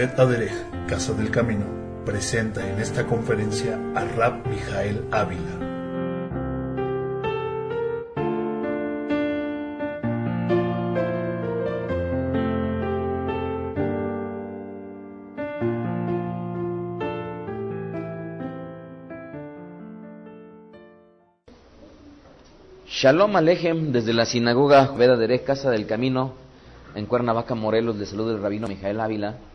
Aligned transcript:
Bet 0.00 0.18
Aderech, 0.18 0.86
Casa 0.88 1.12
del 1.12 1.30
Camino, 1.30 1.66
presenta 2.06 2.66
en 2.66 2.80
esta 2.80 3.04
conferencia 3.04 3.78
a 3.94 4.02
Rab 4.06 4.46
Mijael 4.46 5.04
Ávila. 5.10 5.58
Shalom 22.86 23.36
Alejem, 23.36 23.92
desde 23.92 24.14
la 24.14 24.24
sinagoga 24.24 24.92
Veda 24.92 25.18
Derech, 25.18 25.44
Casa 25.44 25.70
del 25.70 25.86
Camino, 25.86 26.32
en 26.94 27.04
Cuernavaca, 27.04 27.54
Morelos, 27.54 27.98
de 27.98 28.06
salud 28.06 28.32
del 28.32 28.42
rabino 28.42 28.66
Mijael 28.66 28.98
Ávila, 28.98 29.49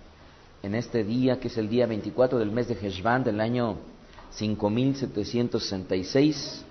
en 0.65 0.73
este 0.73 1.03
día 1.03 1.39
que 1.39 1.49
es 1.49 1.57
el 1.59 1.69
día 1.69 1.85
24 1.85 2.39
del 2.39 2.49
mes 2.49 2.67
de 2.67 2.73
Heshvan 2.73 3.23
del 3.23 3.39
año 3.39 3.77
5766, 4.31 6.65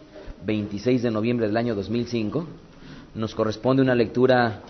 26 0.44 1.02
de 1.04 1.10
noviembre 1.12 1.46
del 1.46 1.56
año 1.56 1.76
2005, 1.76 2.44
nos 3.14 3.36
corresponde 3.36 3.82
una 3.82 3.94
lectura 3.94 4.62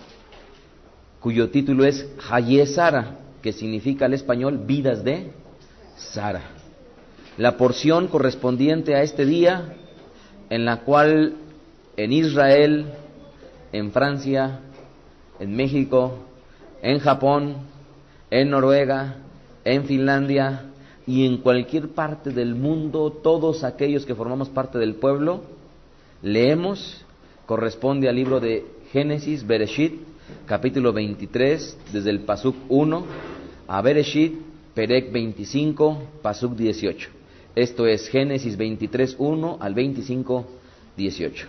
cuyo 1.19 1.49
título 1.49 1.85
es 1.85 2.07
Haye 2.29 2.67
Sara, 2.67 3.17
que 3.41 3.51
significa 3.51 4.05
al 4.05 4.13
español 4.13 4.59
vidas 4.59 5.03
de 5.03 5.31
Sara. 5.97 6.43
La 7.39 7.57
porción 7.57 8.07
correspondiente 8.07 8.93
a 8.93 9.01
este 9.01 9.25
día, 9.25 9.73
en 10.51 10.65
la 10.65 10.81
cual 10.81 11.33
en 11.97 12.13
Israel, 12.13 12.85
en 13.71 13.91
Francia, 13.91 14.59
en 15.39 15.55
México, 15.55 16.19
en 16.83 16.99
Japón, 16.99 17.73
en 18.29 18.49
Noruega, 18.49 19.15
en 19.65 19.85
Finlandia 19.85 20.61
y 21.07 21.25
en 21.25 21.37
cualquier 21.37 21.89
parte 21.89 22.31
del 22.31 22.55
mundo, 22.55 23.11
todos 23.11 23.63
aquellos 23.63 24.05
que 24.05 24.15
formamos 24.15 24.49
parte 24.49 24.77
del 24.77 24.95
pueblo, 24.95 25.41
leemos, 26.21 27.03
corresponde 27.45 28.07
al 28.07 28.15
libro 28.15 28.39
de 28.39 28.65
Génesis, 28.91 29.45
Bereshit, 29.45 30.01
capítulo 30.45 30.93
23, 30.93 31.77
desde 31.91 32.09
el 32.09 32.21
Pasuk 32.21 32.55
1 32.69 33.05
a 33.67 33.81
Bereshit, 33.81 34.33
Perek 34.73 35.11
25, 35.11 36.01
Pasuk 36.21 36.55
18. 36.55 37.09
Esto 37.55 37.87
es 37.87 38.07
Génesis 38.09 38.57
23, 38.57 39.15
1 39.17 39.57
al 39.59 39.73
25, 39.73 40.45
18. 40.97 41.47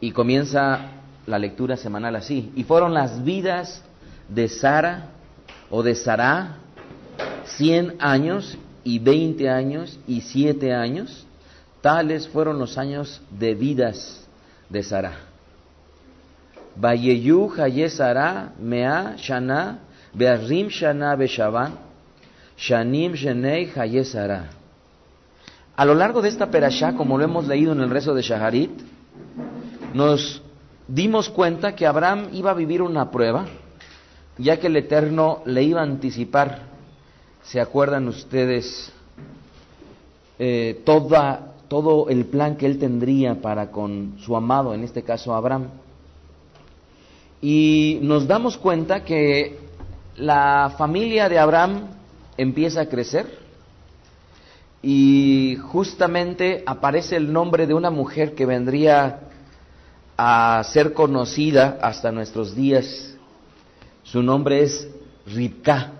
Y 0.00 0.12
comienza 0.12 0.92
la 1.26 1.38
lectura 1.38 1.76
semanal 1.76 2.14
así. 2.16 2.52
Y 2.54 2.62
fueron 2.62 2.94
las 2.94 3.24
vidas 3.24 3.82
de 4.28 4.48
Sara 4.48 5.15
o 5.70 5.82
de 5.82 5.94
Sará 5.94 6.56
cien 7.56 7.96
años 7.98 8.56
y 8.84 8.98
veinte 8.98 9.48
años 9.48 9.98
y 10.06 10.20
siete 10.20 10.72
años. 10.72 11.26
Tales 11.80 12.28
fueron 12.28 12.58
los 12.58 12.78
años 12.78 13.20
de 13.30 13.54
vidas 13.54 14.26
de 14.68 14.82
Sara. 14.82 15.12
Vayeyu 16.76 17.52
Haye 17.56 17.88
Sara 17.88 18.52
Mea 18.58 19.14
Shana 19.16 19.78
Bearim 20.12 20.68
Shana 20.68 21.16
Beshavan 21.16 21.72
Shanim 22.58 23.14
Shenei 23.14 23.70
Haye. 23.74 24.02
A 25.76 25.84
lo 25.84 25.94
largo 25.94 26.22
de 26.22 26.30
esta 26.30 26.50
perashá, 26.50 26.94
como 26.94 27.18
lo 27.18 27.24
hemos 27.24 27.46
leído 27.46 27.72
en 27.72 27.80
el 27.80 27.90
rezo 27.90 28.14
de 28.14 28.22
Shaharit, 28.22 28.70
nos 29.92 30.42
dimos 30.88 31.28
cuenta 31.28 31.74
que 31.74 31.86
Abraham 31.86 32.28
iba 32.32 32.50
a 32.50 32.54
vivir 32.54 32.80
una 32.80 33.10
prueba, 33.10 33.44
ya 34.38 34.58
que 34.58 34.66
el 34.66 34.76
Eterno 34.76 35.42
le 35.46 35.62
iba 35.62 35.80
a 35.80 35.84
anticipar, 35.84 36.62
¿se 37.42 37.60
acuerdan 37.60 38.08
ustedes? 38.08 38.92
Eh, 40.38 40.82
toda, 40.84 41.54
todo 41.68 42.08
el 42.10 42.26
plan 42.26 42.56
que 42.56 42.66
él 42.66 42.78
tendría 42.78 43.40
para 43.40 43.70
con 43.70 44.16
su 44.20 44.36
amado, 44.36 44.74
en 44.74 44.84
este 44.84 45.02
caso 45.02 45.34
Abraham. 45.34 45.68
Y 47.40 47.98
nos 48.02 48.26
damos 48.26 48.58
cuenta 48.58 49.04
que 49.04 49.58
la 50.16 50.74
familia 50.76 51.28
de 51.28 51.38
Abraham 51.38 51.88
empieza 52.36 52.82
a 52.82 52.86
crecer 52.86 53.38
y 54.82 55.56
justamente 55.70 56.62
aparece 56.66 57.16
el 57.16 57.32
nombre 57.32 57.66
de 57.66 57.74
una 57.74 57.90
mujer 57.90 58.34
que 58.34 58.46
vendría 58.46 59.20
a 60.16 60.62
ser 60.64 60.92
conocida 60.92 61.78
hasta 61.82 62.12
nuestros 62.12 62.54
días. 62.54 63.15
Su 64.06 64.22
nombre 64.22 64.62
es 64.62 64.88
Ribka. 65.26 65.90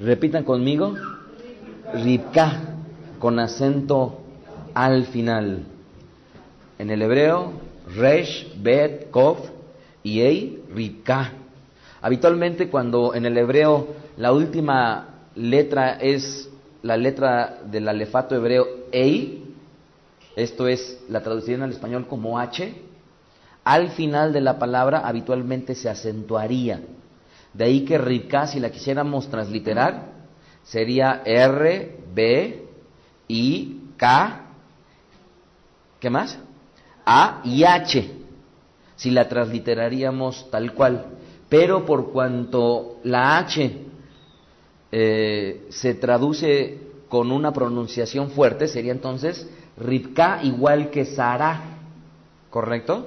Repitan 0.00 0.44
conmigo. 0.44 0.94
Ribka, 1.92 2.58
con 3.18 3.38
acento 3.38 4.22
al 4.72 5.04
final. 5.04 5.64
En 6.78 6.90
el 6.90 7.02
hebreo, 7.02 7.52
Resh, 7.94 8.50
Bet, 8.62 9.10
Kof 9.10 9.38
y 10.02 10.20
Ei, 10.20 10.64
Ribka. 10.74 11.32
Habitualmente 12.00 12.70
cuando 12.70 13.14
en 13.14 13.26
el 13.26 13.36
hebreo 13.36 13.88
la 14.16 14.32
última 14.32 15.08
letra 15.34 15.98
es 16.00 16.48
la 16.80 16.96
letra 16.96 17.60
del 17.70 17.88
alefato 17.88 18.34
hebreo 18.34 18.66
Ei, 18.90 19.54
esto 20.34 20.66
es 20.66 20.98
la 21.10 21.22
traducción 21.22 21.62
al 21.62 21.72
español 21.72 22.06
como 22.08 22.38
H, 22.38 22.74
al 23.64 23.90
final 23.90 24.32
de 24.32 24.40
la 24.40 24.58
palabra 24.58 25.06
habitualmente 25.06 25.74
se 25.74 25.90
acentuaría. 25.90 26.80
De 27.54 27.64
ahí 27.64 27.84
que 27.84 27.98
Ribka, 27.98 28.46
si 28.46 28.60
la 28.60 28.70
quisiéramos 28.70 29.28
transliterar, 29.28 30.12
sería 30.62 31.22
R, 31.24 31.98
B, 32.14 32.66
I, 33.28 33.80
K, 33.96 34.40
¿qué 36.00 36.10
más? 36.10 36.38
A 37.04 37.40
y 37.44 37.64
H, 37.64 38.10
si 38.96 39.10
la 39.10 39.28
transliteraríamos 39.28 40.50
tal 40.50 40.72
cual. 40.72 41.06
Pero 41.48 41.84
por 41.84 42.10
cuanto 42.12 43.00
la 43.04 43.38
H 43.38 43.86
eh, 44.90 45.66
se 45.68 45.94
traduce 45.94 46.78
con 47.08 47.30
una 47.30 47.52
pronunciación 47.52 48.30
fuerte, 48.30 48.68
sería 48.68 48.92
entonces 48.92 49.48
Ribka 49.76 50.40
igual 50.42 50.90
que 50.90 51.04
Sara, 51.04 51.60
¿correcto? 52.48 53.06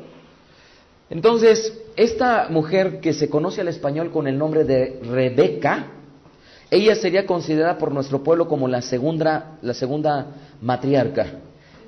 Entonces, 1.09 1.73
esta 1.95 2.47
mujer 2.49 2.99
que 2.99 3.13
se 3.13 3.29
conoce 3.29 3.61
al 3.61 3.67
español 3.67 4.11
con 4.11 4.27
el 4.27 4.37
nombre 4.37 4.63
de 4.63 4.99
Rebeca, 5.03 5.87
ella 6.71 6.95
sería 6.95 7.25
considerada 7.25 7.77
por 7.77 7.91
nuestro 7.91 8.23
pueblo 8.23 8.47
como 8.47 8.67
la 8.67 8.81
segunda, 8.81 9.57
la 9.61 9.73
segunda 9.73 10.27
matriarca. 10.61 11.27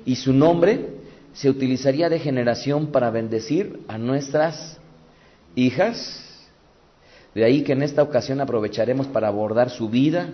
Y 0.04 0.16
su 0.16 0.32
nombre 0.32 0.98
se 1.32 1.50
utilizaría 1.50 2.08
de 2.08 2.20
generación 2.20 2.88
para 2.88 3.10
bendecir 3.10 3.80
a 3.88 3.98
nuestras 3.98 4.78
hijas. 5.54 6.24
De 7.34 7.44
ahí 7.44 7.62
que 7.62 7.72
en 7.72 7.82
esta 7.82 8.02
ocasión 8.02 8.40
aprovecharemos 8.40 9.08
para 9.08 9.28
abordar 9.28 9.70
su 9.70 9.88
vida, 9.88 10.30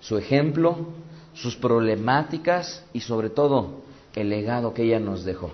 su 0.00 0.18
ejemplo, 0.18 0.88
sus 1.34 1.54
problemáticas 1.56 2.84
y 2.92 3.00
sobre 3.00 3.30
todo 3.30 3.82
el 4.14 4.30
legado 4.30 4.74
que 4.74 4.82
ella 4.82 5.00
nos 5.00 5.24
dejó. 5.24 5.50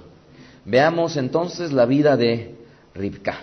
Veamos 0.65 1.17
entonces 1.17 1.73
la 1.73 1.87
vida 1.87 2.17
de 2.17 2.58
Ribka. 2.99 3.39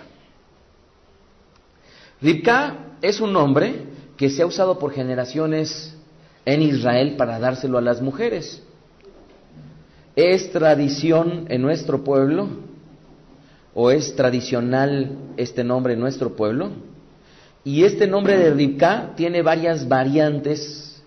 Ribka 2.21 2.97
es 3.01 3.19
un 3.21 3.33
nombre 3.33 3.73
que 4.17 4.29
se 4.29 4.41
ha 4.41 4.45
usado 4.45 4.77
por 4.77 4.91
generaciones 4.91 5.95
en 6.45 6.61
Israel 6.61 7.15
para 7.17 7.39
dárselo 7.39 7.77
a 7.77 7.81
las 7.81 8.01
mujeres. 8.01 8.61
Es 10.15 10.51
tradición 10.51 11.45
en 11.49 11.61
nuestro 11.61 12.03
pueblo, 12.03 12.47
o 13.73 13.91
es 13.91 14.15
tradicional 14.15 15.17
este 15.35 15.63
nombre 15.63 15.93
en 15.93 15.99
nuestro 15.99 16.35
pueblo, 16.35 16.69
y 17.63 17.83
este 17.83 18.07
nombre 18.07 18.37
de 18.37 18.51
Ribka 18.53 19.13
tiene 19.15 19.41
varias 19.41 19.87
variantes 19.87 21.03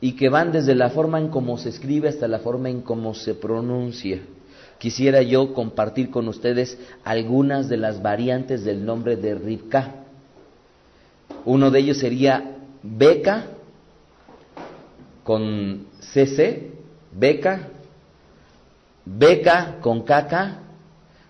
y 0.00 0.12
que 0.12 0.28
van 0.28 0.52
desde 0.52 0.74
la 0.74 0.90
forma 0.90 1.18
en 1.18 1.28
cómo 1.28 1.58
se 1.58 1.70
escribe 1.70 2.08
hasta 2.08 2.28
la 2.28 2.38
forma 2.38 2.70
en 2.70 2.82
cómo 2.82 3.14
se 3.14 3.34
pronuncia 3.34 4.20
quisiera 4.80 5.20
yo 5.20 5.52
compartir 5.52 6.10
con 6.10 6.26
ustedes 6.26 6.78
algunas 7.04 7.68
de 7.68 7.76
las 7.76 8.02
variantes 8.02 8.64
del 8.64 8.84
nombre 8.84 9.16
de 9.16 9.34
Ribka. 9.34 9.96
Uno 11.44 11.70
de 11.70 11.78
ellos 11.80 11.98
sería 11.98 12.56
Beca 12.82 13.44
con 15.22 15.86
CC, 16.00 16.72
Beca, 17.12 17.68
Beca 19.04 19.76
con 19.82 20.02
KK, 20.02 20.32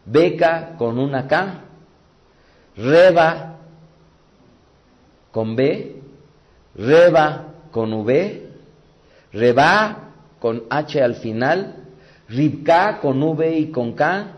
Beca 0.07 0.77
con 0.79 0.97
una 1.01 1.27
K, 1.27 1.61
Reba 2.77 3.59
con 5.33 5.57
B, 5.57 5.97
Reba 6.77 7.47
con 7.73 7.93
V, 7.93 8.49
Reba 9.33 10.11
con 10.39 10.63
H 10.71 11.03
al 11.03 11.17
final, 11.17 11.81
Ribka 12.31 13.01
con 13.01 13.21
V 13.21 13.59
y 13.59 13.71
con 13.73 13.93
K, 13.95 14.37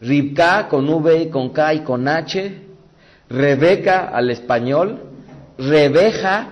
Ribka 0.00 0.68
con 0.68 0.88
V 0.88 1.22
y 1.22 1.30
con 1.30 1.50
K 1.50 1.74
y 1.74 1.80
con 1.80 2.06
H, 2.06 2.62
Rebeca 3.28 4.08
al 4.08 4.30
español, 4.30 5.00
Rebeja, 5.58 6.50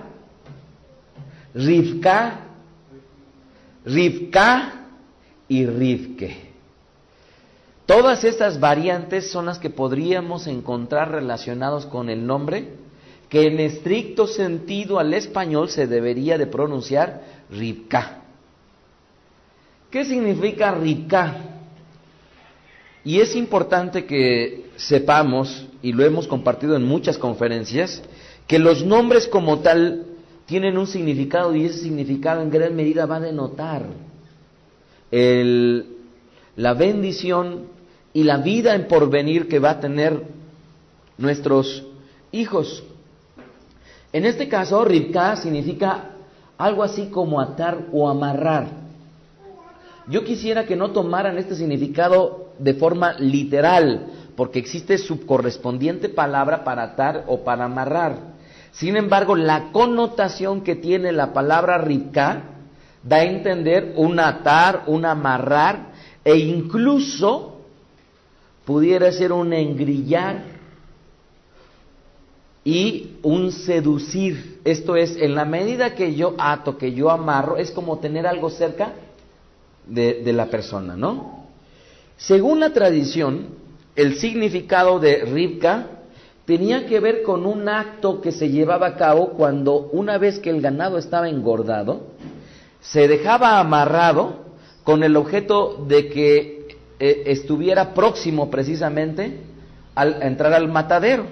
Rivka, 1.53 2.39
Rivka 3.85 4.73
y 5.47 5.65
Rivke. 5.65 6.51
Todas 7.85 8.25
estas 8.25 8.59
variantes 8.59 9.31
son 9.31 9.45
las 9.45 9.57
que 9.57 9.69
podríamos 9.69 10.47
encontrar 10.47 11.11
relacionados 11.11 11.85
con 11.85 12.09
el 12.09 12.27
nombre 12.27 12.73
que 13.29 13.47
en 13.47 13.61
estricto 13.61 14.27
sentido 14.27 14.99
al 14.99 15.13
español 15.13 15.69
se 15.69 15.87
debería 15.87 16.37
de 16.37 16.47
pronunciar 16.47 17.21
Rivka. 17.49 18.20
¿Qué 19.91 20.05
significa 20.05 20.71
Rivka? 20.71 21.35
Y 23.03 23.19
es 23.19 23.35
importante 23.35 24.05
que 24.05 24.67
sepamos, 24.77 25.67
y 25.81 25.91
lo 25.91 26.05
hemos 26.05 26.27
compartido 26.27 26.77
en 26.77 26.83
muchas 26.83 27.17
conferencias, 27.17 28.01
que 28.47 28.57
los 28.57 28.85
nombres 28.85 29.27
como 29.27 29.59
tal 29.59 30.05
tienen 30.45 30.77
un 30.77 30.87
significado 30.87 31.53
y 31.55 31.65
ese 31.65 31.79
significado 31.79 32.41
en 32.41 32.49
gran 32.49 32.75
medida 32.75 33.05
va 33.05 33.17
a 33.17 33.19
denotar 33.19 33.85
la 36.55 36.73
bendición 36.73 37.67
y 38.13 38.23
la 38.23 38.37
vida 38.37 38.75
en 38.75 38.87
porvenir 38.87 39.49
que 39.49 39.59
va 39.59 39.71
a 39.71 39.79
tener 39.81 40.23
nuestros 41.17 41.83
hijos. 42.31 42.83
En 44.13 44.25
este 44.25 44.47
caso, 44.47 44.85
Ribka 44.85 45.35
significa 45.35 46.11
algo 46.57 46.83
así 46.83 47.07
como 47.07 47.41
atar 47.41 47.87
o 47.91 48.09
amarrar. 48.09 48.80
Yo 50.07 50.23
quisiera 50.23 50.65
que 50.65 50.75
no 50.75 50.91
tomaran 50.91 51.37
este 51.37 51.55
significado 51.55 52.49
de 52.57 52.73
forma 52.73 53.13
literal, 53.19 54.07
porque 54.35 54.59
existe 54.59 54.97
su 54.97 55.25
correspondiente 55.25 56.09
palabra 56.09 56.63
para 56.63 56.83
atar 56.83 57.25
o 57.27 57.43
para 57.43 57.65
amarrar. 57.65 58.31
Sin 58.71 58.95
embargo, 58.95 59.35
la 59.35 59.71
connotación 59.71 60.61
que 60.61 60.75
tiene 60.75 61.11
la 61.11 61.33
palabra 61.33 61.77
Ribka 61.77 62.43
da 63.03 63.17
a 63.17 63.23
entender 63.23 63.93
un 63.97 64.19
atar, 64.19 64.83
un 64.87 65.05
amarrar 65.05 65.91
e 66.23 66.37
incluso 66.37 67.61
pudiera 68.65 69.11
ser 69.11 69.31
un 69.31 69.53
engrillar 69.53 70.43
y 72.63 73.17
un 73.23 73.51
seducir. 73.51 74.61
Esto 74.63 74.95
es, 74.95 75.17
en 75.17 75.35
la 75.35 75.45
medida 75.45 75.95
que 75.95 76.15
yo 76.15 76.35
ato, 76.37 76.77
que 76.77 76.93
yo 76.93 77.09
amarro, 77.09 77.57
es 77.57 77.71
como 77.71 77.99
tener 77.99 78.27
algo 78.27 78.49
cerca 78.49 78.93
de, 79.85 80.33
la 80.33 80.47
persona, 80.47 80.95
¿no? 80.95 81.45
Según 82.17 82.59
la 82.59 82.71
tradición, 82.71 83.55
el 83.95 84.15
significado 84.15 84.99
de 84.99 85.25
Rivka 85.25 85.87
tenía 86.45 86.85
que 86.85 86.99
ver 86.99 87.23
con 87.23 87.45
un 87.45 87.67
acto 87.67 88.21
que 88.21 88.31
se 88.31 88.49
llevaba 88.49 88.87
a 88.87 88.95
cabo 88.95 89.29
cuando 89.29 89.89
una 89.91 90.17
vez 90.17 90.39
que 90.39 90.49
el 90.49 90.61
ganado 90.61 90.97
estaba 90.97 91.29
engordado, 91.29 92.07
se 92.79 93.07
dejaba 93.07 93.59
amarrado 93.59 94.45
con 94.83 95.03
el 95.03 95.15
objeto 95.15 95.85
de 95.87 96.09
que 96.09 96.77
eh, 96.99 97.23
estuviera 97.27 97.93
próximo 97.93 98.49
precisamente 98.49 99.41
al 99.95 100.21
entrar 100.23 100.53
al 100.53 100.67
matadero. 100.67 101.25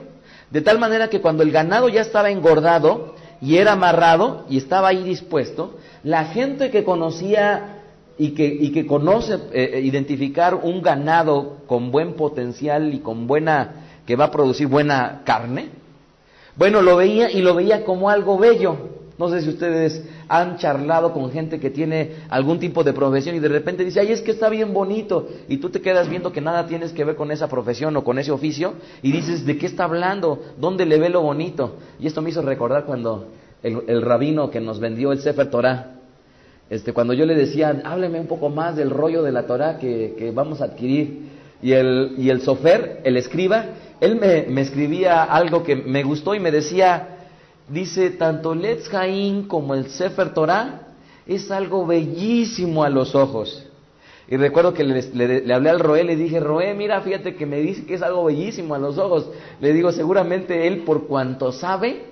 De 0.51 0.61
tal 0.61 0.79
manera 0.79 1.09
que 1.09 1.21
cuando 1.21 1.43
el 1.43 1.51
ganado 1.51 1.89
ya 1.89 2.01
estaba 2.01 2.31
engordado 2.31 3.15
y 3.41 3.57
era 3.57 3.73
amarrado 3.73 4.45
y 4.49 4.57
estaba 4.57 4.89
ahí 4.89 5.03
dispuesto, 5.03 5.77
la 6.03 6.25
gente 6.25 6.71
que 6.71 6.83
conocía 6.83 7.78
y 8.19 8.31
que, 8.31 8.45
y 8.45 8.71
que 8.71 8.85
conoce 8.85 9.33
eh, 9.53 9.71
eh, 9.73 9.81
identificar 9.81 10.53
un 10.53 10.81
ganado 10.81 11.57
con 11.65 11.89
buen 11.89 12.13
potencial 12.13 12.93
y 12.93 12.99
con 12.99 13.25
buena, 13.25 13.87
que 14.05 14.15
va 14.15 14.25
a 14.25 14.31
producir 14.31 14.67
buena 14.67 15.21
carne, 15.25 15.69
bueno, 16.55 16.81
lo 16.81 16.97
veía 16.97 17.31
y 17.31 17.41
lo 17.41 17.55
veía 17.55 17.85
como 17.85 18.09
algo 18.09 18.37
bello. 18.37 18.99
No 19.17 19.29
sé 19.29 19.41
si 19.41 19.49
ustedes 19.49 20.03
han 20.27 20.57
charlado 20.57 21.13
con 21.13 21.31
gente 21.31 21.59
que 21.59 21.69
tiene 21.69 22.15
algún 22.29 22.59
tipo 22.59 22.83
de 22.83 22.93
profesión 22.93 23.35
y 23.35 23.39
de 23.39 23.47
repente 23.47 23.83
dice, 23.83 23.99
ay, 24.01 24.11
es 24.11 24.21
que 24.21 24.31
está 24.31 24.49
bien 24.49 24.73
bonito. 24.73 25.27
Y 25.47 25.57
tú 25.57 25.69
te 25.69 25.81
quedas 25.81 26.09
viendo 26.09 26.31
que 26.31 26.41
nada 26.41 26.67
tienes 26.67 26.91
que 26.91 27.03
ver 27.03 27.15
con 27.15 27.31
esa 27.31 27.47
profesión 27.47 27.95
o 27.97 28.03
con 28.03 28.19
ese 28.19 28.31
oficio 28.31 28.73
y 29.01 29.11
dices, 29.11 29.45
¿de 29.45 29.57
qué 29.57 29.65
está 29.65 29.85
hablando? 29.85 30.41
¿Dónde 30.57 30.85
le 30.85 30.99
ve 30.99 31.09
lo 31.09 31.21
bonito? 31.21 31.75
Y 31.99 32.07
esto 32.07 32.21
me 32.21 32.29
hizo 32.29 32.41
recordar 32.41 32.85
cuando 32.85 33.27
el, 33.63 34.01
rabino 34.01 34.49
que 34.49 34.61
nos 34.61 34.79
vendió 34.79 35.11
el 35.11 35.19
Sefer 35.19 35.49
Torah, 35.49 35.98
este, 36.69 36.93
cuando 36.93 37.13
yo 37.13 37.25
le 37.25 37.35
decía, 37.35 37.81
hábleme 37.83 38.19
un 38.19 38.27
poco 38.27 38.49
más 38.49 38.75
del 38.75 38.89
rollo 38.89 39.23
de 39.23 39.31
la 39.31 39.47
Torah 39.47 39.77
que, 39.77 40.31
vamos 40.33 40.61
a 40.61 40.65
adquirir. 40.65 41.29
Y 41.61 41.73
el, 41.73 42.15
y 42.17 42.29
el 42.29 42.41
sofer, 42.41 43.01
el 43.03 43.17
escriba, 43.17 43.65
él 43.99 44.15
me, 44.15 44.61
escribía 44.61 45.23
algo 45.23 45.63
que 45.63 45.75
me 45.75 46.03
gustó 46.03 46.35
y 46.35 46.39
me 46.39 46.51
decía, 46.51 47.15
Dice, 47.69 48.09
tanto 48.11 48.55
Letz 48.55 48.89
como 49.47 49.75
el 49.75 49.89
Sefer 49.91 50.33
Torah 50.33 50.87
es 51.27 51.51
algo 51.51 51.85
bellísimo 51.85 52.83
a 52.83 52.89
los 52.89 53.13
ojos. 53.13 53.65
Y 54.27 54.37
recuerdo 54.37 54.73
que 54.73 54.83
le, 54.83 55.53
hablé 55.53 55.69
al 55.69 55.79
Roé, 55.79 56.03
le 56.03 56.15
dije, 56.15 56.39
Roé, 56.39 56.73
mira, 56.73 57.01
fíjate 57.01 57.35
que 57.35 57.45
me 57.45 57.59
dice 57.61 57.85
que 57.85 57.95
es 57.95 58.01
algo 58.01 58.25
bellísimo 58.25 58.73
a 58.73 58.79
los 58.79 58.97
ojos. 58.97 59.29
Le 59.59 59.73
digo, 59.73 59.91
seguramente 59.91 60.67
él, 60.67 60.83
por 60.83 61.07
cuanto 61.07 61.51
sabe, 61.51 62.05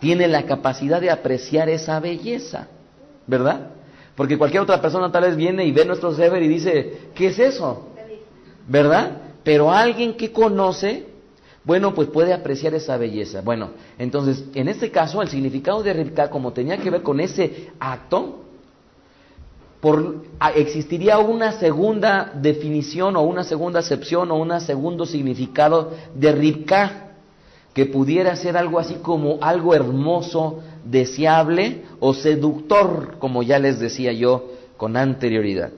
tiene 0.00 0.28
la 0.28 0.44
capacidad 0.44 1.00
de 1.00 1.10
apreciar 1.10 1.68
esa 1.68 1.98
belleza, 1.98 2.68
¿verdad? 3.26 3.70
Porque 4.14 4.38
cualquier 4.38 4.62
otra 4.62 4.80
persona 4.80 5.10
tal 5.10 5.24
vez 5.24 5.36
viene 5.36 5.64
y 5.64 5.72
ve 5.72 5.84
nuestro 5.84 6.14
Sefer 6.14 6.42
y 6.42 6.48
dice, 6.48 6.98
¿qué 7.14 7.28
es 7.28 7.38
eso? 7.38 7.88
¿Verdad? 8.68 9.18
Pero 9.42 9.72
alguien 9.72 10.16
que 10.16 10.32
conoce 10.32 11.14
bueno, 11.64 11.94
pues 11.94 12.08
puede 12.08 12.34
apreciar 12.34 12.74
esa 12.74 12.98
belleza. 12.98 13.40
Bueno, 13.40 13.70
entonces, 13.98 14.44
en 14.54 14.68
este 14.68 14.90
caso, 14.90 15.22
el 15.22 15.28
significado 15.28 15.82
de 15.82 15.94
Rivka, 15.94 16.28
como 16.28 16.52
tenía 16.52 16.76
que 16.76 16.90
ver 16.90 17.02
con 17.02 17.20
ese 17.20 17.70
acto, 17.80 18.40
por, 19.80 20.24
existiría 20.54 21.18
una 21.18 21.52
segunda 21.52 22.32
definición 22.34 23.16
o 23.16 23.22
una 23.22 23.44
segunda 23.44 23.80
acepción 23.80 24.30
o 24.30 24.36
un 24.36 24.60
segundo 24.60 25.06
significado 25.06 25.92
de 26.14 26.32
Rivka, 26.32 27.03
que 27.74 27.86
pudiera 27.86 28.36
ser 28.36 28.56
algo 28.56 28.78
así 28.78 28.94
como 29.02 29.38
algo 29.42 29.74
hermoso, 29.74 30.62
deseable 30.84 31.82
o 31.98 32.14
seductor, 32.14 33.16
como 33.18 33.42
ya 33.42 33.58
les 33.58 33.80
decía 33.80 34.12
yo 34.12 34.52
con 34.76 34.96
anterioridad. 34.96 35.70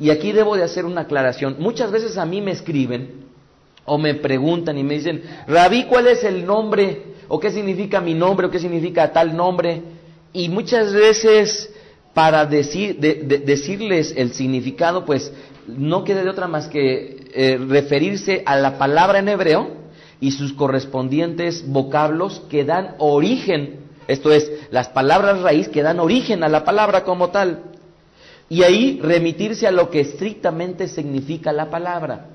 Y 0.00 0.10
aquí 0.10 0.32
debo 0.32 0.56
de 0.56 0.62
hacer 0.62 0.86
una 0.86 1.02
aclaración. 1.02 1.56
Muchas 1.58 1.90
veces 1.90 2.16
a 2.16 2.24
mí 2.24 2.40
me 2.40 2.52
escriben 2.52 3.26
o 3.84 3.98
me 3.98 4.14
preguntan 4.14 4.78
y 4.78 4.84
me 4.84 4.94
dicen, 4.94 5.22
Rabí, 5.46 5.84
¿cuál 5.84 6.06
es 6.06 6.24
el 6.24 6.46
nombre? 6.46 7.02
¿O 7.28 7.38
qué 7.38 7.50
significa 7.50 8.00
mi 8.00 8.14
nombre? 8.14 8.46
¿O 8.46 8.50
qué 8.50 8.58
significa 8.58 9.12
tal 9.12 9.36
nombre? 9.36 9.82
Y 10.32 10.48
muchas 10.48 10.94
veces 10.94 11.70
para 12.14 12.46
decir, 12.46 12.98
decirles 12.98 14.14
el 14.16 14.32
significado, 14.32 15.04
pues 15.04 15.32
no 15.66 16.04
queda 16.04 16.22
de 16.22 16.30
otra 16.30 16.48
más 16.48 16.68
que 16.68 17.28
eh, 17.34 17.58
referirse 17.68 18.42
a 18.46 18.56
la 18.56 18.78
palabra 18.78 19.18
en 19.18 19.28
hebreo 19.28 19.87
y 20.20 20.32
sus 20.32 20.52
correspondientes 20.52 21.64
vocablos 21.66 22.42
que 22.48 22.64
dan 22.64 22.94
origen, 22.98 23.80
esto 24.06 24.32
es, 24.32 24.50
las 24.70 24.88
palabras 24.88 25.42
raíz 25.42 25.68
que 25.68 25.82
dan 25.82 26.00
origen 26.00 26.42
a 26.42 26.48
la 26.48 26.64
palabra 26.64 27.04
como 27.04 27.28
tal. 27.28 27.62
Y 28.48 28.62
ahí 28.62 28.98
remitirse 29.02 29.66
a 29.66 29.70
lo 29.70 29.90
que 29.90 30.00
estrictamente 30.00 30.88
significa 30.88 31.52
la 31.52 31.70
palabra. 31.70 32.28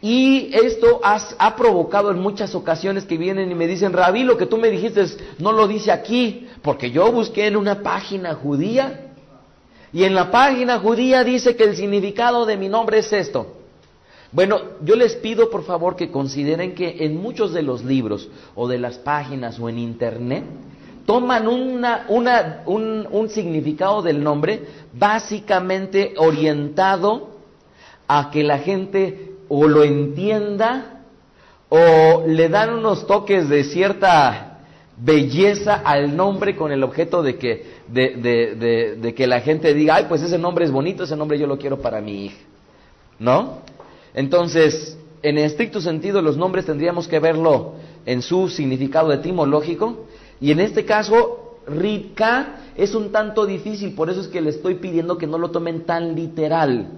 Y 0.00 0.50
esto 0.52 1.00
ha 1.02 1.56
provocado 1.56 2.10
en 2.10 2.18
muchas 2.18 2.54
ocasiones 2.54 3.04
que 3.04 3.18
vienen 3.18 3.50
y 3.50 3.54
me 3.54 3.66
dicen, 3.66 3.92
Rabí, 3.92 4.24
lo 4.24 4.36
que 4.36 4.46
tú 4.46 4.56
me 4.56 4.70
dijiste 4.70 5.04
no 5.38 5.52
lo 5.52 5.66
dice 5.66 5.90
aquí, 5.90 6.46
porque 6.62 6.90
yo 6.90 7.10
busqué 7.12 7.46
en 7.46 7.56
una 7.56 7.82
página 7.82 8.34
judía 8.34 9.06
y 9.92 10.04
en 10.04 10.14
la 10.14 10.30
página 10.30 10.78
judía 10.78 11.24
dice 11.24 11.56
que 11.56 11.64
el 11.64 11.76
significado 11.76 12.44
de 12.44 12.56
mi 12.56 12.68
nombre 12.68 12.98
es 12.98 13.12
esto. 13.12 13.55
Bueno, 14.36 14.60
yo 14.84 14.96
les 14.96 15.14
pido 15.14 15.48
por 15.48 15.64
favor 15.64 15.96
que 15.96 16.10
consideren 16.10 16.74
que 16.74 17.06
en 17.06 17.16
muchos 17.16 17.54
de 17.54 17.62
los 17.62 17.82
libros 17.82 18.28
o 18.54 18.68
de 18.68 18.76
las 18.76 18.98
páginas 18.98 19.58
o 19.58 19.70
en 19.70 19.78
internet 19.78 20.44
toman 21.06 21.48
una, 21.48 22.04
un, 22.66 23.08
un 23.10 23.28
significado 23.30 24.02
del 24.02 24.22
nombre 24.22 24.60
básicamente 24.92 26.12
orientado 26.18 27.30
a 28.06 28.30
que 28.30 28.42
la 28.42 28.58
gente 28.58 29.36
o 29.48 29.66
lo 29.66 29.84
entienda 29.84 31.00
o 31.70 32.24
le 32.26 32.50
dan 32.50 32.74
unos 32.74 33.06
toques 33.06 33.48
de 33.48 33.64
cierta 33.64 34.58
belleza 34.98 35.80
al 35.82 36.14
nombre 36.14 36.56
con 36.56 36.72
el 36.72 36.84
objeto 36.84 37.22
de 37.22 37.38
que, 37.38 37.64
de, 37.88 38.96
de, 39.00 39.14
que 39.14 39.26
la 39.26 39.40
gente 39.40 39.72
diga, 39.72 39.94
ay, 39.94 40.04
pues 40.10 40.20
ese 40.20 40.36
nombre 40.36 40.66
es 40.66 40.70
bonito, 40.70 41.04
ese 41.04 41.16
nombre 41.16 41.38
yo 41.38 41.46
lo 41.46 41.56
quiero 41.56 41.80
para 41.80 42.02
mi 42.02 42.26
hija. 42.26 42.36
¿No? 43.18 43.64
Entonces, 44.16 44.98
en 45.22 45.38
estricto 45.38 45.80
sentido, 45.80 46.20
los 46.20 46.36
nombres 46.36 46.66
tendríamos 46.66 47.06
que 47.06 47.20
verlo 47.20 47.74
en 48.04 48.22
su 48.22 48.48
significado 48.48 49.12
etimológico. 49.12 50.06
Y 50.40 50.50
en 50.50 50.58
este 50.58 50.84
caso, 50.84 51.58
Rivka 51.68 52.56
es 52.76 52.96
un 52.96 53.12
tanto 53.12 53.46
difícil, 53.46 53.94
por 53.94 54.10
eso 54.10 54.20
es 54.20 54.26
que 54.26 54.40
le 54.40 54.50
estoy 54.50 54.74
pidiendo 54.74 55.16
que 55.16 55.28
no 55.28 55.38
lo 55.38 55.52
tomen 55.52 55.84
tan 55.84 56.16
literal. 56.16 56.88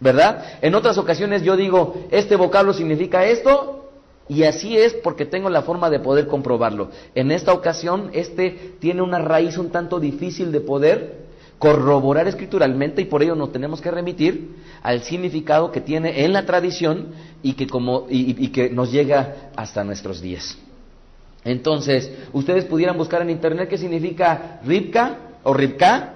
¿verdad? 0.00 0.44
En 0.60 0.74
otras 0.74 0.98
ocasiones 0.98 1.42
yo 1.42 1.56
digo, 1.56 1.94
este 2.10 2.36
vocablo 2.36 2.72
significa 2.72 3.24
esto, 3.24 3.80
Y 4.26 4.44
así 4.44 4.74
es 4.74 4.94
porque 4.94 5.26
tengo 5.26 5.50
la 5.50 5.60
forma 5.60 5.90
de 5.90 6.00
poder 6.00 6.26
comprobarlo. 6.26 6.88
En 7.14 7.30
esta 7.30 7.52
ocasión, 7.52 8.08
este 8.14 8.76
tiene 8.80 9.02
una 9.02 9.18
raíz 9.18 9.58
un 9.58 9.68
tanto 9.68 10.00
difícil 10.00 10.50
de 10.50 10.60
poder 10.60 11.23
corroborar 11.58 12.28
escrituralmente 12.28 13.02
y 13.02 13.06
por 13.06 13.22
ello 13.22 13.34
nos 13.34 13.52
tenemos 13.52 13.80
que 13.80 13.90
remitir 13.90 14.56
al 14.82 15.02
significado 15.02 15.70
que 15.72 15.80
tiene 15.80 16.24
en 16.24 16.32
la 16.32 16.44
tradición 16.44 17.08
y 17.42 17.54
que, 17.54 17.66
como, 17.66 18.06
y, 18.08 18.48
que 18.48 18.70
nos 18.70 18.90
llega 18.90 19.50
hasta 19.56 19.84
nuestros 19.84 20.20
días. 20.20 20.58
Entonces, 21.44 22.10
ustedes 22.32 22.64
pudieran 22.64 22.96
buscar 22.96 23.22
en 23.22 23.30
internet 23.30 23.68
qué 23.68 23.78
significa 23.78 24.60
ripka 24.64 25.18
o 25.42 25.52
ripka, 25.52 26.14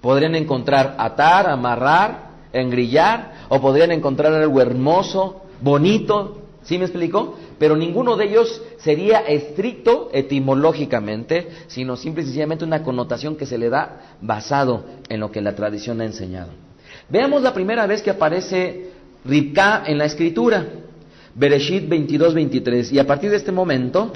podrían 0.00 0.34
encontrar 0.34 0.96
atar, 0.98 1.48
amarrar, 1.48 2.30
engrillar, 2.52 3.46
o 3.48 3.60
podrían 3.60 3.92
encontrar 3.92 4.32
algo 4.32 4.60
hermoso, 4.60 5.42
bonito, 5.60 6.43
¿sí 6.64 6.78
me 6.78 6.84
explico? 6.84 7.36
Pero 7.58 7.76
ninguno 7.76 8.16
de 8.16 8.26
ellos 8.26 8.62
sería 8.78 9.20
estricto 9.20 10.10
etimológicamente, 10.12 11.48
sino 11.66 11.96
simple 11.96 12.22
y 12.22 12.26
sencillamente 12.26 12.64
una 12.64 12.82
connotación 12.82 13.36
que 13.36 13.46
se 13.46 13.58
le 13.58 13.70
da 13.70 14.16
basado 14.20 14.84
en 15.08 15.20
lo 15.20 15.30
que 15.30 15.40
la 15.40 15.54
tradición 15.54 16.00
ha 16.00 16.04
enseñado. 16.04 16.50
Veamos 17.08 17.42
la 17.42 17.54
primera 17.54 17.86
vez 17.86 18.02
que 18.02 18.10
aparece 18.10 18.90
Ribka 19.24 19.84
en 19.86 19.98
la 19.98 20.06
escritura, 20.06 20.66
Bereshit 21.34 21.88
22-23, 21.88 22.92
y 22.92 22.98
a 22.98 23.06
partir 23.06 23.30
de 23.30 23.36
este 23.36 23.52
momento 23.52 24.12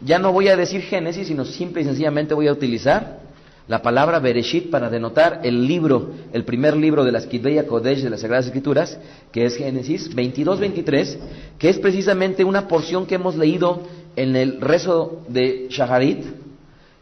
ya 0.00 0.18
no 0.18 0.32
voy 0.32 0.48
a 0.48 0.56
decir 0.56 0.82
Génesis, 0.82 1.28
sino 1.28 1.44
simple 1.44 1.82
y 1.82 1.84
sencillamente 1.84 2.34
voy 2.34 2.48
a 2.48 2.52
utilizar 2.52 3.23
la 3.66 3.80
palabra 3.80 4.18
Bereshit 4.18 4.70
para 4.70 4.90
denotar 4.90 5.40
el 5.42 5.66
libro, 5.66 6.10
el 6.32 6.44
primer 6.44 6.76
libro 6.76 7.04
de 7.04 7.12
las 7.12 7.26
Kidveya 7.26 7.66
Kodesh 7.66 8.02
de 8.02 8.10
las 8.10 8.20
Sagradas 8.20 8.46
Escrituras, 8.46 8.98
que 9.32 9.46
es 9.46 9.56
Génesis 9.56 10.14
22-23, 10.14 11.18
que 11.58 11.70
es 11.70 11.78
precisamente 11.78 12.44
una 12.44 12.68
porción 12.68 13.06
que 13.06 13.14
hemos 13.14 13.36
leído 13.36 13.82
en 14.16 14.36
el 14.36 14.60
rezo 14.60 15.22
de 15.28 15.68
Shaharit, 15.70 16.24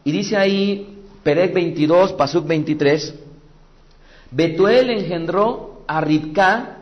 y 0.05 0.11
dice 0.11 0.37
ahí, 0.37 0.99
Perek 1.23 1.53
22, 1.53 2.13
Pasuk 2.13 2.47
23, 2.47 3.13
Betuel 4.31 4.89
engendró 4.89 5.83
a 5.87 6.01
Ribka, 6.01 6.77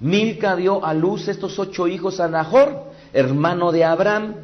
Milca 0.00 0.56
dio 0.56 0.84
a 0.84 0.92
luz 0.92 1.28
estos 1.28 1.58
ocho 1.58 1.88
hijos 1.88 2.20
a 2.20 2.28
Nahor, 2.28 2.92
hermano 3.14 3.72
de 3.72 3.84
Abraham. 3.84 4.34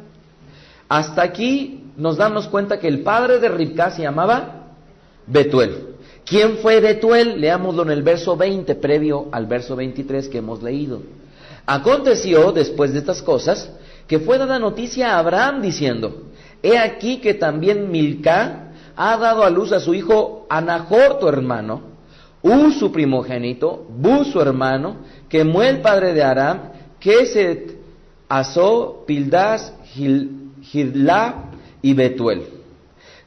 Hasta 0.89 1.21
aquí 1.21 1.82
nos 1.97 2.17
damos 2.17 2.47
cuenta 2.47 2.79
que 2.79 2.87
el 2.87 3.01
padre 3.01 3.39
de 3.39 3.49
Ribka 3.49 3.91
se 3.91 4.01
llamaba 4.01 4.67
Betuel. 5.27 5.95
¿Quién 6.25 6.57
fue 6.57 6.79
Betuel? 6.79 7.39
Leámoslo 7.39 7.83
en 7.83 7.91
el 7.91 8.03
verso 8.03 8.37
20, 8.37 8.75
previo 8.75 9.27
al 9.31 9.45
verso 9.45 9.75
23 9.75 10.29
que 10.29 10.37
hemos 10.37 10.63
leído. 10.63 11.01
Aconteció, 11.65 12.51
después 12.51 12.93
de 12.93 12.99
estas 12.99 13.21
cosas, 13.21 13.69
que 14.07 14.19
fue 14.19 14.37
dada 14.37 14.59
noticia 14.59 15.13
a 15.13 15.19
Abraham 15.19 15.61
diciendo, 15.61 16.23
He 16.61 16.77
aquí 16.77 17.17
que 17.17 17.33
también 17.33 17.91
Milca 17.91 18.71
ha 18.95 19.17
dado 19.17 19.43
a 19.43 19.49
luz 19.49 19.71
a 19.71 19.79
su 19.79 19.93
hijo 19.93 20.45
Anahor, 20.49 21.19
tu 21.19 21.27
hermano, 21.27 21.93
U, 22.41 22.71
su 22.71 22.91
primogénito, 22.91 23.85
Bu, 23.89 24.25
su 24.25 24.41
hermano, 24.41 24.97
Kemuel, 25.29 25.81
padre 25.81 26.13
de 26.13 26.23
Aram, 26.23 26.71
Keset, 26.99 27.77
Aso, 28.27 29.03
Pildas, 29.07 29.73
Gilá, 29.93 31.51
y 31.83 31.93
Betuel. 31.93 32.47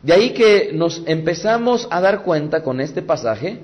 De 0.03 0.13
ahí 0.13 0.31
que 0.31 0.71
nos 0.73 1.03
empezamos 1.07 1.87
a 1.91 2.01
dar 2.01 2.23
cuenta 2.23 2.65
con 2.65 2.81
este 2.81 3.03
pasaje 3.03 3.61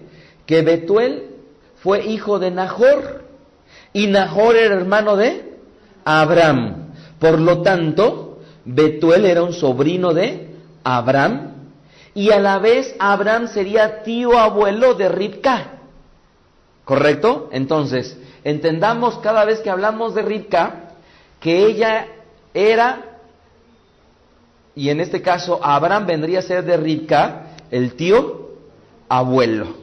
que 0.46 0.62
Betuel 0.62 1.30
fue 1.76 2.06
hijo 2.06 2.38
de 2.38 2.52
Nahor 2.52 3.25
y 3.92 4.06
Nahor 4.06 4.54
era 4.54 4.76
hermano 4.76 5.16
de 5.16 5.56
Abraham. 6.04 6.92
Por 7.18 7.40
lo 7.40 7.62
tanto, 7.62 8.40
Betuel 8.64 9.25
era 9.25 9.42
un 9.42 9.52
sobrino 9.52 10.14
de 10.14 10.54
Abraham 10.84 11.52
y 12.14 12.30
a 12.30 12.38
la 12.38 12.58
vez 12.58 12.94
Abraham 12.99 13.49
sería 13.49 14.02
tío 14.02 14.38
abuelo 14.38 14.94
de 14.94 15.08
Ribka. 15.08 15.78
¿Correcto? 16.84 17.49
Entonces, 17.52 18.18
entendamos 18.44 19.18
cada 19.18 19.44
vez 19.44 19.61
que 19.61 19.70
hablamos 19.70 20.14
de 20.14 20.22
Ribka 20.22 20.90
que 21.40 21.66
ella 21.66 22.08
era 22.52 23.12
y 24.74 24.88
en 24.88 25.00
este 25.00 25.20
caso 25.20 25.60
Abraham 25.62 26.06
vendría 26.06 26.38
a 26.38 26.42
ser 26.42 26.64
de 26.64 26.76
Ribka, 26.76 27.56
el 27.70 27.94
tío 27.94 28.50
abuelo. 29.08 29.82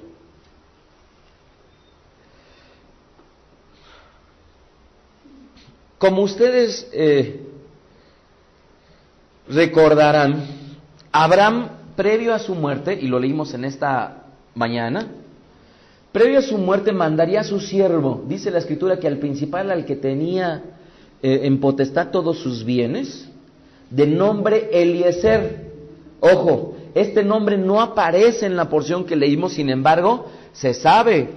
Como 5.98 6.22
ustedes 6.22 6.90
eh, 6.94 7.46
recordarán, 9.50 10.46
Abraham, 11.12 11.70
previo 11.96 12.34
a 12.34 12.40
su 12.40 12.56
muerte, 12.56 12.98
y 13.00 13.08
lo 13.08 13.20
leímos 13.20 13.54
en 13.54 13.66
esta 13.66 14.24
mañana, 14.56 15.08
previo 16.14 16.40
a 16.40 16.42
su 16.42 16.58
muerte 16.58 16.94
mandaría 16.94 17.42
a 17.42 17.44
su 17.44 17.60
siervo, 17.60 18.24
dice 18.28 18.50
la 18.50 18.60
escritura 18.60 19.00
que 19.00 19.08
al 19.08 19.18
principal, 19.18 19.70
al 19.72 19.86
que 19.86 19.98
tenía 19.98 20.64
eh, 21.22 21.42
en 21.44 21.60
potestad 21.60 22.12
todos 22.12 22.40
sus 22.40 22.64
bienes, 22.64 23.29
de 23.90 24.08
nombre 24.08 24.70
Eliezer. 24.72 25.70
Ojo, 26.20 26.76
este 26.94 27.24
nombre 27.24 27.58
no 27.58 27.82
aparece 27.82 28.46
en 28.46 28.56
la 28.56 28.70
porción 28.70 29.06
que 29.06 29.16
leímos, 29.16 29.54
sin 29.54 29.70
embargo, 29.70 30.26
se 30.54 30.74
sabe 30.74 31.30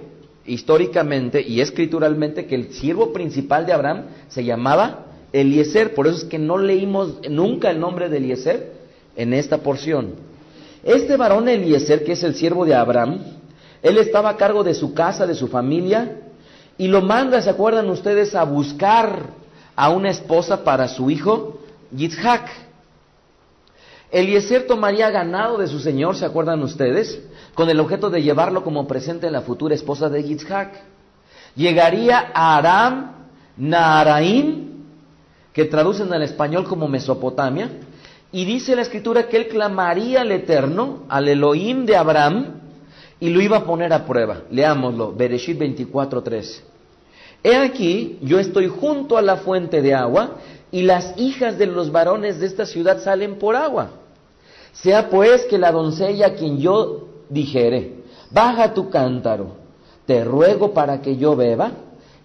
históricamente 0.45 1.41
y 1.41 1.61
escrituralmente 1.61 2.45
que 2.45 2.55
el 2.55 2.73
siervo 2.73 3.13
principal 3.13 3.65
de 3.65 3.73
Abraham 3.73 4.05
se 4.27 4.43
llamaba 4.43 5.05
Eliezer, 5.31 5.93
por 5.93 6.07
eso 6.07 6.17
es 6.17 6.23
que 6.25 6.37
no 6.37 6.57
leímos 6.57 7.19
nunca 7.29 7.71
el 7.71 7.79
nombre 7.79 8.09
de 8.09 8.17
Eliezer 8.17 8.73
en 9.15 9.33
esta 9.33 9.59
porción. 9.59 10.15
Este 10.83 11.15
varón 11.15 11.47
Eliezer, 11.47 12.03
que 12.03 12.11
es 12.11 12.23
el 12.23 12.35
siervo 12.35 12.65
de 12.65 12.75
Abraham, 12.75 13.19
él 13.81 13.97
estaba 13.97 14.29
a 14.29 14.37
cargo 14.37 14.63
de 14.63 14.73
su 14.73 14.93
casa, 14.93 15.25
de 15.25 15.35
su 15.35 15.47
familia, 15.47 16.19
y 16.77 16.87
lo 16.87 17.01
manda, 17.01 17.41
¿se 17.41 17.49
acuerdan 17.49 17.89
ustedes?, 17.89 18.35
a 18.35 18.43
buscar 18.43 19.27
a 19.75 19.89
una 19.89 20.09
esposa 20.09 20.63
para 20.63 20.87
su 20.87 21.09
hijo, 21.09 21.59
Yitzhak. 21.95 22.49
Eliezer 24.11 24.67
tomaría 24.67 25.09
ganado 25.09 25.57
de 25.57 25.67
su 25.67 25.79
señor, 25.79 26.15
¿se 26.15 26.25
acuerdan 26.25 26.61
ustedes? 26.61 27.21
Con 27.55 27.69
el 27.69 27.79
objeto 27.79 28.09
de 28.09 28.21
llevarlo 28.21 28.63
como 28.63 28.87
presente 28.87 29.27
en 29.27 29.33
la 29.33 29.41
futura 29.41 29.73
esposa 29.73 30.09
de 30.09 30.23
Yitzhak. 30.23 30.71
Llegaría 31.55 32.31
a 32.33 32.57
Aram 32.57 33.11
Naharaim, 33.57 34.71
que 35.51 35.65
traducen 35.65 36.11
al 36.13 36.23
español 36.23 36.63
como 36.65 36.87
Mesopotamia, 36.87 37.69
y 38.31 38.45
dice 38.45 38.75
la 38.75 38.81
escritura 38.81 39.27
que 39.27 39.37
él 39.37 39.47
clamaría 39.47 40.21
al 40.21 40.31
Eterno, 40.31 41.03
al 41.09 41.27
Elohim 41.27 41.85
de 41.85 41.95
Abraham, 41.95 42.61
y 43.19 43.29
lo 43.29 43.41
iba 43.41 43.57
a 43.57 43.63
poner 43.63 43.93
a 43.93 44.05
prueba. 44.05 44.41
Leámoslo, 44.49 45.13
Bereshit 45.13 45.57
24:3. 45.59 46.63
He 47.43 47.55
aquí, 47.55 48.17
yo 48.21 48.39
estoy 48.39 48.67
junto 48.67 49.17
a 49.17 49.21
la 49.21 49.37
fuente 49.37 49.81
de 49.81 49.93
agua, 49.93 50.37
y 50.73 50.81
las 50.81 51.13
hijas 51.17 51.59
de 51.59 51.67
los 51.67 51.91
varones 51.91 52.39
de 52.39 52.47
esta 52.47 52.65
ciudad 52.65 52.99
salen 53.03 53.37
por 53.37 53.55
agua. 53.55 53.91
Sea 54.71 55.07
pues 55.07 55.45
que 55.45 55.59
la 55.59 55.71
doncella 55.71 56.25
a 56.25 56.33
quien 56.33 56.57
yo 56.57 57.09
dijere, 57.29 57.97
baja 58.31 58.73
tu 58.73 58.89
cántaro, 58.89 59.49
te 60.07 60.23
ruego 60.23 60.73
para 60.73 60.99
que 60.99 61.15
yo 61.15 61.35
beba, 61.35 61.73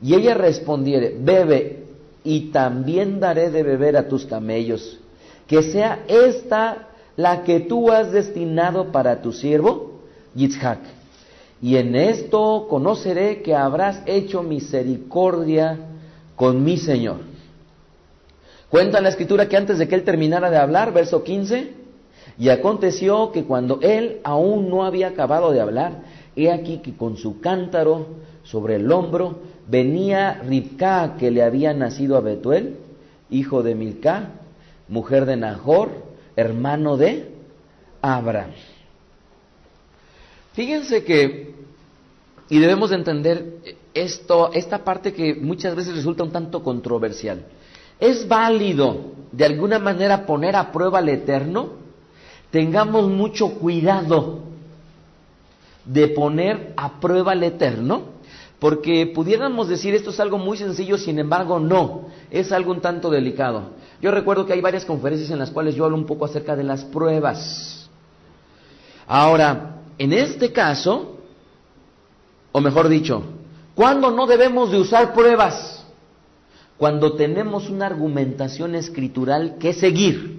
y 0.00 0.14
ella 0.14 0.32
respondiere, 0.32 1.14
bebe, 1.20 1.84
y 2.24 2.50
también 2.50 3.20
daré 3.20 3.50
de 3.50 3.62
beber 3.62 3.98
a 3.98 4.08
tus 4.08 4.24
camellos, 4.24 4.98
que 5.46 5.62
sea 5.62 6.04
esta 6.08 6.88
la 7.16 7.42
que 7.42 7.60
tú 7.60 7.92
has 7.92 8.12
destinado 8.12 8.90
para 8.92 9.20
tu 9.20 9.34
siervo, 9.34 10.00
Yitzhak. 10.34 10.80
Y 11.60 11.76
en 11.76 11.94
esto 11.94 12.66
conoceré 12.70 13.42
que 13.42 13.54
habrás 13.54 14.00
hecho 14.06 14.42
misericordia 14.42 15.78
con 16.34 16.64
mi 16.64 16.78
Señor 16.78 17.28
Cuenta 18.70 18.98
en 18.98 19.04
la 19.04 19.10
escritura 19.10 19.48
que 19.48 19.56
antes 19.56 19.78
de 19.78 19.88
que 19.88 19.94
él 19.94 20.04
terminara 20.04 20.50
de 20.50 20.58
hablar, 20.58 20.92
verso 20.92 21.24
15, 21.24 21.72
y 22.38 22.50
aconteció 22.50 23.32
que 23.32 23.44
cuando 23.44 23.80
él 23.82 24.20
aún 24.24 24.68
no 24.68 24.84
había 24.84 25.08
acabado 25.08 25.52
de 25.52 25.60
hablar, 25.60 26.02
he 26.36 26.52
aquí 26.52 26.78
que 26.78 26.94
con 26.94 27.16
su 27.16 27.40
cántaro 27.40 28.06
sobre 28.44 28.76
el 28.76 28.90
hombro 28.92 29.38
venía 29.66 30.40
Ribka 30.44 31.16
que 31.18 31.30
le 31.30 31.42
había 31.42 31.72
nacido 31.72 32.16
a 32.16 32.20
Betuel, 32.20 32.76
hijo 33.30 33.62
de 33.62 33.74
Milcá, 33.74 34.30
mujer 34.88 35.26
de 35.26 35.36
Nahor, 35.36 35.90
hermano 36.36 36.96
de 36.96 37.32
Abraham. 38.02 38.50
Fíjense 40.52 41.04
que, 41.04 41.54
y 42.48 42.58
debemos 42.58 42.90
de 42.90 42.96
entender 42.96 43.54
esto, 43.94 44.50
esta 44.52 44.84
parte 44.84 45.12
que 45.12 45.34
muchas 45.34 45.74
veces 45.74 45.94
resulta 45.94 46.24
un 46.24 46.32
tanto 46.32 46.62
controversial. 46.62 47.44
¿Es 48.00 48.26
válido 48.28 49.12
de 49.32 49.44
alguna 49.44 49.78
manera 49.78 50.26
poner 50.26 50.56
a 50.56 50.70
prueba 50.70 50.98
al 50.98 51.08
Eterno? 51.08 51.70
Tengamos 52.50 53.08
mucho 53.08 53.54
cuidado 53.54 54.40
de 55.84 56.08
poner 56.08 56.74
a 56.76 57.00
prueba 57.00 57.32
al 57.32 57.42
Eterno, 57.42 58.02
porque 58.58 59.06
pudiéramos 59.06 59.68
decir 59.68 59.94
esto 59.94 60.10
es 60.10 60.20
algo 60.20 60.38
muy 60.38 60.56
sencillo, 60.58 60.98
sin 60.98 61.18
embargo 61.18 61.58
no, 61.58 62.08
es 62.30 62.52
algo 62.52 62.72
un 62.72 62.80
tanto 62.80 63.10
delicado. 63.10 63.70
Yo 64.00 64.10
recuerdo 64.10 64.46
que 64.46 64.52
hay 64.52 64.60
varias 64.60 64.84
conferencias 64.84 65.30
en 65.30 65.38
las 65.38 65.50
cuales 65.50 65.74
yo 65.74 65.84
hablo 65.84 65.96
un 65.96 66.06
poco 66.06 66.24
acerca 66.24 66.54
de 66.54 66.64
las 66.64 66.84
pruebas. 66.84 67.88
Ahora, 69.06 69.76
en 69.96 70.12
este 70.12 70.52
caso, 70.52 71.16
o 72.52 72.60
mejor 72.60 72.88
dicho, 72.88 73.22
¿cuándo 73.74 74.10
no 74.10 74.26
debemos 74.26 74.70
de 74.70 74.78
usar 74.78 75.12
pruebas? 75.14 75.77
Cuando 76.78 77.14
tenemos 77.14 77.68
una 77.68 77.86
argumentación 77.86 78.74
escritural 78.74 79.56
que 79.58 79.72
seguir. 79.72 80.38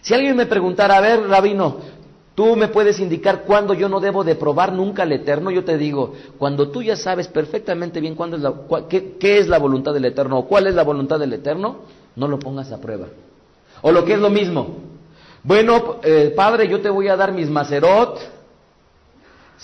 Si 0.00 0.12
alguien 0.14 0.36
me 0.36 0.46
preguntara, 0.46 0.96
a 0.96 1.00
ver, 1.00 1.28
rabino, 1.28 1.76
tú 2.34 2.56
me 2.56 2.68
puedes 2.68 2.98
indicar 2.98 3.44
cuándo 3.44 3.72
yo 3.72 3.88
no 3.88 4.00
debo 4.00 4.24
de 4.24 4.34
probar 4.34 4.72
nunca 4.72 5.04
al 5.04 5.12
Eterno, 5.12 5.50
yo 5.50 5.64
te 5.64 5.78
digo, 5.78 6.14
cuando 6.38 6.70
tú 6.70 6.82
ya 6.82 6.96
sabes 6.96 7.28
perfectamente 7.28 8.00
bien 8.00 8.16
cuándo 8.16 8.36
es 8.36 8.42
la, 8.42 8.54
qué, 8.88 9.16
qué, 9.18 9.38
es 9.38 9.48
la 9.48 9.58
voluntad 9.58 9.94
del 9.94 10.06
Eterno 10.06 10.40
o 10.40 10.46
cuál 10.46 10.66
es 10.66 10.74
la 10.74 10.82
voluntad 10.82 11.20
del 11.20 11.32
Eterno, 11.32 11.82
no 12.16 12.26
lo 12.26 12.38
pongas 12.38 12.72
a 12.72 12.80
prueba. 12.80 13.06
O 13.82 13.92
lo 13.92 14.04
que 14.04 14.14
es 14.14 14.18
lo 14.18 14.30
mismo, 14.30 14.76
bueno, 15.44 15.96
eh, 16.02 16.32
Padre, 16.36 16.68
yo 16.68 16.80
te 16.80 16.90
voy 16.90 17.08
a 17.08 17.16
dar 17.16 17.32
mis 17.32 17.48
macerot, 17.48 18.18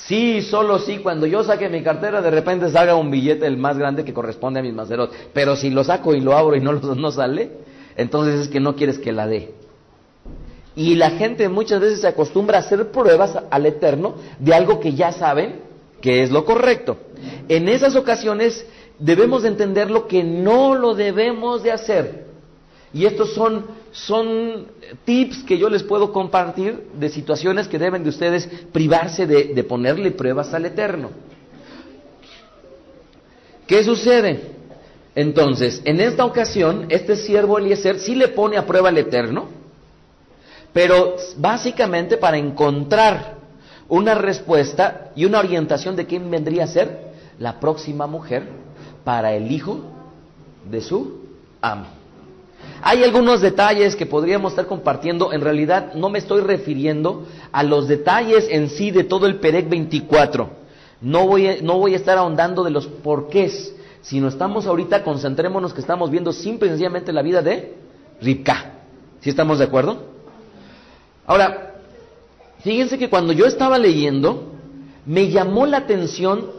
Sí, 0.07 0.43
solo 0.43 0.78
sí, 0.78 0.99
cuando 0.99 1.26
yo 1.26 1.43
saque 1.43 1.69
mi 1.69 1.83
cartera 1.83 2.23
de 2.23 2.31
repente 2.31 2.71
salga 2.71 2.95
un 2.95 3.11
billete 3.11 3.47
el 3.47 3.57
más 3.57 3.76
grande 3.76 4.05
que 4.05 4.14
corresponde 4.14 4.61
a 4.61 4.62
mis 4.62 4.73
macerot. 4.73 5.12
Pero 5.33 5.57
si 5.57 5.71
lo 5.71 5.85
saco 5.85 6.14
y 6.14 6.21
lo 6.21 6.37
abro 6.37 6.57
y 6.57 6.61
no, 6.61 6.73
no 6.73 7.11
sale, 7.11 7.50
entonces 7.97 8.43
es 8.43 8.49
que 8.49 8.61
no 8.61 8.76
quieres 8.76 8.99
que 8.99 9.12
la 9.12 9.26
dé. 9.26 9.55
Y 10.76 10.95
la 10.95 11.11
gente 11.11 11.49
muchas 11.49 11.81
veces 11.81 12.00
se 12.00 12.07
acostumbra 12.07 12.59
a 12.59 12.61
hacer 12.61 12.93
pruebas 12.93 13.37
al 13.50 13.67
Eterno 13.67 14.14
de 14.38 14.55
algo 14.55 14.78
que 14.78 14.95
ya 14.95 15.11
saben 15.11 15.61
que 16.00 16.23
es 16.23 16.31
lo 16.31 16.45
correcto. 16.45 16.97
En 17.49 17.69
esas 17.69 17.97
ocasiones 17.97 18.64
debemos 18.99 19.43
de 19.43 19.49
entender 19.49 19.90
lo 19.90 20.07
que 20.07 20.23
no 20.23 20.76
lo 20.76 20.95
debemos 20.95 21.64
de 21.64 21.73
hacer. 21.73 22.26
Y 22.95 23.07
estos 23.07 23.35
son, 23.35 23.67
son 23.92 24.66
tips 25.04 25.42
que 25.45 25.59
yo 25.59 25.68
les 25.68 25.83
puedo 25.83 26.12
compartir 26.12 26.88
de 26.95 27.09
situaciones 27.09 27.68
que 27.68 27.78
deben 27.78 28.02
de 28.02 28.11
ustedes 28.11 28.49
privarse 28.73 29.26
de, 29.26 29.54
de 29.54 29.64
ponerle 29.64 30.11
pruebas 30.11 30.52
al 30.54 30.66
Eterno. 30.66 31.11
¿Qué 33.66 33.85
sucede? 33.85 34.57
Entonces, 35.14 35.83
en 35.85 36.00
esta 36.00 36.25
ocasión, 36.25 36.87
este 36.88 37.16
siervo 37.16 37.59
Eliezer 37.59 37.99
sí 37.99 38.14
le 38.14 38.28
pone 38.28 38.57
a 38.57 38.66
prueba 38.66 38.88
al 38.88 38.99
Eterno, 38.99 39.49
pero 40.73 41.16
básicamente 41.37 42.16
para 42.16 42.38
encontrar 42.38 43.37
una 43.88 44.14
respuesta 44.14 45.11
y 45.16 45.25
una 45.25 45.40
orientación 45.40 45.97
de 45.97 46.07
quién 46.07 46.30
vendría 46.30 46.64
a 46.64 46.68
ser 46.68 47.09
la 47.38 47.59
próxima 47.59 48.07
mujer 48.07 48.45
para 49.04 49.35
el 49.35 49.50
hijo 49.50 49.80
de 50.71 50.80
su 50.80 51.21
amo. 51.61 51.98
Hay 52.82 53.02
algunos 53.02 53.40
detalles 53.40 53.97
que 53.97 54.06
podríamos 54.06 54.52
estar 54.52 54.66
compartiendo, 54.66 55.32
en 55.32 55.40
realidad 55.40 55.94
no 55.94 56.11
me 56.11 56.18
estoy 56.18 56.40
refiriendo 56.42 57.26
a 57.50 57.62
los 57.62 57.88
detalles 57.88 58.47
en 58.50 58.68
sí 58.68 58.90
de 58.90 59.04
todo 59.04 59.26
el 59.26 59.37
Perec 59.37 59.68
24. 59.68 60.50
No 61.00 61.26
voy, 61.26 61.49
a, 61.49 61.62
no 61.62 61.78
voy 61.78 61.94
a 61.94 61.97
estar 61.97 62.18
ahondando 62.18 62.62
de 62.64 62.70
los 62.70 62.87
porqués, 62.87 63.75
sino 64.02 64.28
estamos 64.28 64.66
ahorita, 64.66 65.02
concentrémonos 65.02 65.75
que 65.75 65.80
estamos 65.80 66.11
viendo 66.11 66.32
simple 66.32 66.68
y 66.68 66.70
sencillamente 66.70 67.12
la 67.12 67.23
vida 67.23 67.42
de 67.42 67.75
Ribka. 68.20 68.73
¿Sí 69.20 69.30
estamos 69.30 69.58
de 69.58 69.64
acuerdo? 69.64 69.99
Ahora, 71.26 71.75
fíjense 72.61 72.99
que 72.99 73.11
cuando 73.11 73.32
yo 73.32 73.47
estaba 73.47 73.78
leyendo, 73.78 74.52
me 75.04 75.30
llamó 75.30 75.66
la 75.66 75.78
atención 75.78 76.50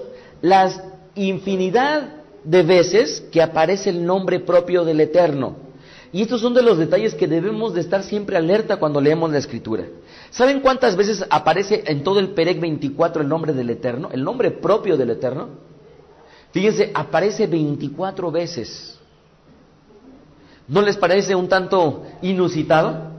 las 0.42 0.82
infinidad 1.16 2.14
de 2.44 2.64
veces 2.64 3.22
que 3.32 3.42
aparece 3.42 3.90
el 3.90 4.06
nombre 4.06 4.40
propio 4.40 4.86
del 4.86 5.02
Eterno. 5.02 5.69
Y 6.12 6.24
estos 6.24 6.42
son 6.42 6.54
de 6.54 6.64
los 6.64 6.78
detalles 6.78 7.14
que 7.14 7.28
debemos 7.28 7.74
de 7.74 7.82
estar 7.82 8.04
siempre 8.04 8.36
alerta 8.36 8.78
cuando 8.78 9.00
leemos 9.00 9.32
la 9.32 9.38
Escritura. 9.38 9.86
¿Saben 10.32 10.60
cuántas 10.60 10.96
veces 10.96 11.24
aparece 11.30 11.84
en 11.86 12.04
todo 12.04 12.20
el 12.20 12.30
Perec 12.30 12.60
24 12.60 13.22
el 13.22 13.28
nombre 13.28 13.54
del 13.54 13.70
Eterno? 13.70 14.10
El 14.12 14.24
nombre 14.24 14.50
propio 14.50 14.98
del 14.98 15.12
Eterno. 15.12 15.50
Fíjense, 16.52 16.90
aparece 16.94 17.46
24 17.46 18.32
veces. 18.32 18.98
¿No 20.68 20.82
les 20.82 20.98
parece 20.98 21.36
un 21.36 21.48
tanto 21.48 22.04
inusitado? 22.24 23.12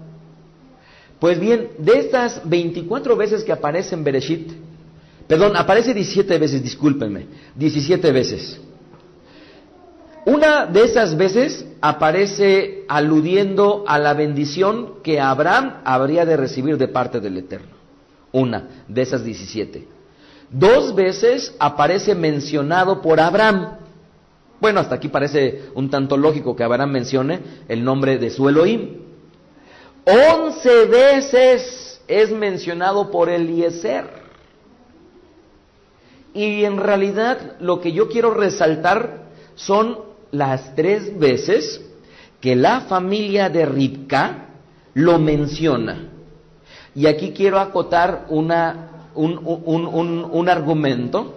Pues 1.21 1.39
bien, 1.39 1.71
de 1.79 1.99
estas 1.99 2.41
24 2.49 3.15
veces 3.15 3.45
que 3.45 3.53
aparece 3.53 3.95
en 3.95 4.03
Bereshit, 4.03 4.53
perdón, 5.29 5.57
aparece 5.57 5.93
17 5.93 6.39
veces, 6.39 6.63
discúlpenme, 6.63 7.27
17 7.55 8.11
veces. 8.11 8.61
Una 10.27 10.67
de 10.67 10.85
esas 10.85 11.17
veces 11.17 11.65
aparece 11.81 12.85
aludiendo 12.89 13.85
a 13.87 13.99
la 13.99 14.13
bendición 14.13 15.03
que 15.03 15.21
Abraham 15.21 15.81
habría 15.85 16.27
de 16.27 16.37
recibir 16.37 16.77
de 16.77 16.89
parte 16.89 17.21
del 17.21 17.39
Eterno. 17.39 17.77
Una 18.33 18.69
de 18.87 19.03
esas 19.03 19.25
17. 19.25 19.89
Dos 20.51 20.95
veces 20.95 21.55
aparece 21.59 22.15
mencionado 22.15 23.01
por 23.01 23.19
Abraham. 23.19 23.79
Bueno, 24.61 24.81
hasta 24.81 24.97
aquí 24.97 25.09
parece 25.09 25.71
un 25.75 25.89
tanto 25.89 26.17
lógico 26.17 26.55
que 26.55 26.65
Abraham 26.65 26.91
mencione 26.91 27.41
el 27.69 27.83
nombre 27.83 28.19
de 28.19 28.31
su 28.31 28.49
Elohim. 28.49 28.99
Once 30.05 30.85
veces 30.87 32.03
es 32.07 32.31
mencionado 32.31 33.11
por 33.11 33.31
Eliezer. 33.31 34.21
Y 36.35 36.65
en 36.65 36.77
realidad 36.77 37.57
lo 37.59 37.81
que 37.81 37.93
yo 37.93 38.09
quiero 38.09 38.35
resaltar 38.35 39.25
son 39.55 40.10
las 40.33 40.75
tres 40.75 41.19
veces 41.19 41.81
que 42.41 42.57
la 42.57 42.83
familia 42.83 43.49
de 43.49 43.67
Ribka 43.67 44.47
lo 44.95 45.19
menciona. 45.19 46.09
Y 46.95 47.07
aquí 47.07 47.33
quiero 47.33 47.59
acotar 47.59 48.27
una, 48.31 49.09
un, 49.15 49.41
un, 49.45 49.87
un, 49.87 50.29
un, 50.31 50.49
argumento. 50.49 51.35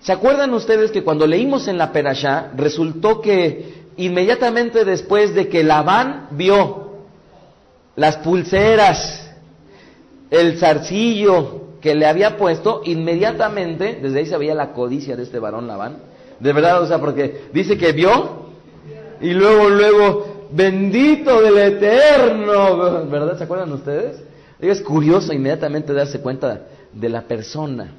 ¿Se 0.00 0.12
acuerdan 0.12 0.52
ustedes 0.54 0.90
que 0.90 1.02
cuando 1.02 1.26
leímos 1.26 1.66
en 1.66 1.78
la 1.78 1.92
Perashá 1.92 2.52
resultó 2.56 3.20
que 3.20 3.84
inmediatamente 3.96 4.84
después 4.84 5.34
de 5.34 5.48
que 5.48 5.64
Labán 5.64 6.28
vio 6.32 6.84
las 7.96 8.18
pulseras, 8.18 9.30
el 10.30 10.58
zarcillo 10.58 11.78
que 11.80 11.94
le 11.94 12.06
había 12.06 12.36
puesto, 12.36 12.82
inmediatamente, 12.84 13.98
desde 14.00 14.20
ahí 14.20 14.26
se 14.26 14.38
veía 14.38 14.54
la 14.54 14.72
codicia 14.72 15.16
de 15.16 15.22
este 15.22 15.38
varón 15.38 15.66
Labán, 15.66 15.98
de 16.40 16.52
verdad, 16.52 16.82
o 16.82 16.86
sea, 16.86 16.98
porque 16.98 17.48
dice 17.52 17.76
que 17.76 17.92
vio 17.92 18.44
y 19.20 19.32
luego, 19.32 19.68
luego, 19.68 20.48
bendito 20.50 21.40
del 21.40 21.58
Eterno, 21.58 23.06
¿verdad? 23.06 23.38
¿Se 23.38 23.44
acuerdan 23.44 23.72
ustedes? 23.72 24.22
Es 24.58 24.80
curioso 24.82 25.32
inmediatamente 25.32 25.92
darse 25.92 26.20
cuenta 26.20 26.62
de 26.92 27.08
la 27.08 27.22
persona. 27.22 27.92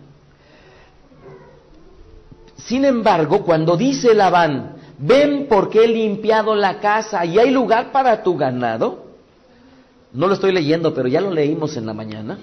Sin 2.56 2.86
embargo, 2.86 3.44
cuando 3.44 3.78
dice 3.78 4.14
Labán, 4.14 4.76
ven 4.98 5.48
porque 5.50 5.84
he 5.84 5.88
limpiado 5.88 6.56
la 6.56 6.80
casa 6.80 7.26
y 7.26 7.38
hay 7.38 7.52
lugar 7.52 7.92
para 7.92 8.24
tu 8.24 8.38
ganado, 8.38 9.06
no 10.14 10.28
lo 10.28 10.34
estoy 10.34 10.52
leyendo, 10.54 10.94
pero 10.94 11.08
ya 11.08 11.22
lo 11.22 11.32
leímos 11.32 11.76
en 11.78 11.86
la 11.86 11.94
mañana. 11.94 12.40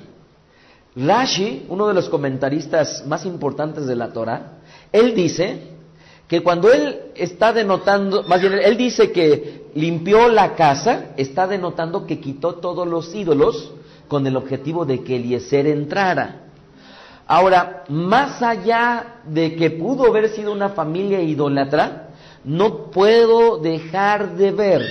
Rashi, 0.95 1.65
uno 1.69 1.89
de 1.89 1.95
los 1.95 2.09
comentaristas 2.11 3.07
más 3.07 3.25
importantes 3.25 3.87
de 3.87 3.97
la 3.97 4.13
Torah, 4.13 4.59
él 4.93 5.15
dice 5.15 5.72
que 6.29 6.43
cuando 6.43 6.73
él 6.73 7.01
está 7.15 7.53
denotando, 7.53 8.23
más 8.25 8.41
bien 8.41 8.55
él 8.55 8.77
dice 8.77 9.13
que 9.13 9.67
limpió 9.75 10.29
la 10.29 10.55
casa, 10.55 11.13
está 11.17 11.47
denotando 11.47 12.07
que 12.07 12.21
quitó 12.21 12.55
todos 12.55 12.87
los 12.87 13.15
ídolos 13.15 13.73
con 14.09 14.27
el 14.27 14.37
objetivo 14.37 14.85
de 14.85 15.03
que 15.03 15.17
Eliezer 15.17 15.67
entrara. 15.67 16.43
Ahora, 17.27 17.85
más 17.89 18.43
allá 18.43 19.21
de 19.25 19.57
que 19.57 19.71
pudo 19.71 20.07
haber 20.07 20.29
sido 20.31 20.53
una 20.53 20.71
familia 20.71 21.21
idólatra, 21.21 22.09
no 22.45 22.91
puedo 22.91 23.59
dejar 23.59 24.37
de 24.37 24.51
ver 24.51 24.83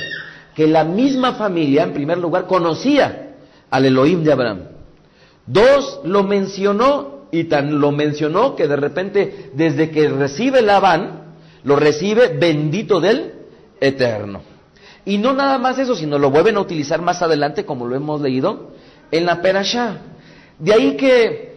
que 0.56 0.68
la 0.68 0.84
misma 0.84 1.34
familia, 1.34 1.84
en 1.84 1.94
primer 1.94 2.18
lugar, 2.18 2.48
conocía 2.48 3.36
al 3.70 3.86
Elohim 3.86 4.24
de 4.24 4.32
Abraham. 4.32 4.60
Dos, 5.46 6.02
lo 6.04 6.24
mencionó 6.24 7.28
y 7.32 7.46
tan 7.46 7.80
lo 7.80 7.92
mencionó 7.92 8.56
que 8.56 8.68
de 8.68 8.76
repente, 8.76 9.52
desde 9.54 9.90
que 9.90 10.10
recibe 10.10 10.62
Labán, 10.62 11.21
lo 11.64 11.76
recibe 11.76 12.30
bendito 12.30 13.00
del 13.00 13.34
Eterno. 13.80 14.42
Y 15.06 15.18
no 15.18 15.34
nada 15.34 15.58
más 15.58 15.80
eso, 15.80 15.96
sino 15.96 16.20
lo 16.20 16.30
vuelven 16.30 16.58
a 16.58 16.62
utilizar 16.62 17.02
más 17.02 17.22
adelante, 17.22 17.66
como 17.66 17.88
lo 17.88 17.96
hemos 17.96 18.22
leído 18.22 18.72
en 19.10 19.26
la 19.26 19.42
Perashá. 19.42 19.98
De 20.60 20.74
ahí 20.74 20.96
que 20.96 21.56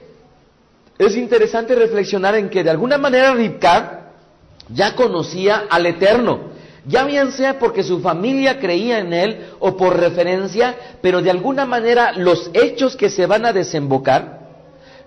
es 0.98 1.16
interesante 1.16 1.74
reflexionar 1.74 2.36
en 2.36 2.48
que 2.48 2.64
de 2.64 2.70
alguna 2.70 2.98
manera 2.98 3.34
Ribka 3.34 4.12
ya 4.68 4.94
conocía 4.94 5.64
al 5.68 5.86
Eterno 5.86 6.54
ya 6.86 7.04
bien 7.04 7.32
sea 7.32 7.58
porque 7.58 7.82
su 7.82 8.00
familia 8.00 8.58
creía 8.60 8.98
en 8.98 9.12
él 9.12 9.46
o 9.58 9.76
por 9.76 9.98
referencia, 9.98 10.76
pero 11.00 11.22
de 11.22 11.30
alguna 11.30 11.64
manera 11.64 12.12
los 12.12 12.50
hechos 12.52 12.96
que 12.96 13.08
se 13.08 13.26
van 13.26 13.46
a 13.46 13.52
desembocar 13.52 14.43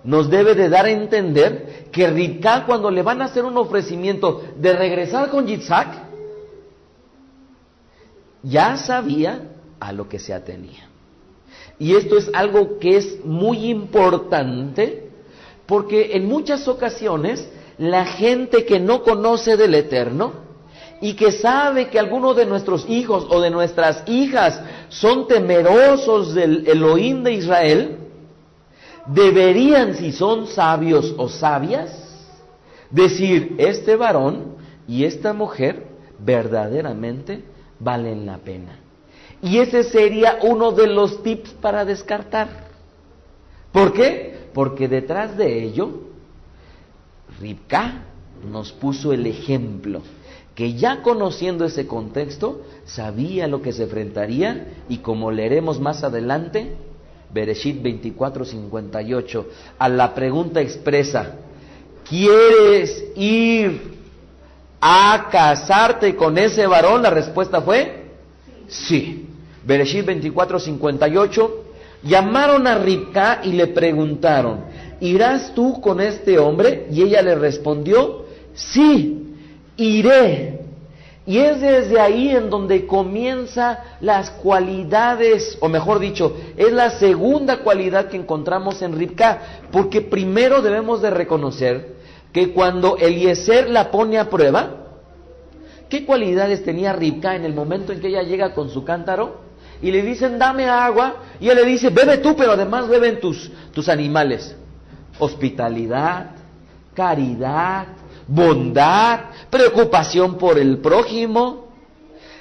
nos 0.04 0.30
debe 0.30 0.54
de 0.54 0.68
dar 0.68 0.86
a 0.86 0.90
entender 0.90 1.88
que 1.92 2.08
Ribka 2.08 2.64
cuando 2.66 2.90
le 2.90 3.02
van 3.02 3.22
a 3.22 3.26
hacer 3.26 3.44
un 3.44 3.56
ofrecimiento 3.56 4.42
de 4.56 4.72
regresar 4.72 5.30
con 5.30 5.46
Yitzhak, 5.46 6.06
ya 8.42 8.76
sabía 8.76 9.50
a 9.80 9.92
lo 9.92 10.08
que 10.08 10.18
se 10.18 10.32
atenía. 10.32 10.88
Y 11.78 11.94
esto 11.94 12.16
es 12.16 12.30
algo 12.34 12.78
que 12.78 12.96
es 12.96 13.24
muy 13.24 13.70
importante 13.70 15.10
porque 15.66 16.16
en 16.16 16.26
muchas 16.26 16.66
ocasiones 16.66 17.48
la 17.78 18.04
gente 18.06 18.64
que 18.64 18.80
no 18.80 19.02
conoce 19.02 19.56
del 19.56 19.74
Eterno 19.74 20.32
y 21.00 21.14
que 21.14 21.30
sabe 21.30 21.88
que 21.88 21.98
algunos 21.98 22.34
de 22.36 22.46
nuestros 22.46 22.88
hijos 22.88 23.26
o 23.28 23.40
de 23.40 23.50
nuestras 23.50 24.02
hijas 24.08 24.60
son 24.88 25.28
temerosos 25.28 26.34
del 26.34 26.66
Elohim 26.66 27.22
de 27.22 27.34
Israel, 27.34 27.97
deberían, 29.08 29.96
si 29.96 30.12
son 30.12 30.46
sabios 30.46 31.14
o 31.16 31.28
sabias, 31.28 31.90
decir, 32.90 33.56
este 33.58 33.96
varón 33.96 34.56
y 34.86 35.04
esta 35.04 35.32
mujer 35.32 35.86
verdaderamente 36.18 37.42
valen 37.78 38.26
la 38.26 38.38
pena. 38.38 38.80
Y 39.40 39.58
ese 39.58 39.84
sería 39.84 40.38
uno 40.42 40.72
de 40.72 40.88
los 40.88 41.22
tips 41.22 41.50
para 41.60 41.84
descartar. 41.84 42.68
¿Por 43.72 43.92
qué? 43.92 44.48
Porque 44.52 44.88
detrás 44.88 45.36
de 45.36 45.62
ello, 45.62 45.90
Ribka 47.40 48.04
nos 48.50 48.72
puso 48.72 49.12
el 49.12 49.26
ejemplo, 49.26 50.02
que 50.54 50.74
ya 50.74 51.02
conociendo 51.02 51.64
ese 51.64 51.86
contexto, 51.86 52.62
sabía 52.84 53.46
lo 53.46 53.62
que 53.62 53.72
se 53.72 53.84
enfrentaría 53.84 54.74
y 54.88 54.98
como 54.98 55.30
leeremos 55.30 55.78
más 55.80 56.02
adelante, 56.02 56.74
Bereshit 57.32 57.82
24:58, 57.82 59.44
a 59.78 59.88
la 59.88 60.14
pregunta 60.14 60.60
expresa, 60.60 61.34
¿quieres 62.08 63.04
ir 63.16 63.98
a 64.80 65.28
casarte 65.30 66.14
con 66.16 66.38
ese 66.38 66.66
varón? 66.66 67.02
La 67.02 67.10
respuesta 67.10 67.60
fue, 67.60 68.06
sí. 68.68 69.26
Bereshit 69.64 70.06
24:58, 70.06 71.50
llamaron 72.04 72.66
a 72.66 72.78
Ribka 72.78 73.40
y 73.44 73.52
le 73.52 73.66
preguntaron, 73.68 74.60
¿irás 75.00 75.54
tú 75.54 75.80
con 75.80 76.00
este 76.00 76.38
hombre? 76.38 76.86
Y 76.90 77.02
ella 77.02 77.20
le 77.22 77.34
respondió, 77.34 78.24
sí, 78.54 79.34
iré. 79.76 80.57
Y 81.28 81.36
es 81.40 81.60
desde 81.60 82.00
ahí 82.00 82.30
en 82.30 82.48
donde 82.48 82.86
comienza 82.86 83.84
las 84.00 84.30
cualidades, 84.30 85.58
o 85.60 85.68
mejor 85.68 85.98
dicho, 85.98 86.34
es 86.56 86.72
la 86.72 86.88
segunda 86.92 87.58
cualidad 87.58 88.08
que 88.08 88.16
encontramos 88.16 88.80
en 88.80 88.96
Ribka, 88.96 89.42
porque 89.70 90.00
primero 90.00 90.62
debemos 90.62 91.02
de 91.02 91.10
reconocer 91.10 91.96
que 92.32 92.54
cuando 92.54 92.96
Eliezer 92.96 93.68
la 93.68 93.90
pone 93.90 94.18
a 94.18 94.30
prueba, 94.30 94.70
¿qué 95.90 96.06
cualidades 96.06 96.64
tenía 96.64 96.94
Ribka 96.94 97.36
en 97.36 97.44
el 97.44 97.52
momento 97.52 97.92
en 97.92 98.00
que 98.00 98.08
ella 98.08 98.22
llega 98.22 98.54
con 98.54 98.70
su 98.70 98.82
cántaro? 98.82 99.42
Y 99.82 99.90
le 99.90 100.00
dicen, 100.00 100.38
dame 100.38 100.66
agua, 100.66 101.16
y 101.40 101.50
él 101.50 101.56
le 101.56 101.66
dice, 101.66 101.90
bebe 101.90 102.16
tú, 102.16 102.36
pero 102.36 102.52
además 102.52 102.88
beben 102.88 103.20
tus, 103.20 103.52
tus 103.74 103.90
animales. 103.90 104.56
Hospitalidad, 105.18 106.30
caridad, 106.94 107.97
bondad, 108.28 109.20
preocupación 109.50 110.36
por 110.36 110.58
el 110.58 110.78
prójimo. 110.78 111.66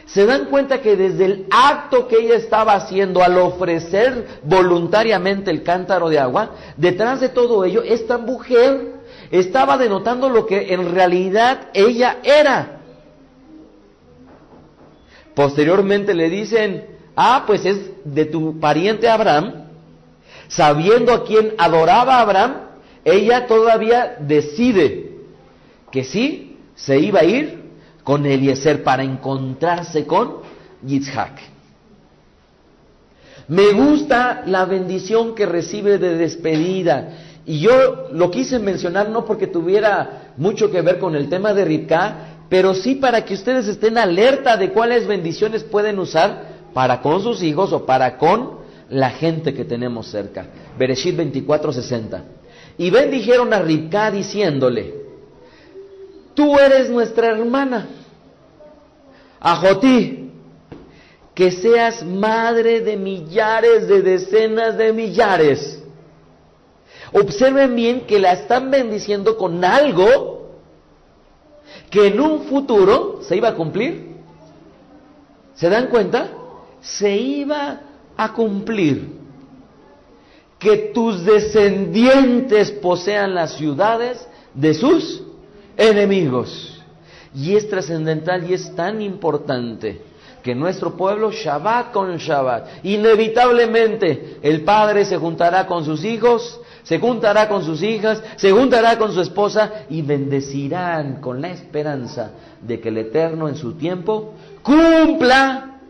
Se 0.05 0.25
dan 0.25 0.45
cuenta 0.45 0.81
que 0.81 0.95
desde 0.95 1.25
el 1.25 1.45
acto 1.49 2.07
que 2.07 2.17
ella 2.17 2.35
estaba 2.35 2.73
haciendo 2.73 3.23
al 3.23 3.37
ofrecer 3.37 4.39
voluntariamente 4.43 5.51
el 5.51 5.63
cántaro 5.63 6.09
de 6.09 6.19
agua, 6.19 6.51
detrás 6.77 7.19
de 7.19 7.29
todo 7.29 7.65
ello, 7.65 7.81
esta 7.83 8.17
mujer 8.17 8.93
estaba 9.31 9.77
denotando 9.77 10.29
lo 10.29 10.45
que 10.45 10.73
en 10.73 10.93
realidad 10.93 11.69
ella 11.73 12.19
era. 12.23 12.81
Posteriormente 15.33 16.13
le 16.13 16.29
dicen, 16.29 16.85
ah, 17.15 17.43
pues 17.45 17.65
es 17.65 17.77
de 18.05 18.25
tu 18.25 18.59
pariente 18.59 19.09
Abraham, 19.09 19.65
sabiendo 20.47 21.13
a 21.13 21.25
quien 21.25 21.53
adoraba 21.57 22.21
Abraham, 22.21 22.53
ella 23.03 23.45
todavía 23.45 24.15
decide 24.19 25.06
que 25.97 26.03
sí 26.03 26.55
se 26.75 26.99
iba 26.99 27.21
a 27.21 27.23
ir 27.23 27.71
con 28.03 28.23
Eliezer 28.23 28.83
para 28.83 29.01
encontrarse 29.01 30.05
con 30.05 30.41
Yitzhak. 30.85 31.39
Me 33.47 33.71
gusta 33.71 34.43
la 34.45 34.65
bendición 34.65 35.33
que 35.33 35.47
recibe 35.47 35.97
de 35.97 36.15
despedida. 36.15 37.17
Y 37.47 37.61
yo 37.61 38.09
lo 38.11 38.29
quise 38.29 38.59
mencionar 38.59 39.09
no 39.09 39.25
porque 39.25 39.47
tuviera 39.47 40.33
mucho 40.37 40.69
que 40.69 40.83
ver 40.83 40.99
con 40.99 41.15
el 41.15 41.29
tema 41.29 41.55
de 41.55 41.65
Ribka, 41.65 42.43
pero 42.47 42.75
sí 42.75 42.93
para 42.93 43.25
que 43.25 43.33
ustedes 43.33 43.67
estén 43.67 43.97
alerta 43.97 44.55
de 44.55 44.69
cuáles 44.73 45.07
bendiciones 45.07 45.63
pueden 45.63 45.97
usar 45.97 46.57
para 46.75 47.01
con 47.01 47.23
sus 47.23 47.41
hijos 47.41 47.73
o 47.73 47.87
para 47.87 48.19
con 48.19 48.59
la 48.91 49.09
gente 49.09 49.51
que 49.51 49.65
tenemos 49.65 50.11
cerca. 50.11 50.45
Bereshit 50.77 51.17
24:60. 51.17 52.21
Y 52.77 52.91
bendijeron 52.91 53.51
a 53.51 53.63
Ribka 53.63 54.11
diciéndole, 54.11 55.06
tú 56.37 56.55
eres 56.59 56.87
nuestra 56.91 57.29
hermana. 57.29 57.87
Ajotí, 59.39 60.29
que 61.33 61.51
seas 61.51 62.05
madre 62.05 62.81
de 62.81 62.95
millares, 62.95 63.87
de 63.87 64.03
decenas 64.03 64.77
de 64.77 64.93
millares. 64.93 65.83
Observen 67.11 67.75
bien 67.75 68.01
que 68.01 68.19
la 68.19 68.33
están 68.33 68.69
bendiciendo 68.69 69.35
con 69.35 69.65
algo 69.65 70.51
que 71.89 72.05
en 72.07 72.19
un 72.19 72.43
futuro 72.43 73.19
se 73.23 73.35
iba 73.35 73.49
a 73.49 73.55
cumplir. 73.55 74.17
¿Se 75.55 75.69
dan 75.69 75.87
cuenta? 75.87 76.29
Se 76.81 77.15
iba 77.15 77.81
a 78.15 78.33
cumplir. 78.33 79.17
Que 80.59 80.91
tus 80.93 81.25
descendientes 81.25 82.69
posean 82.69 83.33
las 83.33 83.53
ciudades 83.53 84.27
de 84.53 84.75
sus 84.75 85.26
enemigos. 85.77 86.81
Y 87.35 87.55
es 87.55 87.69
trascendental 87.69 88.49
y 88.49 88.53
es 88.53 88.75
tan 88.75 89.01
importante 89.01 90.01
que 90.41 90.55
nuestro 90.55 90.95
pueblo, 90.95 91.31
Shabbat 91.31 91.91
con 91.91 92.15
Shabbat, 92.17 92.85
inevitablemente 92.85 94.37
el 94.41 94.63
padre 94.63 95.05
se 95.05 95.17
juntará 95.17 95.67
con 95.67 95.83
sus 95.83 96.03
hijos, 96.03 96.59
se 96.83 96.99
juntará 96.99 97.49
con 97.49 97.63
sus 97.63 97.83
hijas, 97.83 98.23
se 98.37 98.51
juntará 98.51 98.97
con 98.97 99.11
su 99.11 99.21
esposa 99.21 99.85
y 99.89 100.01
bendecirán 100.01 101.19
con 101.19 101.41
la 101.41 101.49
esperanza 101.49 102.31
de 102.61 102.79
que 102.79 102.89
el 102.89 102.97
Eterno 102.97 103.49
en 103.49 103.57
su 103.57 103.73
tiempo 103.73 104.35
cumpla 104.63 105.81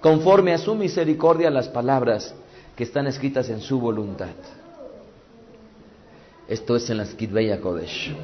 conforme 0.00 0.54
a 0.54 0.58
su 0.58 0.74
misericordia 0.76 1.50
las 1.50 1.68
palabras 1.68 2.34
que 2.76 2.84
están 2.84 3.08
escritas 3.08 3.48
en 3.50 3.60
su 3.60 3.80
voluntad. 3.80 4.28
Esto 6.46 6.76
es 6.76 6.88
en 6.90 6.98
la 6.98 7.06
Skidbeya 7.06 7.60
Kodesh. 7.60 8.14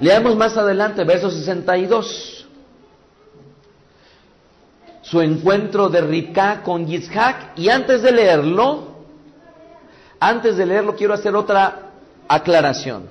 Leamos 0.00 0.34
más 0.34 0.56
adelante, 0.56 1.04
verso 1.04 1.30
62. 1.30 2.46
Su 5.02 5.20
encuentro 5.20 5.90
de 5.90 6.00
Ribka 6.00 6.62
con 6.62 6.86
Yitzhak. 6.86 7.58
Y 7.58 7.68
antes 7.68 8.00
de 8.00 8.12
leerlo, 8.12 8.88
antes 10.18 10.56
de 10.56 10.64
leerlo 10.64 10.96
quiero 10.96 11.12
hacer 11.12 11.36
otra 11.36 11.90
aclaración. 12.28 13.08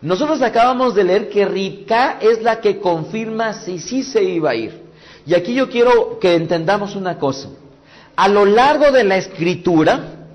Nosotros 0.00 0.40
acabamos 0.40 0.94
de 0.94 1.04
leer 1.04 1.28
que 1.28 1.44
Ribka 1.44 2.18
es 2.20 2.42
la 2.42 2.60
que 2.60 2.78
confirma 2.78 3.52
si 3.52 3.78
sí 3.78 4.02
se 4.02 4.22
iba 4.22 4.50
a 4.50 4.54
ir. 4.54 4.82
Y 5.26 5.34
aquí 5.34 5.54
yo 5.54 5.68
quiero 5.68 6.18
que 6.18 6.34
entendamos 6.34 6.96
una 6.96 7.18
cosa. 7.18 7.48
A 8.16 8.28
lo 8.28 8.46
largo 8.46 8.92
de 8.92 9.04
la 9.04 9.16
escritura, 9.18 10.26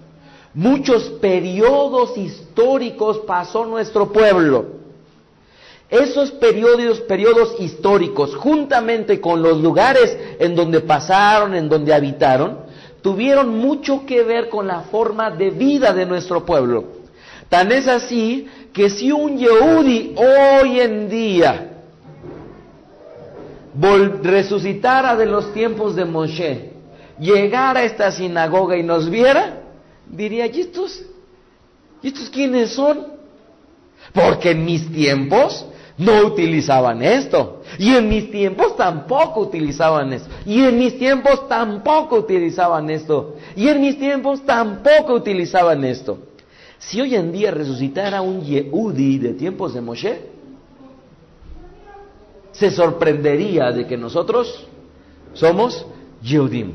muchos 0.54 1.04
periodos 1.22 2.16
históricos 2.18 3.20
pasó 3.20 3.66
nuestro 3.66 4.12
pueblo. 4.12 4.79
Esos 5.90 6.32
periodos, 6.32 7.02
periodos 7.02 7.56
históricos, 7.60 8.36
juntamente 8.36 9.20
con 9.20 9.42
los 9.42 9.60
lugares 9.60 10.16
en 10.40 10.56
donde 10.56 10.82
pasaron, 10.82 11.56
en 11.56 11.68
donde 11.68 11.94
habitaron, 11.94 12.60
tuvieron 13.02 13.58
mucho 13.58 14.06
que 14.06 14.24
ver 14.24 14.50
con 14.50 14.68
la 14.68 14.82
forma 14.82 15.32
de 15.32 15.50
vida 15.50 15.92
de 15.94 16.06
nuestro 16.06 16.46
pueblo. 16.46 17.00
Tan 17.50 17.72
es 17.72 17.88
así 17.88 18.48
que 18.72 18.92
si 18.92 19.12
un 19.12 19.38
Yehudi 19.38 20.16
hoy 20.16 20.80
en 20.80 21.10
día 21.10 21.66
resucitara 24.22 25.16
de 25.16 25.26
los 25.26 25.54
tiempos 25.54 25.96
de 25.96 26.06
Moshe, 26.06 26.72
llegara 27.20 27.80
a 27.80 27.84
esta 27.84 28.12
sinagoga 28.12 28.78
y 28.78 28.84
nos 28.84 29.10
viera, 29.10 29.64
diría, 30.08 30.46
¿y 30.46 30.62
estos? 30.62 31.02
¿Y 32.04 32.10
estos 32.10 32.30
quiénes 32.30 32.74
son? 32.74 33.08
Porque 34.14 34.52
en 34.52 34.66
mis 34.66 34.92
tiempos 34.92 35.66
no 36.00 36.26
utilizaban 36.26 37.04
esto. 37.04 37.62
Y 37.78 37.94
en 37.94 38.08
mis 38.08 38.32
tiempos 38.32 38.76
tampoco 38.78 39.42
utilizaban 39.42 40.14
esto. 40.14 40.30
Y 40.46 40.62
en 40.64 40.80
mis 40.80 40.98
tiempos 40.98 41.48
tampoco 41.48 42.16
utilizaban 42.16 42.90
esto. 42.90 43.36
Y 43.56 43.68
en 43.68 43.82
mis 43.82 44.00
tiempos 44.00 44.44
tampoco 44.46 45.14
utilizaban 45.14 45.84
esto. 45.84 46.18
Si 46.80 47.02
hoy 47.02 47.16
en 47.16 47.34
día 47.34 47.52
resucitara 47.52 48.22
un 48.22 48.42
Yehudi 48.42 49.20
de 49.20 49.34
tiempos 49.34 49.74
de 49.74 49.82
Moshe, 49.82 50.22
se 52.54 52.72
sorprendería 52.72 53.72
de 53.74 53.86
que 53.86 53.98
nosotros 53.98 54.68
somos 55.34 55.86
Yehudim. 56.24 56.72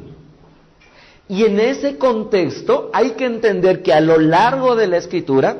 Y 1.28 1.44
en 1.44 1.58
ese 1.58 1.96
contexto 1.96 2.90
hay 2.92 3.12
que 3.12 3.24
entender 3.24 3.82
que 3.82 3.94
a 3.94 4.02
lo 4.02 4.18
largo 4.18 4.76
de 4.76 4.86
la 4.86 4.98
escritura, 4.98 5.56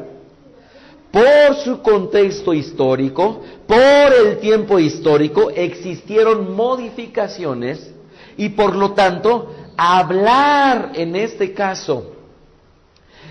por 1.15 1.55
su 1.63 1.81
contexto 1.81 2.53
histórico, 2.53 3.41
por 3.69 3.79
el 3.79 4.39
tiempo 4.39 4.81
histórico, 4.81 5.49
existieron 5.49 6.57
modificaciones 6.57 7.93
y 8.37 8.49
por 8.49 8.75
lo 8.75 8.95
tanto, 8.95 9.55
hablar 9.77 10.91
en 10.97 11.15
este 11.15 11.55
caso 11.55 12.17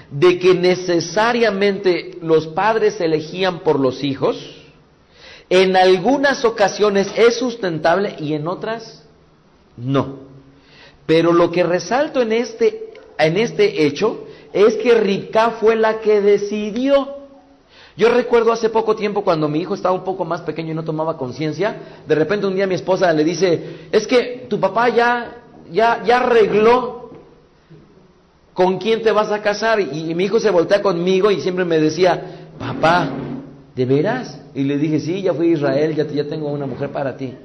de 0.10 0.39
que 0.39 0.54
necesariamente 0.54 2.19
los 2.22 2.48
padres 2.48 3.02
elegían 3.02 3.60
por 3.60 3.78
los 3.78 4.02
hijos, 4.02 4.62
en 5.50 5.76
algunas 5.76 6.46
ocasiones 6.46 7.12
es 7.17 7.36
sustentable 7.36 8.15
y 8.17 8.34
en 8.34 8.48
otras 8.48 9.04
no. 9.76 10.19
Pero 11.06 11.34
lo 11.34 11.52
que 11.52 11.63
resalto 11.63 12.22
en 12.22 12.32
este, 12.32 12.93
en 13.17 13.36
este 13.36 13.86
hecho 13.86 14.26
es 14.54 14.76
que 14.76 14.93
Ribka 14.93 15.52
fue 15.60 15.76
la 15.76 16.00
que 16.00 16.22
decidió. 16.22 17.22
Yo 17.95 18.10
recuerdo 18.10 18.51
hace 18.51 18.69
poco 18.69 18.95
tiempo 18.95 19.23
cuando 19.23 19.47
mi 19.47 19.60
hijo 19.60 19.75
estaba 19.75 19.93
un 19.93 20.03
poco 20.03 20.25
más 20.25 20.41
pequeño 20.41 20.71
y 20.71 20.75
no 20.75 20.84
tomaba 20.84 21.15
conciencia, 21.15 22.01
de 22.08 22.15
repente 22.15 22.47
un 22.47 22.56
día 22.56 22.65
mi 22.65 22.75
esposa 22.75 23.13
le 23.13 23.23
dice, 23.23 23.88
es 23.91 24.08
que 24.08 24.47
tu 24.49 24.60
papá 24.60 24.89
ya, 24.89 25.43
ya, 25.71 26.01
ya 26.03 26.17
arregló 26.17 27.12
con 28.53 28.79
quién 28.79 29.01
te 29.03 29.12
vas 29.12 29.32
a 29.32 29.41
casar. 29.41 29.79
Y, 29.79 30.15
mi 30.15 30.25
hijo 30.25 30.39
se 30.39 30.49
voltea 30.49 30.82
conmigo 30.82 31.29
y 31.29 31.41
siempre 31.41 31.65
me 31.65 31.79
decía, 31.79 32.47
papá, 32.58 33.10
¿de 33.75 33.86
veras? 33.86 34.39
Y 34.56 34.63
le 34.63 34.77
dije, 34.77 34.99
sí, 34.99 35.21
ya 35.21 35.34
fui 35.34 35.49
a 35.49 35.53
Israel, 35.53 35.95
ya, 35.95 36.08
ya 36.08 36.27
tengo 36.27 36.47
una 36.49 36.65
mujer 36.65 36.89
para 36.89 37.15
ti. 37.15 37.36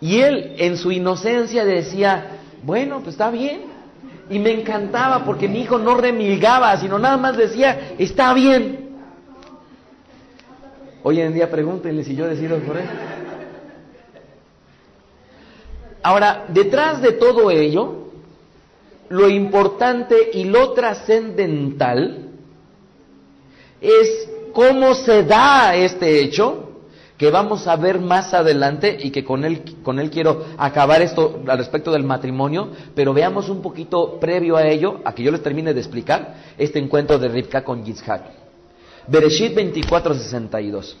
Y 0.00 0.20
él 0.20 0.54
en 0.58 0.76
su 0.76 0.90
inocencia 0.90 1.64
decía, 1.64 2.40
bueno, 2.64 2.96
pues 2.98 3.14
está 3.14 3.30
bien. 3.30 3.62
Y 4.28 4.38
me 4.38 4.52
encantaba 4.52 5.24
porque 5.24 5.48
mi 5.48 5.60
hijo 5.60 5.78
no 5.78 5.96
remilgaba, 5.96 6.76
sino 6.78 6.98
nada 6.98 7.16
más 7.16 7.36
decía, 7.36 7.94
está 7.98 8.34
bien. 8.34 8.83
Hoy 11.06 11.20
en 11.20 11.34
día 11.34 11.50
pregúntenle 11.50 12.02
si 12.02 12.16
yo 12.16 12.26
decido 12.26 12.58
por 12.60 12.78
él. 12.78 12.86
Ahora, 16.02 16.46
detrás 16.48 17.02
de 17.02 17.12
todo 17.12 17.50
ello, 17.50 18.08
lo 19.10 19.28
importante 19.28 20.30
y 20.32 20.44
lo 20.44 20.72
trascendental 20.72 22.30
es 23.82 24.30
cómo 24.54 24.94
se 24.94 25.24
da 25.24 25.74
este 25.76 26.20
hecho 26.20 26.70
que 27.18 27.30
vamos 27.30 27.66
a 27.66 27.76
ver 27.76 28.00
más 28.00 28.32
adelante 28.32 28.96
y 28.98 29.10
que 29.10 29.24
con 29.24 29.44
él, 29.44 29.62
con 29.82 29.98
él 29.98 30.10
quiero 30.10 30.46
acabar 30.56 31.02
esto 31.02 31.42
al 31.46 31.58
respecto 31.58 31.92
del 31.92 32.04
matrimonio, 32.04 32.70
pero 32.94 33.12
veamos 33.12 33.50
un 33.50 33.60
poquito 33.60 34.18
previo 34.18 34.56
a 34.56 34.66
ello, 34.66 35.02
a 35.04 35.14
que 35.14 35.22
yo 35.22 35.30
les 35.30 35.42
termine 35.42 35.74
de 35.74 35.80
explicar, 35.80 36.34
este 36.56 36.78
encuentro 36.78 37.18
de 37.18 37.28
Rivka 37.28 37.62
con 37.62 37.84
Yitzhak. 37.84 38.43
Bereshit 39.08 39.54
24:62. 39.54 40.96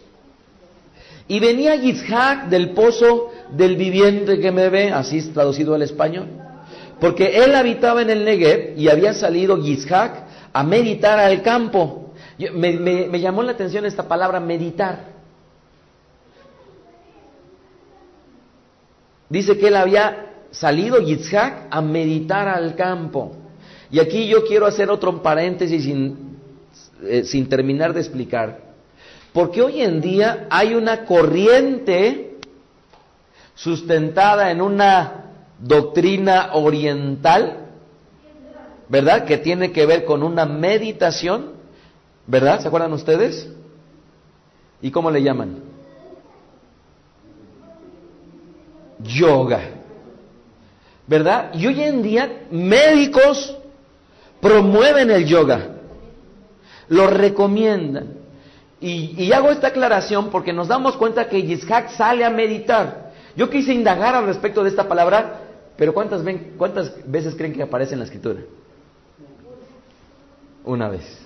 Y 1.26 1.40
venía 1.40 1.74
Yitzhak 1.74 2.48
del 2.48 2.70
pozo 2.70 3.30
del 3.50 3.76
viviente 3.76 4.38
que 4.40 4.52
me 4.52 4.68
ve, 4.68 4.90
así 4.90 5.22
traducido 5.32 5.74
al 5.74 5.82
español, 5.82 6.28
porque 7.00 7.44
él 7.44 7.54
habitaba 7.54 8.02
en 8.02 8.10
el 8.10 8.24
Negev 8.24 8.78
y 8.78 8.88
había 8.88 9.14
salido 9.14 9.56
Yitzhak 9.56 10.24
a 10.52 10.62
meditar 10.62 11.18
al 11.18 11.42
campo. 11.42 12.12
me 12.38 13.20
llamó 13.20 13.42
la 13.42 13.52
atención 13.52 13.86
esta 13.86 14.06
palabra 14.06 14.38
meditar. 14.40 15.14
Dice 19.28 19.58
que 19.58 19.68
él 19.68 19.76
había 19.76 20.34
salido, 20.50 21.00
Yitzhak, 21.00 21.66
a 21.70 21.80
meditar 21.80 22.48
al 22.48 22.76
campo. 22.76 23.32
Y 23.90 23.98
aquí 23.98 24.26
yo 24.28 24.44
quiero 24.44 24.66
hacer 24.66 24.90
otro 24.90 25.22
paréntesis 25.22 25.86
eh, 27.02 27.24
sin 27.24 27.48
terminar 27.48 27.92
de 27.92 28.00
explicar. 28.00 28.60
Porque 29.32 29.62
hoy 29.62 29.82
en 29.82 30.00
día 30.00 30.46
hay 30.50 30.74
una 30.74 31.04
corriente 31.04 32.38
sustentada 33.54 34.50
en 34.50 34.60
una 34.60 35.24
doctrina 35.58 36.50
oriental, 36.54 37.66
¿verdad? 38.88 39.24
Que 39.24 39.38
tiene 39.38 39.72
que 39.72 39.86
ver 39.86 40.04
con 40.04 40.22
una 40.22 40.44
meditación, 40.44 41.52
¿verdad? 42.26 42.60
¿Se 42.60 42.68
acuerdan 42.68 42.92
ustedes? 42.92 43.48
¿Y 44.82 44.90
cómo 44.90 45.10
le 45.10 45.22
llaman? 45.22 45.74
yoga. 49.04 49.60
¿Verdad? 51.06 51.50
Y 51.54 51.66
hoy 51.66 51.82
en 51.82 52.02
día 52.02 52.46
médicos 52.50 53.56
promueven 54.40 55.10
el 55.10 55.26
yoga, 55.26 55.68
lo 56.88 57.06
recomiendan. 57.06 58.24
Y, 58.80 59.32
hago 59.32 59.50
esta 59.50 59.68
aclaración 59.68 60.28
porque 60.30 60.52
nos 60.52 60.68
damos 60.68 60.96
cuenta 60.96 61.28
que 61.28 61.42
Yitzhak 61.42 61.90
sale 61.90 62.24
a 62.24 62.30
meditar. 62.30 63.12
Yo 63.34 63.48
quise 63.48 63.72
indagar 63.72 64.14
al 64.14 64.26
respecto 64.26 64.62
de 64.62 64.68
esta 64.68 64.86
palabra, 64.86 65.40
pero 65.76 65.94
¿cuántas, 65.94 66.22
ven, 66.22 66.54
¿cuántas 66.58 66.92
veces 67.10 67.34
creen 67.34 67.54
que 67.54 67.62
aparece 67.62 67.94
en 67.94 68.00
la 68.00 68.04
escritura? 68.04 68.40
Una 70.64 70.88
vez. 70.88 71.18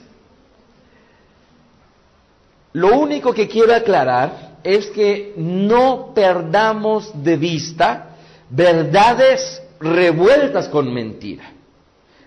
Lo 2.73 2.97
único 2.99 3.33
que 3.33 3.49
quiero 3.49 3.75
aclarar 3.75 4.59
es 4.63 4.87
que 4.91 5.35
no 5.37 6.13
perdamos 6.15 7.11
de 7.25 7.37
vista 7.37 8.17
verdades 8.51 9.63
revueltas 9.81 10.69
con 10.69 10.93
mentira. 10.93 11.53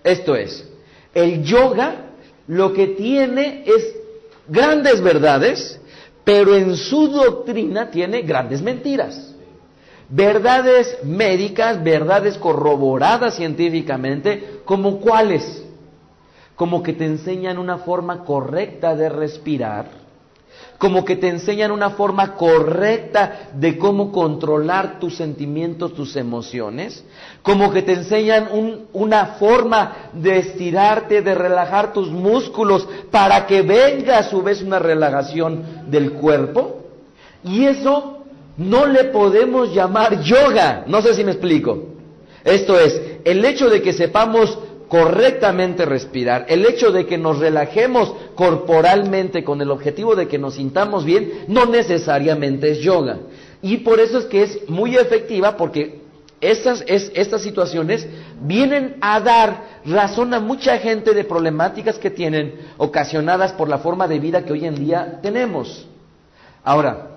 Esto 0.04 0.34
es, 0.34 0.68
el 1.14 1.42
yoga 1.42 2.11
lo 2.46 2.72
que 2.72 2.88
tiene 2.88 3.64
es 3.66 3.94
grandes 4.48 5.00
verdades, 5.00 5.80
pero 6.24 6.54
en 6.54 6.76
su 6.76 7.08
doctrina 7.08 7.90
tiene 7.90 8.22
grandes 8.22 8.62
mentiras. 8.62 9.34
Verdades 10.08 10.98
médicas, 11.04 11.82
verdades 11.82 12.36
corroboradas 12.36 13.36
científicamente, 13.36 14.60
como 14.64 15.00
cuáles? 15.00 15.64
Como 16.54 16.82
que 16.82 16.92
te 16.92 17.06
enseñan 17.06 17.58
una 17.58 17.78
forma 17.78 18.24
correcta 18.24 18.94
de 18.94 19.08
respirar, 19.08 20.01
como 20.82 21.04
que 21.04 21.14
te 21.14 21.28
enseñan 21.28 21.70
una 21.70 21.90
forma 21.90 22.34
correcta 22.34 23.50
de 23.54 23.78
cómo 23.78 24.10
controlar 24.10 24.98
tus 24.98 25.14
sentimientos, 25.14 25.94
tus 25.94 26.16
emociones, 26.16 27.04
como 27.40 27.72
que 27.72 27.82
te 27.82 27.92
enseñan 27.92 28.48
una 28.92 29.26
forma 29.38 30.10
de 30.12 30.38
estirarte, 30.38 31.22
de 31.22 31.36
relajar 31.36 31.92
tus 31.92 32.10
músculos 32.10 32.88
para 33.12 33.46
que 33.46 33.62
venga 33.62 34.18
a 34.18 34.24
su 34.24 34.42
vez 34.42 34.60
una 34.60 34.80
relajación 34.80 35.62
del 35.86 36.14
cuerpo. 36.14 36.80
Y 37.44 37.64
eso 37.64 38.24
no 38.56 38.84
le 38.84 39.04
podemos 39.04 39.72
llamar 39.72 40.20
yoga, 40.20 40.82
no 40.88 41.00
sé 41.00 41.14
si 41.14 41.22
me 41.22 41.30
explico. 41.30 41.90
Esto 42.42 42.76
es, 42.76 43.00
el 43.24 43.44
hecho 43.44 43.70
de 43.70 43.82
que 43.82 43.92
sepamos 43.92 44.58
correctamente 44.92 45.86
respirar, 45.86 46.44
el 46.50 46.66
hecho 46.66 46.92
de 46.92 47.06
que 47.06 47.16
nos 47.16 47.38
relajemos 47.38 48.14
corporalmente 48.34 49.42
con 49.42 49.62
el 49.62 49.70
objetivo 49.70 50.14
de 50.14 50.28
que 50.28 50.36
nos 50.36 50.56
sintamos 50.56 51.06
bien, 51.06 51.46
no 51.48 51.64
necesariamente 51.64 52.72
es 52.72 52.80
yoga. 52.80 53.20
Y 53.62 53.78
por 53.78 54.00
eso 54.00 54.18
es 54.18 54.26
que 54.26 54.42
es 54.42 54.68
muy 54.68 54.96
efectiva 54.96 55.56
porque 55.56 56.02
estas, 56.42 56.84
estas 56.86 57.40
situaciones 57.40 58.06
vienen 58.42 58.98
a 59.00 59.18
dar 59.20 59.80
razón 59.86 60.34
a 60.34 60.40
mucha 60.40 60.76
gente 60.76 61.14
de 61.14 61.24
problemáticas 61.24 61.98
que 61.98 62.10
tienen 62.10 62.56
ocasionadas 62.76 63.54
por 63.54 63.70
la 63.70 63.78
forma 63.78 64.06
de 64.06 64.18
vida 64.18 64.44
que 64.44 64.52
hoy 64.52 64.66
en 64.66 64.74
día 64.74 65.20
tenemos. 65.22 65.86
Ahora, 66.62 67.12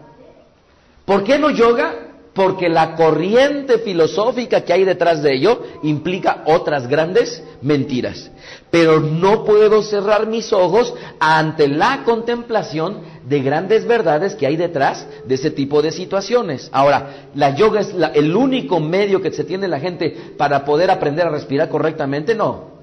¿por 1.03 1.25
qué 1.25 1.37
no 1.37 1.49
yoga? 1.49 2.04
Porque 2.35 2.67
la 2.67 2.97
corriente 2.97 3.79
filosófica 3.79 4.61
que 4.61 4.73
hay 4.73 4.83
detrás 4.83 5.23
de 5.23 5.33
ello 5.33 5.63
implica 5.83 6.43
otras 6.45 6.85
grandes 6.85 7.41
mentiras. 7.61 8.29
Pero 8.69 8.99
no 8.99 9.45
puedo 9.45 9.81
cerrar 9.81 10.27
mis 10.27 10.51
ojos 10.51 10.93
ante 11.17 11.69
la 11.69 12.03
contemplación 12.03 12.99
de 13.25 13.39
grandes 13.39 13.87
verdades 13.87 14.35
que 14.35 14.45
hay 14.45 14.57
detrás 14.57 15.07
de 15.25 15.35
ese 15.35 15.49
tipo 15.49 15.81
de 15.81 15.93
situaciones. 15.93 16.69
Ahora, 16.73 17.29
la 17.35 17.55
yoga 17.55 17.79
es 17.79 17.95
el 18.13 18.35
único 18.35 18.81
medio 18.81 19.21
que 19.21 19.31
se 19.31 19.45
tiene 19.45 19.69
la 19.69 19.79
gente 19.79 20.33
para 20.37 20.65
poder 20.65 20.91
aprender 20.91 21.25
a 21.25 21.31
respirar 21.31 21.69
correctamente, 21.69 22.35
no. 22.35 22.75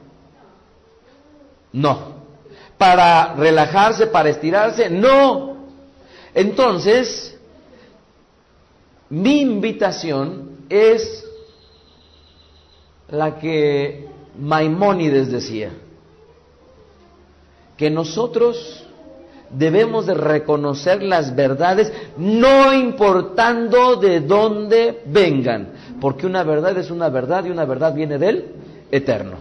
No. 1.75 2.23
Para 2.79 3.35
relajarse, 3.35 4.07
para 4.07 4.31
estirarse, 4.31 4.89
no. 4.89 5.57
Entonces, 6.35 7.32
mi 9.13 9.43
invitación 9.43 10.65
es 10.71 11.23
la 13.11 13.39
que 13.39 14.09
Maimónides 14.39 15.31
decía. 15.31 15.71
que 17.77 17.91
nosotros 17.91 18.85
debemos 19.51 20.07
de 20.07 20.15
reconocer 20.15 21.03
las 21.03 21.35
verdades 21.35 21.93
no 22.17 22.73
importando 22.73 23.97
de 23.97 24.21
dónde 24.21 25.03
vengan, 25.07 25.73
porque 26.01 26.27
una 26.27 26.45
verdad 26.45 26.79
es 26.79 26.91
una 26.91 27.09
verdad 27.09 27.45
y 27.45 27.51
una 27.51 27.65
verdad 27.65 27.93
viene 27.93 28.19
del 28.19 28.53
eterno. 28.91 29.37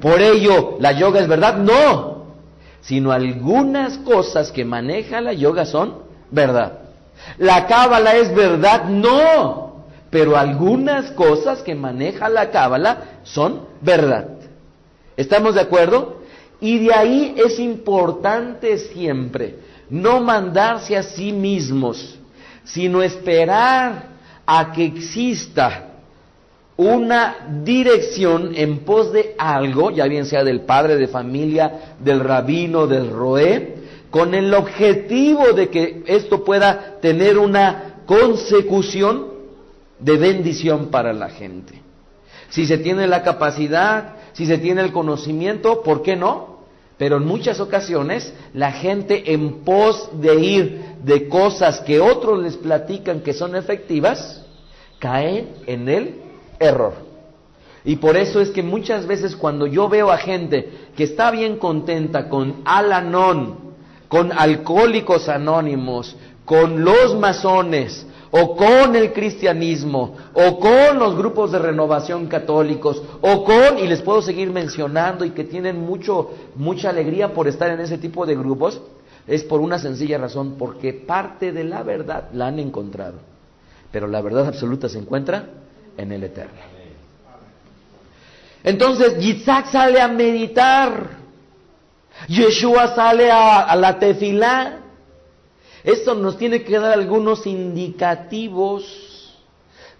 Por 0.00 0.20
ello, 0.20 0.76
¿la 0.80 0.92
yoga 0.92 1.20
es 1.20 1.28
verdad? 1.28 1.56
No, 1.56 2.24
sino 2.80 3.12
algunas 3.12 3.98
cosas 3.98 4.50
que 4.50 4.64
maneja 4.64 5.20
la 5.20 5.32
yoga 5.32 5.66
son 5.66 5.94
verdad. 6.30 6.85
¿La 7.38 7.66
cábala 7.66 8.16
es 8.16 8.34
verdad? 8.34 8.84
No, 8.84 9.84
pero 10.10 10.36
algunas 10.36 11.10
cosas 11.12 11.62
que 11.62 11.74
maneja 11.74 12.28
la 12.28 12.50
cábala 12.50 13.20
son 13.22 13.62
verdad. 13.80 14.28
¿Estamos 15.16 15.54
de 15.54 15.62
acuerdo? 15.62 16.22
Y 16.60 16.78
de 16.86 16.94
ahí 16.94 17.34
es 17.36 17.58
importante 17.58 18.78
siempre 18.78 19.56
no 19.90 20.20
mandarse 20.20 20.96
a 20.96 21.02
sí 21.02 21.32
mismos, 21.32 22.18
sino 22.64 23.02
esperar 23.02 24.16
a 24.46 24.72
que 24.72 24.84
exista 24.84 25.82
una 26.76 27.36
dirección 27.62 28.52
en 28.54 28.80
pos 28.80 29.12
de 29.12 29.34
algo, 29.38 29.90
ya 29.90 30.06
bien 30.06 30.26
sea 30.26 30.44
del 30.44 30.62
padre 30.62 30.96
de 30.96 31.08
familia, 31.08 31.96
del 32.00 32.20
rabino, 32.20 32.86
del 32.86 33.10
roé, 33.10 33.74
con 34.16 34.34
el 34.34 34.54
objetivo 34.54 35.52
de 35.52 35.68
que 35.68 36.02
esto 36.06 36.42
pueda 36.42 37.00
tener 37.02 37.36
una 37.36 37.96
consecución 38.06 39.26
de 39.98 40.16
bendición 40.16 40.86
para 40.86 41.12
la 41.12 41.28
gente. 41.28 41.82
Si 42.48 42.66
se 42.66 42.78
tiene 42.78 43.06
la 43.08 43.22
capacidad, 43.22 44.14
si 44.32 44.46
se 44.46 44.56
tiene 44.56 44.80
el 44.80 44.92
conocimiento, 44.92 45.82
¿por 45.82 46.00
qué 46.00 46.16
no? 46.16 46.60
Pero 46.96 47.18
en 47.18 47.26
muchas 47.26 47.60
ocasiones 47.60 48.32
la 48.54 48.72
gente 48.72 49.34
en 49.34 49.64
pos 49.64 50.08
de 50.14 50.34
ir 50.36 50.84
de 51.04 51.28
cosas 51.28 51.80
que 51.80 52.00
otros 52.00 52.42
les 52.42 52.56
platican 52.56 53.20
que 53.20 53.34
son 53.34 53.54
efectivas, 53.54 54.46
caen 54.98 55.56
en 55.66 55.90
el 55.90 56.14
error. 56.58 56.94
Y 57.84 57.96
por 57.96 58.16
eso 58.16 58.40
es 58.40 58.48
que 58.48 58.62
muchas 58.62 59.06
veces 59.06 59.36
cuando 59.36 59.66
yo 59.66 59.90
veo 59.90 60.10
a 60.10 60.16
gente 60.16 60.70
que 60.96 61.04
está 61.04 61.30
bien 61.30 61.58
contenta 61.58 62.30
con 62.30 62.62
Alanón, 62.64 63.65
con 64.08 64.32
alcohólicos 64.32 65.28
anónimos, 65.28 66.16
con 66.44 66.84
los 66.84 67.16
masones, 67.16 68.06
o 68.30 68.56
con 68.56 68.94
el 68.96 69.12
cristianismo, 69.12 70.16
o 70.34 70.58
con 70.58 70.98
los 70.98 71.16
grupos 71.16 71.52
de 71.52 71.58
renovación 71.58 72.26
católicos, 72.26 73.02
o 73.20 73.44
con, 73.44 73.78
y 73.78 73.86
les 73.86 74.02
puedo 74.02 74.22
seguir 74.22 74.50
mencionando, 74.50 75.24
y 75.24 75.30
que 75.30 75.44
tienen 75.44 75.80
mucho, 75.80 76.30
mucha 76.54 76.90
alegría 76.90 77.32
por 77.32 77.48
estar 77.48 77.70
en 77.70 77.80
ese 77.80 77.98
tipo 77.98 78.26
de 78.26 78.36
grupos, 78.36 78.80
es 79.26 79.42
por 79.42 79.60
una 79.60 79.78
sencilla 79.78 80.18
razón, 80.18 80.56
porque 80.58 80.92
parte 80.92 81.52
de 81.52 81.64
la 81.64 81.82
verdad 81.82 82.28
la 82.32 82.48
han 82.48 82.58
encontrado, 82.58 83.18
pero 83.90 84.06
la 84.06 84.20
verdad 84.20 84.46
absoluta 84.46 84.88
se 84.88 84.98
encuentra 84.98 85.48
en 85.96 86.12
el 86.12 86.24
Eterno. 86.24 86.76
Entonces, 88.62 89.18
Yitzhak 89.18 89.70
sale 89.70 90.00
a 90.00 90.08
meditar, 90.08 91.25
Yeshua 92.28 92.94
sale 92.94 93.30
a, 93.30 93.74
la 93.76 93.98
tefilá, 93.98 94.80
esto 95.84 96.14
nos 96.14 96.36
tiene 96.36 96.62
que 96.62 96.78
dar 96.78 96.92
algunos 96.92 97.46
indicativos 97.46 99.34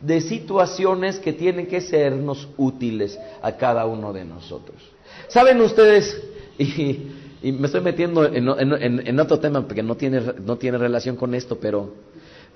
de 0.01 0.21
situaciones 0.21 1.19
que 1.19 1.33
tienen 1.33 1.67
que 1.67 1.81
sernos 1.81 2.49
útiles 2.57 3.19
a 3.41 3.53
cada 3.53 3.87
uno 3.87 4.13
de 4.13 4.25
nosotros. 4.25 4.77
¿Saben 5.29 5.61
ustedes? 5.61 6.23
Y, 7.43 7.53
me 7.53 7.67
estoy 7.67 7.83
metiendo 7.83 8.25
en, 8.25 9.21
otro 9.21 9.39
tema 9.39 9.61
porque 9.61 9.83
no 9.83 9.95
tiene, 9.95 10.21
no 10.43 10.57
tiene 10.57 10.79
relación 10.79 11.17
con 11.17 11.35
esto, 11.35 11.61
pero 11.61 11.93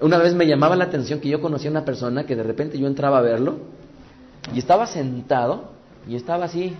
una 0.00 0.16
vez 0.18 0.34
me 0.34 0.46
llamaba 0.46 0.74
la 0.74 0.84
atención 0.84 1.20
que 1.20 1.28
yo 1.28 1.40
conocía 1.40 1.68
a 1.68 1.72
una 1.72 1.84
persona 1.84 2.24
que 2.24 2.34
de 2.34 2.42
repente 2.42 2.78
yo 2.78 2.86
entraba 2.86 3.18
a 3.18 3.20
verlo 3.20 3.58
y 4.54 4.58
estaba 4.58 4.86
sentado 4.86 5.68
y 6.08 6.16
estaba 6.16 6.46
así. 6.46 6.74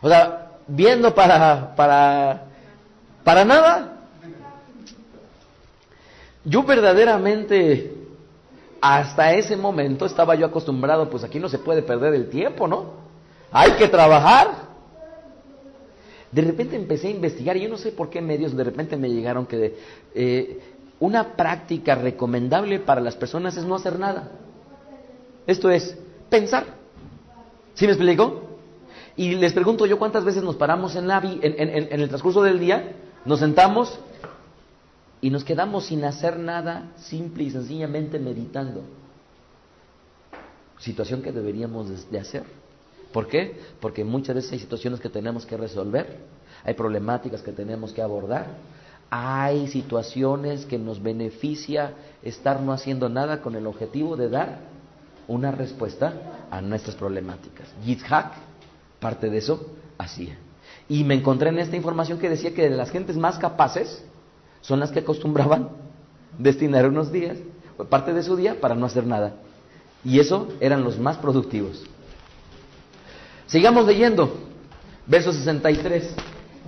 O 0.00 0.08
sea, 0.08 0.52
viendo 0.66 1.14
para, 1.14 1.74
para 1.74 2.46
para 3.26 3.44
nada. 3.44 4.02
Yo 6.44 6.62
verdaderamente, 6.62 7.92
hasta 8.80 9.34
ese 9.34 9.56
momento 9.56 10.06
estaba 10.06 10.36
yo 10.36 10.46
acostumbrado, 10.46 11.10
pues 11.10 11.24
aquí 11.24 11.40
no 11.40 11.48
se 11.48 11.58
puede 11.58 11.82
perder 11.82 12.14
el 12.14 12.30
tiempo, 12.30 12.68
¿no? 12.68 12.84
Hay 13.50 13.72
que 13.72 13.88
trabajar. 13.88 14.66
De 16.30 16.40
repente 16.40 16.76
empecé 16.76 17.08
a 17.08 17.10
investigar, 17.10 17.56
y 17.56 17.62
yo 17.62 17.68
no 17.68 17.78
sé 17.78 17.90
por 17.90 18.10
qué 18.10 18.22
medios 18.22 18.56
de 18.56 18.62
repente 18.62 18.96
me 18.96 19.10
llegaron 19.10 19.44
que 19.44 19.76
eh, 20.14 20.60
una 21.00 21.32
práctica 21.32 21.96
recomendable 21.96 22.78
para 22.78 23.00
las 23.00 23.16
personas 23.16 23.56
es 23.56 23.64
no 23.64 23.74
hacer 23.74 23.98
nada. 23.98 24.30
Esto 25.48 25.68
es 25.68 25.98
pensar. 26.30 26.64
¿Sí 27.74 27.86
me 27.86 27.92
explico? 27.92 28.45
Y 29.16 29.34
les 29.36 29.52
pregunto 29.52 29.86
yo 29.86 29.98
cuántas 29.98 30.24
veces 30.24 30.42
nos 30.42 30.56
paramos 30.56 30.94
en, 30.94 31.08
la, 31.08 31.18
en, 31.18 31.40
en 31.42 32.00
el 32.00 32.08
transcurso 32.08 32.42
del 32.42 32.58
día 32.58 32.92
nos 33.26 33.40
sentamos 33.40 33.98
y 35.20 35.30
nos 35.30 35.42
quedamos 35.42 35.86
sin 35.86 36.04
hacer 36.04 36.38
nada, 36.38 36.92
simple 36.96 37.44
y 37.44 37.50
sencillamente 37.50 38.18
meditando. 38.18 38.82
Situación 40.78 41.22
que 41.22 41.32
deberíamos 41.32 42.10
de 42.10 42.20
hacer. 42.20 42.44
¿Por 43.12 43.26
qué? 43.26 43.60
Porque 43.80 44.04
muchas 44.04 44.36
veces 44.36 44.52
hay 44.52 44.58
situaciones 44.60 45.00
que 45.00 45.08
tenemos 45.08 45.46
que 45.46 45.56
resolver, 45.56 46.18
hay 46.64 46.74
problemáticas 46.74 47.42
que 47.42 47.52
tenemos 47.52 47.92
que 47.92 48.02
abordar, 48.02 48.46
hay 49.10 49.68
situaciones 49.68 50.66
que 50.66 50.78
nos 50.78 51.02
beneficia 51.02 51.94
estar 52.22 52.60
no 52.60 52.72
haciendo 52.72 53.08
nada 53.08 53.40
con 53.40 53.56
el 53.56 53.66
objetivo 53.66 54.16
de 54.16 54.28
dar 54.28 54.58
una 55.28 55.50
respuesta 55.50 56.46
a 56.50 56.60
nuestras 56.60 56.94
problemáticas. 56.94 57.66
Yitzhak, 57.84 58.32
parte 59.06 59.30
de 59.30 59.38
eso, 59.38 59.64
hacía. 59.98 60.36
Y 60.88 61.04
me 61.04 61.14
encontré 61.14 61.50
en 61.50 61.60
esta 61.60 61.76
información 61.76 62.18
que 62.18 62.28
decía 62.28 62.52
que 62.54 62.68
las 62.68 62.90
gentes 62.90 63.16
más 63.16 63.38
capaces 63.38 64.04
son 64.62 64.80
las 64.80 64.90
que 64.90 64.98
acostumbraban 64.98 65.68
destinar 66.38 66.88
unos 66.88 67.12
días, 67.12 67.38
parte 67.88 68.12
de 68.12 68.24
su 68.24 68.34
día, 68.34 68.60
para 68.60 68.74
no 68.74 68.84
hacer 68.84 69.06
nada. 69.06 69.34
Y 70.04 70.18
eso 70.18 70.48
eran 70.58 70.82
los 70.82 70.98
más 70.98 71.18
productivos. 71.18 71.84
Sigamos 73.46 73.86
leyendo, 73.86 74.38
verso 75.06 75.32
63. 75.32 76.12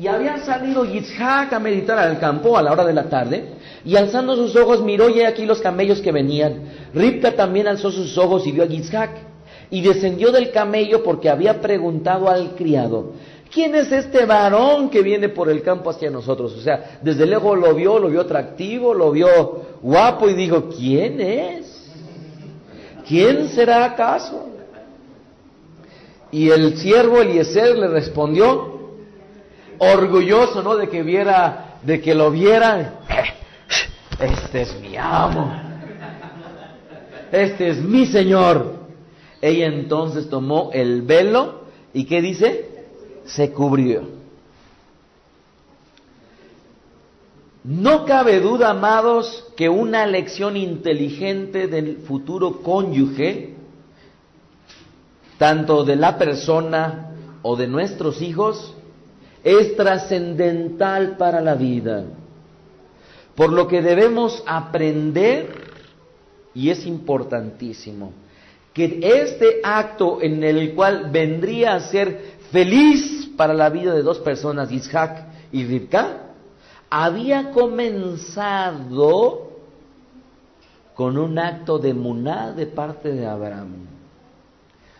Y 0.00 0.06
había 0.06 0.38
salido 0.44 0.84
Yitzhak 0.84 1.52
a 1.52 1.58
meditar 1.58 1.98
al 1.98 2.20
campo 2.20 2.56
a 2.56 2.62
la 2.62 2.70
hora 2.70 2.84
de 2.84 2.92
la 2.92 3.08
tarde, 3.08 3.54
y 3.84 3.96
alzando 3.96 4.36
sus 4.36 4.54
ojos 4.54 4.80
miró 4.80 5.08
y 5.08 5.22
aquí 5.22 5.44
los 5.44 5.60
camellos 5.60 6.00
que 6.00 6.12
venían. 6.12 6.70
Ripta 6.94 7.32
también 7.32 7.66
alzó 7.66 7.90
sus 7.90 8.16
ojos 8.16 8.46
y 8.46 8.52
vio 8.52 8.62
a 8.62 8.66
Yitzhak, 8.66 9.10
y 9.70 9.82
descendió 9.82 10.32
del 10.32 10.50
camello 10.50 11.02
porque 11.02 11.28
había 11.28 11.60
preguntado 11.60 12.28
al 12.28 12.54
criado, 12.54 13.12
¿Quién 13.50 13.74
es 13.74 13.90
este 13.90 14.26
varón 14.26 14.90
que 14.90 15.02
viene 15.02 15.30
por 15.30 15.48
el 15.48 15.62
campo 15.62 15.90
hacia 15.90 16.10
nosotros? 16.10 16.54
O 16.54 16.60
sea, 16.60 16.98
desde 17.02 17.24
lejos 17.24 17.58
lo 17.58 17.74
vio, 17.74 17.98
lo 17.98 18.08
vio 18.08 18.20
atractivo, 18.20 18.92
lo 18.92 19.10
vio 19.10 19.62
guapo 19.80 20.28
y 20.28 20.34
dijo, 20.34 20.68
¿quién 20.68 21.20
es? 21.20 21.90
¿Quién 23.06 23.48
será 23.48 23.86
acaso? 23.86 24.50
Y 26.30 26.50
el 26.50 26.76
siervo 26.76 27.22
Eliezer 27.22 27.78
le 27.78 27.88
respondió, 27.88 28.96
orgulloso, 29.78 30.62
¿no? 30.62 30.76
De 30.76 30.88
que 30.90 31.02
viera, 31.02 31.78
de 31.82 32.02
que 32.02 32.14
lo 32.14 32.30
viera. 32.30 33.00
Este 34.20 34.62
es 34.62 34.78
mi 34.78 34.94
amo. 34.96 35.50
Este 37.32 37.68
es 37.68 37.78
mi 37.78 38.04
Señor. 38.04 38.77
Ella 39.40 39.66
entonces 39.66 40.28
tomó 40.28 40.70
el 40.72 41.02
velo 41.02 41.62
y 41.92 42.04
¿qué 42.04 42.20
dice? 42.20 42.68
se 43.28 43.52
cubrió. 43.52 44.02
No 47.62 48.06
cabe 48.06 48.40
duda, 48.40 48.70
amados, 48.70 49.44
que 49.56 49.68
una 49.68 50.06
lección 50.06 50.56
inteligente 50.56 51.66
del 51.66 51.98
futuro 51.98 52.62
cónyuge, 52.62 53.54
tanto 55.36 55.84
de 55.84 55.96
la 55.96 56.16
persona 56.16 57.10
o 57.42 57.56
de 57.56 57.66
nuestros 57.66 58.22
hijos, 58.22 58.74
es 59.44 59.76
trascendental 59.76 61.16
para 61.18 61.40
la 61.40 61.54
vida. 61.54 62.04
Por 63.34 63.52
lo 63.52 63.68
que 63.68 63.82
debemos 63.82 64.42
aprender, 64.46 65.68
y 66.54 66.70
es 66.70 66.86
importantísimo, 66.86 68.12
que 68.78 69.00
este 69.02 69.58
acto 69.64 70.22
en 70.22 70.44
el 70.44 70.72
cual 70.76 71.10
vendría 71.10 71.74
a 71.74 71.80
ser 71.80 72.38
feliz 72.52 73.28
para 73.36 73.52
la 73.52 73.70
vida 73.70 73.92
de 73.92 74.02
dos 74.02 74.20
personas, 74.20 74.70
Isaac 74.70 75.26
y 75.50 75.64
Rivka, 75.64 76.28
había 76.88 77.50
comenzado 77.50 79.48
con 80.94 81.18
un 81.18 81.40
acto 81.40 81.80
de 81.80 81.92
muná 81.92 82.52
de 82.52 82.66
parte 82.66 83.10
de 83.10 83.26
Abraham. 83.26 83.88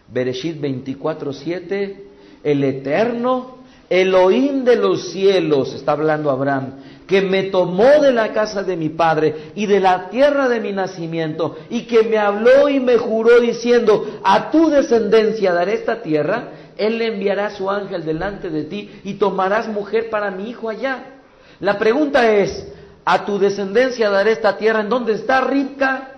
Bereshit 0.09 0.61
24:7 0.61 2.03
el 2.43 2.65
eterno, 2.65 3.58
Elohim 3.91 4.65
de 4.65 4.77
los 4.77 5.11
cielos, 5.11 5.75
está 5.75 5.93
hablando 5.93 6.31
Abraham, 6.31 6.75
que 7.07 7.23
me 7.23 7.45
tomó 7.45 8.03
de 8.03 8.13
la 8.13 8.33
casa 8.33 8.63
de 8.63 8.77
mi 8.77 8.91
padre 8.91 9.53
y 9.55 9.67
de 9.67 9.81
la 9.81 10.11
tierra 10.11 10.49
de 10.49 10.61
mi 10.61 10.73
nacimiento, 10.73 11.57
y 11.71 11.83
que 11.83 12.03
me 12.03 12.19
habló 12.19 12.69
y 12.69 12.81
me 12.81 12.99
juró 12.99 13.41
diciendo, 13.41 14.21
a 14.23 14.51
tu 14.51 14.69
descendencia 14.69 15.55
daré 15.55 15.75
esta 15.75 16.03
tierra, 16.03 16.51
él 16.77 16.99
le 16.99 17.07
enviará 17.07 17.51
su 17.51 17.71
ángel 17.71 18.05
delante 18.05 18.51
de 18.51 18.65
ti 18.65 18.91
y 19.05 19.15
tomarás 19.15 19.69
mujer 19.69 20.11
para 20.11 20.31
mi 20.31 20.51
hijo 20.51 20.69
allá. 20.69 21.21
La 21.61 21.79
pregunta 21.79 22.31
es, 22.31 22.69
a 23.05 23.25
tu 23.25 23.39
descendencia 23.39 24.11
daré 24.11 24.33
esta 24.33 24.59
tierra, 24.59 24.81
¿en 24.81 24.91
dónde 24.91 25.15
está 25.15 25.41
Ribka? 25.41 26.13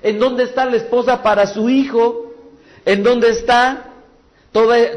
¿En 0.00 0.18
dónde 0.20 0.44
está 0.44 0.64
la 0.64 0.76
esposa 0.76 1.22
para 1.22 1.46
su 1.46 1.68
hijo? 1.68 2.32
¿En 2.84 3.02
dónde 3.02 3.30
está 3.30 3.87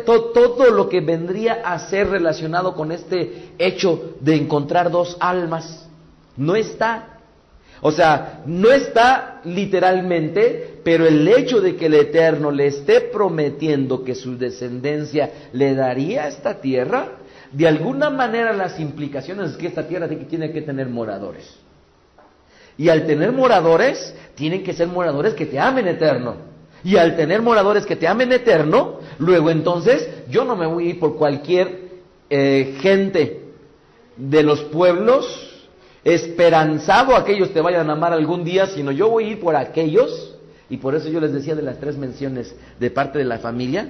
todo, 0.06 0.72
lo 0.72 0.90
que 0.90 1.02
vendría 1.02 1.62
a 1.64 1.78
ser 1.90 2.10
relacionado 2.10 2.74
con 2.74 2.92
este 2.92 3.54
hecho 3.58 4.16
de 4.20 4.36
encontrar 4.36 4.92
dos 4.92 5.18
almas? 5.20 5.88
No 6.38 6.56
está. 6.56 7.20
O 7.82 7.92
sea, 7.92 8.44
no 8.46 8.72
está 8.72 9.42
literalmente, 9.44 10.80
pero 10.84 11.06
el 11.08 11.28
hecho 11.28 11.62
de 11.62 11.76
que 11.76 11.88
el 11.88 11.96
Eterno 11.96 12.52
le 12.52 12.68
esté 12.68 13.02
prometiendo 13.02 14.04
que 14.04 14.14
su 14.14 14.38
descendencia 14.38 15.32
le 15.54 15.74
daría 15.74 16.28
esta 16.28 16.62
tierra, 16.62 17.18
de 17.52 17.68
alguna 17.68 18.10
manera 18.10 18.54
las 18.54 18.80
implicaciones 18.80 19.52
es 19.52 19.58
que 19.58 19.68
esta 19.68 19.88
tierra 19.88 20.08
tiene 20.08 20.52
que 20.52 20.62
tener 20.62 20.88
moradores. 20.88 21.58
Y 22.78 22.90
al 22.90 23.06
tener 23.06 23.32
moradores, 23.32 24.16
tienen 24.36 24.64
que 24.64 24.74
ser 24.74 24.88
moradores 24.88 25.34
que 25.34 25.46
te 25.46 25.60
amen 25.60 25.88
eterno. 25.88 26.51
Y 26.84 26.98
al 26.98 27.16
tener 27.16 27.42
moradores 27.42 27.86
que 27.86 27.96
te 27.96 28.08
amen 28.08 28.32
eterno, 28.32 29.00
luego 29.20 29.50
entonces 29.50 30.10
yo 30.30 30.46
no 30.46 30.56
me 30.56 30.66
voy 30.66 30.88
a 30.88 30.90
ir 30.92 31.00
por 31.00 31.16
cualquier 31.16 31.92
eh, 32.30 32.78
gente 32.82 33.42
de 34.18 34.44
los 34.44 34.62
pueblos 34.64 35.52
esperanzado 36.04 37.16
a 37.16 37.24
que 37.24 37.34
ellos 37.34 37.54
te 37.54 37.62
vayan 37.62 37.90
a 37.90 37.94
amar 37.94 38.14
algún 38.14 38.44
día, 38.44 38.68
sino 38.68 38.92
yo 38.92 39.10
voy 39.10 39.26
a 39.26 39.28
ir 39.30 39.40
por 39.40 39.56
aquellos, 39.56 40.36
y 40.70 40.78
por 40.78 40.96
eso 40.96 41.10
yo 41.10 41.20
les 41.20 41.34
decía 41.34 41.56
de 41.56 41.62
las 41.62 41.80
tres 41.80 41.98
menciones 41.98 42.56
de 42.80 42.90
parte 42.90 43.20
de 43.20 43.26
la 43.26 43.40
familia, 43.40 43.90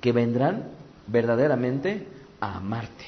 que 0.00 0.12
vendrán 0.12 0.70
verdaderamente 1.06 2.06
a 2.40 2.58
amarte. 2.58 3.04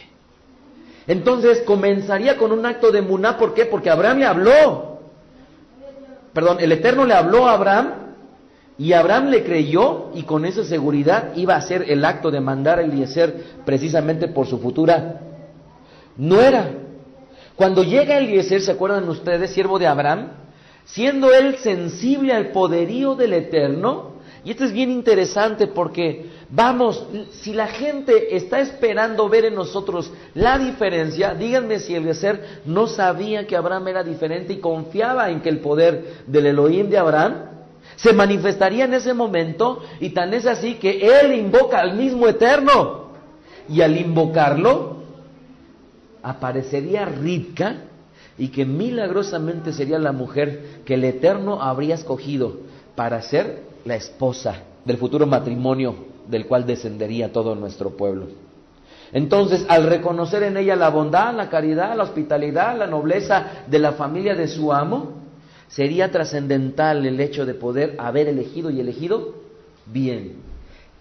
Entonces 1.07 1.63
comenzaría 1.63 2.37
con 2.37 2.53
un 2.53 2.67
acto 2.67 2.91
de 2.91 3.03
muná, 3.03 3.39
¿por 3.39 3.55
qué? 3.55 3.67
Porque 3.67 3.91
Abraham 3.91 4.19
le 4.19 4.27
habló. 4.27 4.99
Perdón, 6.33 6.59
el 6.61 6.73
Eterno 6.73 7.05
le 7.05 7.15
habló 7.15 7.47
a 7.47 7.53
Abraham 7.53 8.08
y 8.79 8.93
Abraham 8.93 9.31
le 9.31 9.43
creyó 9.43 10.11
y 10.15 10.23
con 10.23 10.45
esa 10.45 10.65
seguridad 10.65 11.35
iba 11.35 11.55
a 11.55 11.59
hacer 11.59 11.91
el 11.91 12.05
acto 12.05 12.31
de 12.31 12.41
mandar 12.41 12.79
a 12.79 12.83
Eliezer 12.83 13.35
precisamente 13.67 14.29
por 14.29 14.47
su 14.47 14.59
futura 14.59 15.21
nuera. 16.17 16.71
Cuando 17.57 17.83
llega 17.83 18.19
Eliezer, 18.19 18.63
¿se 18.63 18.71
acuerdan 18.71 19.09
ustedes, 19.09 19.51
siervo 19.51 19.81
de 19.81 19.89
Abraham? 19.89 20.29
Siendo 20.85 21.35
él 21.35 21.57
sensible 21.57 22.33
al 22.33 22.53
poderío 22.53 23.17
del 23.17 23.33
Eterno, 23.33 24.13
y 24.45 24.53
esto 24.53 24.65
es 24.65 24.73
bien 24.73 24.93
interesante 24.93 25.67
porque, 25.67 26.31
vamos, 26.49 27.05
si 27.33 27.53
la 27.53 27.67
gente 27.67 28.37
está 28.37 28.61
esperando 28.61 29.29
ver 29.29 29.47
en 29.47 29.57
nosotros 29.57 30.13
la 30.35 30.57
diferencia, 30.57 31.35
díganme 31.35 31.81
si 31.81 31.97
Eliezer 31.97 32.61
no 32.65 32.87
sabía 32.87 33.45
que 33.45 33.57
Abraham 33.57 33.89
era 33.89 34.05
diferente 34.05 34.53
y 34.53 34.61
confiaba 34.61 35.31
en 35.31 35.41
que 35.41 35.49
el 35.49 35.59
poder 35.59 36.23
del 36.29 36.47
Elohim 36.47 36.89
de 36.89 36.99
Abraham 36.99 37.58
se 37.99 38.13
manifestaría 38.13 38.85
en 38.85 38.95
ese 38.95 39.13
momento 39.13 39.83
y 39.99 40.11
tan 40.11 40.33
es 40.33 40.47
así 40.47 40.75
que 40.75 41.01
él 41.01 41.35
invoca 41.35 41.81
al 41.81 41.95
mismo 41.97 42.29
Eterno. 42.29 43.09
Y 43.69 43.83
al 43.83 43.97
invocarlo, 43.99 44.99
aparecería 46.23 47.05
Ribka 47.05 47.75
y 48.39 48.49
que 48.49 48.65
milagrosamente 48.65 49.73
sería 49.73 49.99
la 49.99 50.13
mujer 50.13 50.83
que 50.85 50.95
el 50.95 51.05
Eterno 51.05 51.61
habría 51.61 51.97
escogido 51.97 52.59
para 52.95 53.21
ser 53.21 53.65
la 53.85 53.97
esposa 53.97 54.63
del 54.85 54.97
futuro 54.97 55.27
matrimonio 55.27 55.97
del 56.29 56.47
cual 56.47 56.67
descendería 56.67 57.33
todo 57.33 57.57
nuestro 57.57 57.97
pueblo. 57.97 58.29
Entonces, 59.13 59.67
al 59.69 59.87
reconocer 59.87 60.45
en 60.45 60.57
ella 60.57 60.77
la 60.77 60.91
bondad, 60.91 61.35
la 61.35 61.51
caridad, 61.51 61.97
la 61.97 62.05
hospitalidad, 62.05 62.79
la 62.79 62.87
nobleza 62.87 63.65
de 63.67 63.79
la 63.81 63.93
familia 63.93 64.37
de 64.37 64.47
su 64.47 64.73
amo, 64.73 65.18
sería 65.69 66.11
trascendental 66.11 67.05
el 67.07 67.21
hecho 67.21 67.47
de 67.47 67.55
poder 67.55 67.95
haber 67.99 68.29
elegido 68.29 68.71
y 68.71 68.81
elegido 68.81 69.35
bien. 69.87 70.37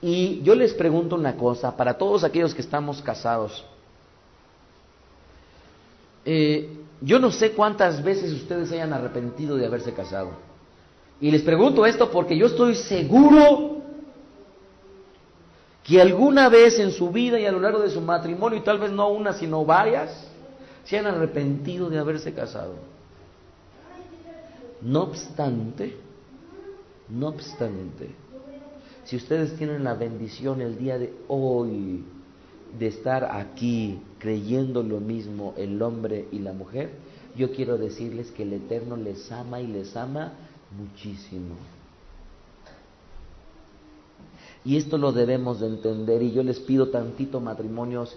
Y 0.01 0.41
yo 0.43 0.55
les 0.55 0.73
pregunto 0.73 1.15
una 1.15 1.35
cosa, 1.35 1.75
para 1.75 1.97
todos 1.97 2.23
aquellos 2.23 2.53
que 2.53 2.61
estamos 2.61 3.01
casados, 3.01 3.65
eh, 6.25 6.69
yo 7.01 7.19
no 7.19 7.31
sé 7.31 7.51
cuántas 7.51 8.03
veces 8.03 8.31
ustedes 8.33 8.71
hayan 8.71 8.93
arrepentido 8.93 9.55
de 9.55 9.65
haberse 9.65 9.93
casado. 9.93 10.31
Y 11.19 11.31
les 11.31 11.41
pregunto 11.41 11.85
esto 11.85 12.11
porque 12.11 12.37
yo 12.37 12.47
estoy 12.47 12.75
seguro 12.75 13.77
que 15.83 16.01
alguna 16.01 16.49
vez 16.49 16.79
en 16.79 16.91
su 16.91 17.09
vida 17.09 17.39
y 17.39 17.45
a 17.45 17.51
lo 17.51 17.61
largo 17.61 17.79
de 17.79 17.89
su 17.89 18.01
matrimonio, 18.01 18.59
y 18.59 18.61
tal 18.61 18.77
vez 18.77 18.91
no 18.91 19.07
una, 19.07 19.33
sino 19.33 19.63
varias, 19.63 20.27
se 20.83 20.99
han 20.99 21.07
arrepentido 21.07 21.89
de 21.89 21.97
haberse 21.97 22.33
casado. 22.33 22.73
No 24.87 25.03
obstante, 25.03 25.97
no 27.09 27.27
obstante, 27.27 28.09
si 29.03 29.17
ustedes 29.17 29.57
tienen 29.57 29.83
la 29.83 29.95
bendición 29.95 30.61
el 30.61 30.77
día 30.77 30.97
de 30.97 31.13
hoy 31.27 32.05
de 32.79 32.87
estar 32.87 33.25
aquí 33.35 33.99
creyendo 34.17 34.83
lo 34.83 35.01
mismo 35.01 35.53
el 35.57 35.81
hombre 35.81 36.29
y 36.31 36.39
la 36.39 36.53
mujer, 36.53 36.91
yo 37.35 37.51
quiero 37.51 37.77
decirles 37.77 38.31
que 38.31 38.43
el 38.43 38.53
Eterno 38.53 38.95
les 38.95 39.29
ama 39.29 39.59
y 39.59 39.67
les 39.67 39.93
ama 39.97 40.31
muchísimo. 40.77 41.55
Y 44.63 44.77
esto 44.77 44.97
lo 44.97 45.11
debemos 45.11 45.59
de 45.59 45.67
entender 45.67 46.21
y 46.21 46.31
yo 46.31 46.43
les 46.43 46.61
pido 46.61 46.91
tantito 46.91 47.41
matrimonios, 47.41 48.15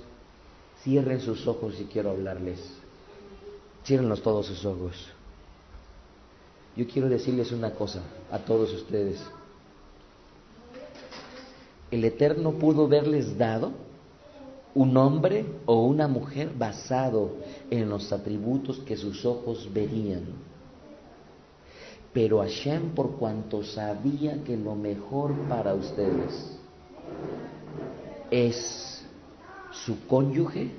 cierren 0.84 1.20
sus 1.20 1.48
ojos 1.48 1.74
si 1.74 1.86
quiero 1.86 2.10
hablarles. 2.10 2.60
Cierrenlos 3.84 4.22
todos 4.22 4.46
sus 4.46 4.64
ojos. 4.64 4.94
Yo 6.76 6.86
quiero 6.86 7.08
decirles 7.08 7.52
una 7.52 7.72
cosa 7.72 8.02
a 8.30 8.38
todos 8.38 8.72
ustedes. 8.72 9.20
El 11.90 12.04
Eterno 12.04 12.52
pudo 12.52 12.84
haberles 12.84 13.36
dado 13.36 13.72
un 14.74 14.96
hombre 14.96 15.44
o 15.66 15.84
una 15.84 16.06
mujer 16.06 16.52
basado 16.56 17.32
en 17.70 17.88
los 17.88 18.12
atributos 18.12 18.78
que 18.80 18.96
sus 18.96 19.24
ojos 19.24 19.68
verían 19.72 20.50
pero 22.12 22.40
Hashem, 22.40 22.90
por 22.90 23.12
cuanto 23.12 23.62
sabía 23.62 24.42
que 24.42 24.56
lo 24.56 24.74
mejor 24.74 25.32
para 25.48 25.74
ustedes 25.74 26.58
es 28.30 29.04
su 29.70 30.06
cónyuge, 30.06 30.70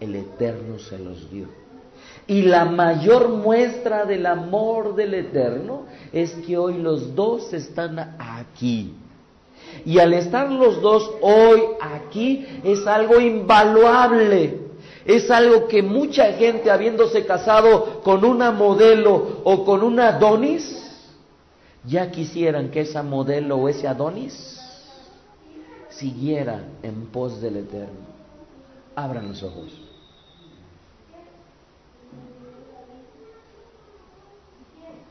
el 0.00 0.16
Eterno 0.16 0.78
se 0.78 0.98
los 0.98 1.30
dio. 1.30 1.59
Y 2.30 2.42
la 2.42 2.64
mayor 2.64 3.28
muestra 3.28 4.04
del 4.04 4.24
amor 4.24 4.94
del 4.94 5.14
Eterno 5.14 5.86
es 6.12 6.30
que 6.46 6.56
hoy 6.56 6.74
los 6.74 7.16
dos 7.16 7.52
están 7.52 7.98
aquí. 8.20 8.94
Y 9.84 9.98
al 9.98 10.12
estar 10.14 10.48
los 10.48 10.80
dos 10.80 11.10
hoy 11.22 11.60
aquí 11.80 12.46
es 12.62 12.86
algo 12.86 13.18
invaluable. 13.18 14.60
Es 15.04 15.28
algo 15.28 15.66
que 15.66 15.82
mucha 15.82 16.32
gente 16.34 16.70
habiéndose 16.70 17.26
casado 17.26 18.00
con 18.04 18.24
una 18.24 18.52
modelo 18.52 19.40
o 19.42 19.64
con 19.64 19.82
una 19.82 20.10
Adonis, 20.10 20.88
ya 21.84 22.12
quisieran 22.12 22.70
que 22.70 22.82
esa 22.82 23.02
modelo 23.02 23.56
o 23.56 23.68
ese 23.68 23.88
Adonis 23.88 24.56
siguiera 25.88 26.62
en 26.84 27.06
pos 27.06 27.40
del 27.40 27.56
Eterno. 27.56 28.06
Abran 28.94 29.30
los 29.30 29.42
ojos. 29.42 29.89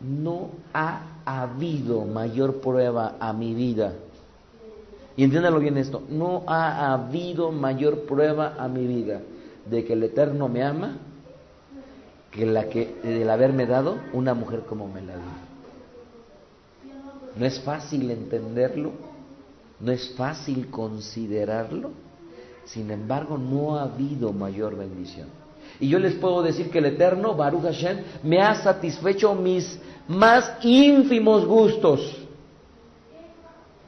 No 0.01 0.49
ha 0.73 1.21
habido 1.25 2.05
mayor 2.05 2.61
prueba 2.61 3.15
a 3.19 3.33
mi 3.33 3.53
vida. 3.53 3.93
Y 5.17 5.23
entiéndalo 5.23 5.59
bien 5.59 5.77
esto, 5.77 6.01
no 6.09 6.43
ha 6.47 6.93
habido 6.93 7.51
mayor 7.51 8.05
prueba 8.05 8.55
a 8.57 8.67
mi 8.67 8.87
vida 8.87 9.21
de 9.69 9.83
que 9.83 9.93
el 9.93 10.03
Eterno 10.03 10.47
me 10.47 10.63
ama 10.63 10.97
que 12.31 12.45
la 12.45 12.69
que 12.69 12.95
el 13.03 13.29
haberme 13.29 13.65
dado 13.65 13.97
una 14.13 14.33
mujer 14.33 14.61
como 14.61 14.87
me 14.87 15.01
la 15.01 15.15
dio. 15.15 15.49
No 17.35 17.45
es 17.45 17.59
fácil 17.61 18.09
entenderlo, 18.11 18.91
no 19.79 19.91
es 19.91 20.15
fácil 20.15 20.69
considerarlo, 20.69 21.91
sin 22.65 22.91
embargo 22.91 23.37
no 23.37 23.77
ha 23.77 23.83
habido 23.83 24.31
mayor 24.31 24.77
bendición. 24.77 25.27
Y 25.79 25.89
yo 25.89 25.99
les 25.99 26.15
puedo 26.15 26.41
decir 26.41 26.69
que 26.69 26.79
el 26.79 26.85
Eterno, 26.85 27.35
Baruch 27.35 27.63
Hashem, 27.63 27.99
me 28.23 28.41
ha 28.41 28.55
satisfecho 28.55 29.35
mis 29.35 29.79
más 30.07 30.53
ínfimos 30.61 31.45
gustos. 31.45 32.15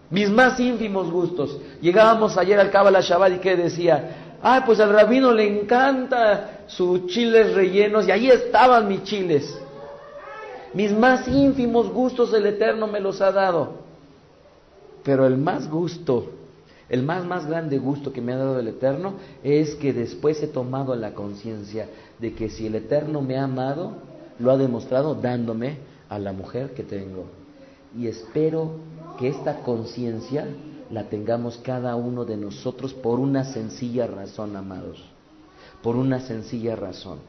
mis 0.09 0.29
más 0.29 0.59
ínfimos 0.59 1.09
gustos. 1.09 1.57
Llegábamos 1.81 2.37
ayer 2.37 2.59
al 2.59 2.69
Kabbalah 2.69 2.99
Shabbat 3.01 3.33
y 3.33 3.39
que 3.39 3.55
decía, 3.55 4.37
ay, 4.41 4.61
pues 4.65 4.79
al 4.79 4.91
rabino 4.91 5.31
le 5.31 5.47
encanta 5.47 6.65
sus 6.67 7.07
chiles 7.07 7.53
rellenos 7.53 8.07
y 8.07 8.11
ahí 8.11 8.29
estaban 8.29 8.87
mis 8.87 9.03
chiles. 9.03 9.57
Mis 10.73 10.91
más 10.91 11.27
ínfimos 11.27 11.89
gustos 11.89 12.33
el 12.33 12.45
Eterno 12.45 12.87
me 12.87 12.99
los 12.99 13.21
ha 13.21 13.31
dado. 13.31 13.81
Pero 15.03 15.25
el 15.25 15.37
más 15.37 15.69
gusto, 15.69 16.29
el 16.91 17.03
más 17.03 17.23
más 17.23 17.45
grande 17.45 17.77
gusto 17.77 18.11
que 18.11 18.19
me 18.19 18.33
ha 18.33 18.37
dado 18.37 18.59
el 18.59 18.67
Eterno 18.67 19.13
es 19.45 19.75
que 19.75 19.93
después 19.93 20.43
he 20.43 20.47
tomado 20.47 20.93
la 20.93 21.13
conciencia 21.13 21.87
de 22.19 22.33
que 22.33 22.49
si 22.49 22.67
el 22.67 22.75
Eterno 22.75 23.21
me 23.21 23.37
ha 23.37 23.45
amado, 23.45 23.93
lo 24.39 24.51
ha 24.51 24.57
demostrado 24.57 25.15
dándome 25.15 25.77
a 26.09 26.19
la 26.19 26.33
mujer 26.33 26.73
que 26.73 26.83
tengo. 26.83 27.27
Y 27.97 28.07
espero 28.07 28.73
que 29.17 29.29
esta 29.29 29.61
conciencia 29.61 30.45
la 30.89 31.07
tengamos 31.07 31.59
cada 31.59 31.95
uno 31.95 32.25
de 32.25 32.35
nosotros 32.35 32.93
por 32.93 33.21
una 33.21 33.45
sencilla 33.45 34.05
razón, 34.05 34.57
amados. 34.57 35.01
Por 35.81 35.95
una 35.95 36.19
sencilla 36.19 36.75
razón. 36.75 37.19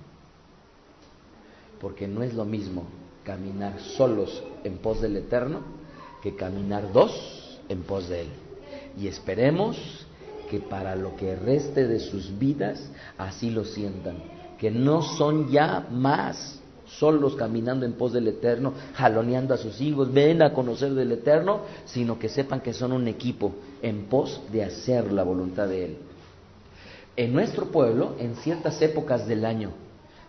Porque 1.80 2.08
no 2.08 2.24
es 2.24 2.34
lo 2.34 2.44
mismo 2.44 2.82
caminar 3.22 3.78
solos 3.78 4.42
en 4.64 4.78
pos 4.78 5.00
del 5.00 5.18
Eterno 5.18 5.60
que 6.20 6.34
caminar 6.34 6.92
dos 6.92 7.60
en 7.68 7.84
pos 7.84 8.08
de 8.08 8.22
Él. 8.22 8.41
Y 8.99 9.07
esperemos 9.07 9.76
que 10.51 10.61
para 10.61 10.95
lo 10.95 11.16
que 11.16 11.36
reste 11.36 11.86
de 11.86 11.99
sus 11.99 12.38
vidas 12.38 12.90
así 13.16 13.51
lo 13.51 13.64
sientan, 13.64 14.16
que 14.59 14.70
no 14.70 15.03
son 15.03 15.51
ya 15.51 15.86
más 15.90 16.61
solos 16.86 17.36
caminando 17.36 17.86
en 17.86 17.95
pos 17.95 18.12
del 18.12 18.28
Eterno, 18.28 18.74
jaloneando 18.95 19.55
a 19.55 19.57
sus 19.57 19.80
hijos, 19.80 20.12
ven 20.12 20.43
a 20.43 20.53
conocer 20.53 20.93
del 20.93 21.12
Eterno, 21.12 21.62
sino 21.86 22.18
que 22.18 22.28
sepan 22.28 22.61
que 22.61 22.74
son 22.74 22.93
un 22.93 23.09
equipo 23.09 23.55
en 23.80 24.05
pos 24.05 24.43
de 24.53 24.64
hacer 24.64 25.11
la 25.11 25.22
voluntad 25.22 25.68
de 25.68 25.84
Él. 25.86 25.97
En 27.16 27.32
nuestro 27.32 27.66
pueblo, 27.66 28.16
en 28.18 28.36
ciertas 28.36 28.80
épocas 28.82 29.26
del 29.26 29.45
año, 29.45 29.70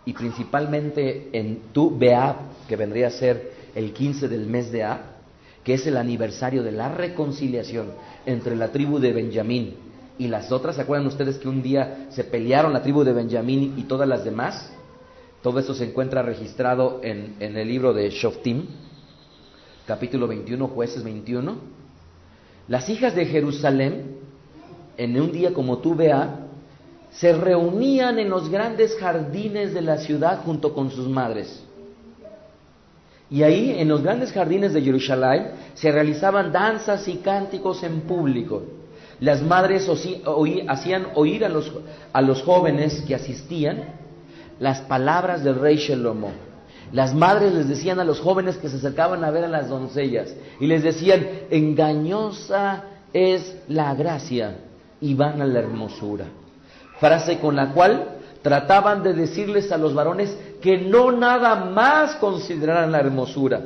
y 0.05 0.13
principalmente 0.13 1.29
en 1.33 1.71
Tu 1.71 1.97
Beab, 1.97 2.35
que 2.67 2.75
vendría 2.75 3.07
a 3.07 3.11
ser 3.11 3.51
el 3.75 3.93
15 3.93 4.27
del 4.27 4.47
mes 4.47 4.71
de 4.71 4.83
Ab, 4.83 4.99
que 5.63 5.75
es 5.75 5.87
el 5.87 5.97
aniversario 5.97 6.61
de 6.61 6.73
la 6.73 6.89
reconciliación 6.89 7.91
entre 8.25 8.55
la 8.55 8.69
tribu 8.69 8.99
de 8.99 9.13
Benjamín 9.13 9.75
y 10.17 10.27
las 10.27 10.51
otras. 10.51 10.75
¿Se 10.75 10.81
acuerdan 10.81 11.07
ustedes 11.07 11.37
que 11.37 11.47
un 11.47 11.61
día 11.61 12.07
se 12.09 12.23
pelearon 12.23 12.73
la 12.73 12.81
tribu 12.81 13.03
de 13.03 13.13
Benjamín 13.13 13.75
y 13.77 13.83
todas 13.83 14.07
las 14.07 14.23
demás? 14.23 14.71
Todo 15.41 15.59
esto 15.59 15.73
se 15.73 15.85
encuentra 15.85 16.21
registrado 16.21 17.01
en, 17.03 17.35
en 17.39 17.57
el 17.57 17.67
libro 17.67 17.93
de 17.93 18.09
Shoftim, 18.09 18.65
capítulo 19.85 20.27
21, 20.27 20.67
jueces 20.67 21.03
21. 21.03 21.55
Las 22.67 22.87
hijas 22.89 23.13
de 23.13 23.25
Jerusalén, 23.25 24.19
en 24.95 25.19
un 25.19 25.31
día 25.31 25.53
como 25.53 25.79
tú 25.79 25.95
vea, 25.95 26.47
se 27.11 27.33
reunían 27.33 28.19
en 28.19 28.29
los 28.29 28.49
grandes 28.49 28.95
jardines 28.97 29.73
de 29.73 29.81
la 29.81 29.97
ciudad 29.97 30.43
junto 30.43 30.73
con 30.73 30.89
sus 30.89 31.07
madres. 31.07 31.63
Y 33.33 33.41
ahí, 33.41 33.75
en 33.79 33.87
los 33.87 34.03
grandes 34.03 34.31
jardines 34.31 34.73
de 34.73 34.81
Jerusalén, 34.83 35.53
se 35.73 35.91
realizaban 35.91 36.51
danzas 36.51 37.07
y 37.07 37.15
cánticos 37.15 37.81
en 37.81 38.01
público. 38.01 38.61
Las 39.19 39.41
madres 39.41 39.89
hacían 39.89 41.07
oír 41.15 41.43
a 41.43 41.49
los, 41.49 41.71
a 42.13 42.21
los 42.21 42.43
jóvenes 42.43 43.01
que 43.07 43.15
asistían 43.15 43.85
las 44.59 44.81
palabras 44.81 45.43
del 45.43 45.55
rey 45.55 45.77
Shelomo. 45.77 46.29
Las 46.91 47.15
madres 47.15 47.53
les 47.53 47.67
decían 47.67 47.99
a 47.99 48.03
los 48.03 48.19
jóvenes 48.19 48.57
que 48.57 48.69
se 48.69 48.77
acercaban 48.77 49.23
a 49.23 49.31
ver 49.31 49.45
a 49.45 49.47
las 49.47 49.67
doncellas 49.67 50.35
y 50.59 50.67
les 50.67 50.83
decían, 50.83 51.27
engañosa 51.49 52.83
es 53.13 53.57
la 53.67 53.95
gracia 53.95 54.57
y 55.01 55.15
van 55.15 55.41
a 55.41 55.47
la 55.47 55.57
hermosura. 55.57 56.25
Frase 56.99 57.39
con 57.39 57.55
la 57.55 57.71
cual 57.71 58.09
trataban 58.43 59.01
de 59.01 59.13
decirles 59.13 59.71
a 59.71 59.77
los 59.77 59.95
varones 59.95 60.37
que 60.63 60.77
no 60.77 61.11
nada 61.11 61.55
más 61.55 62.15
consideraran 62.15 62.93
la 62.93 63.01
hermosura. 63.01 63.61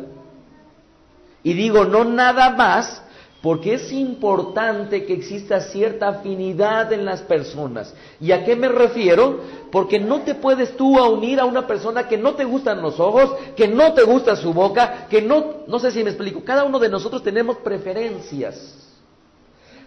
Y 1.43 1.53
digo 1.53 1.85
no 1.85 2.03
nada 2.03 2.49
más 2.49 3.03
porque 3.39 3.75
es 3.75 3.91
importante 3.91 5.05
que 5.05 5.13
exista 5.13 5.61
cierta 5.61 6.07
afinidad 6.07 6.91
en 6.91 7.05
las 7.05 7.21
personas. 7.21 7.93
¿Y 8.19 8.31
a 8.31 8.43
qué 8.43 8.55
me 8.55 8.67
refiero? 8.67 9.41
Porque 9.71 9.99
no 9.99 10.21
te 10.21 10.33
puedes 10.33 10.75
tú 10.75 10.99
unir 10.99 11.39
a 11.39 11.45
una 11.45 11.67
persona 11.67 12.07
que 12.07 12.17
no 12.17 12.33
te 12.33 12.45
gustan 12.45 12.81
los 12.81 12.99
ojos, 12.99 13.35
que 13.55 13.67
no 13.67 13.93
te 13.93 14.01
gusta 14.01 14.35
su 14.35 14.51
boca, 14.51 15.05
que 15.07 15.21
no, 15.21 15.57
no 15.67 15.77
sé 15.77 15.91
si 15.91 16.03
me 16.03 16.09
explico, 16.09 16.43
cada 16.43 16.63
uno 16.63 16.79
de 16.79 16.89
nosotros 16.89 17.21
tenemos 17.21 17.57
preferencias. 17.57 18.75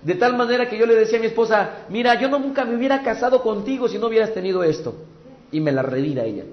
De 0.01 0.15
tal 0.15 0.37
manera 0.37 0.69
que 0.69 0.79
yo 0.79 0.87
le 0.87 0.95
decía 0.95 1.19
a 1.19 1.21
mi 1.21 1.27
esposa, 1.27 1.71
mira, 1.89 2.15
yo 2.21 2.29
nunca 2.29 2.65
me 2.65 2.77
hubiera 2.77 3.03
casado 3.03 3.43
contigo 3.43 3.89
si 3.89 3.99
no 3.99 4.07
hubieras 4.07 4.33
tenido 4.33 4.63
esto. 4.63 4.95
Y 5.51 5.59
me 5.59 5.73
la 5.73 5.83
revira 5.83 6.23
ella. 6.23 6.45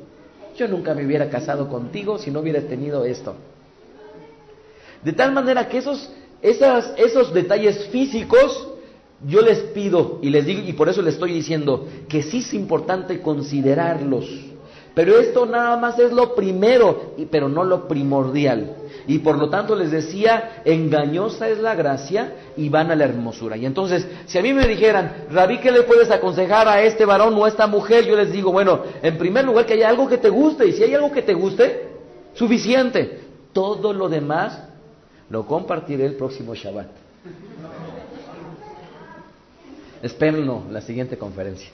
Yo 0.58 0.68
nunca 0.68 0.93
me 0.93 1.05
hubiera 1.05 1.30
casado 1.30 1.70
contigo 1.70 2.18
si 2.18 2.32
no 2.32 2.39
hubieras 2.39 2.66
tenido 2.66 3.05
esto. 3.05 3.36
De 5.03 5.14
tal 5.14 5.32
manera 5.32 5.70
que 5.70 5.78
esos 5.78 6.12
esos 6.41 7.34
detalles 7.34 7.88
físicos, 7.88 8.68
yo 9.26 9.41
les 9.41 9.60
pido 9.60 10.20
y 10.22 10.30
les 10.30 10.45
digo, 10.45 10.62
y 10.66 10.74
por 10.74 10.89
eso 10.89 11.01
les 11.01 11.16
estoy 11.16 11.34
diciendo 11.34 11.88
que 12.08 12.22
sí 12.22 12.39
es 12.39 12.53
importante 12.53 13.22
considerarlos. 13.22 14.26
Pero 14.93 15.20
esto 15.20 15.45
nada 15.45 15.78
más 15.78 15.99
es 15.99 16.12
lo 16.12 16.34
primero, 16.34 17.14
pero 17.30 17.49
no 17.49 17.64
lo 17.64 17.88
primordial. 17.88 18.76
Y 19.08 19.20
por 19.20 19.38
lo 19.38 19.49
tanto 19.49 19.74
les 19.74 19.89
decía, 19.89 20.62
engañosa 20.66 21.47
es 21.47 21.60
la 21.60 21.76
gracia 21.76 22.34
y 22.58 22.68
van 22.68 22.91
a 22.91 22.95
la 22.95 23.05
hermosura. 23.05 23.55
Y 23.55 23.66
entonces, 23.66 24.05
si 24.26 24.38
a 24.38 24.41
mí 24.41 24.53
me 24.53 24.68
dijeran, 24.68 25.28
Rabí, 25.32 25.60
¿qué 25.60 25.72
le 25.72 25.84
puedes 25.84 26.12
aconsejar 26.12 26.68
a 26.68 26.82
este 26.82 27.05
varón 27.05 27.34
o 27.36 27.45
a 27.45 27.47
esta 27.47 27.68
mujer? 27.68 28.05
Yo 28.05 28.18
les 28.18 28.34
digo, 28.34 28.51
bueno, 28.51 28.82
en 29.01 29.18
primer 29.18 29.45
lugar 29.45 29.66
que 29.66 29.74
haya 29.74 29.88
algo 29.88 30.10
que 30.10 30.18
te 30.18 30.30
guste. 30.30 30.68
Y 30.68 30.74
si 30.74 30.84
hay 30.84 30.93
algo 30.93 31.10
que 31.10 31.22
te 31.22 31.34
guste, 31.34 31.88
suficiente. 32.34 33.22
Todo 33.53 33.93
lo 33.93 34.10
demás 34.10 34.62
lo 35.30 35.45
compartiré 35.45 36.05
el 36.05 36.16
próximo 36.16 36.53
Shabbat. 36.53 36.88
Espérenlo, 40.03 40.64
la 40.70 40.82
siguiente 40.82 41.18
conferencia. 41.18 41.70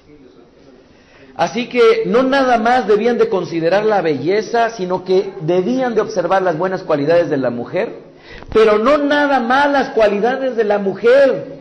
Así 1.35 1.67
que 1.67 2.03
no 2.05 2.21
nada 2.21 2.57
más 2.59 2.87
debían 2.87 3.17
de 3.17 3.27
considerar 3.27 3.85
la 3.85 4.01
belleza, 4.01 4.69
sino 4.69 5.03
que 5.03 5.33
debían 5.41 5.95
de 5.95 6.01
observar 6.01 6.43
las 6.43 6.57
buenas 6.57 6.83
cualidades 6.83 7.29
de 7.29 7.37
la 7.37 7.49
mujer, 7.49 7.97
pero 8.53 8.77
no 8.77 8.99
nada 8.99 9.39
más 9.39 9.71
las 9.71 9.89
cualidades 9.89 10.55
de 10.55 10.63
la 10.63 10.77
mujer, 10.77 11.57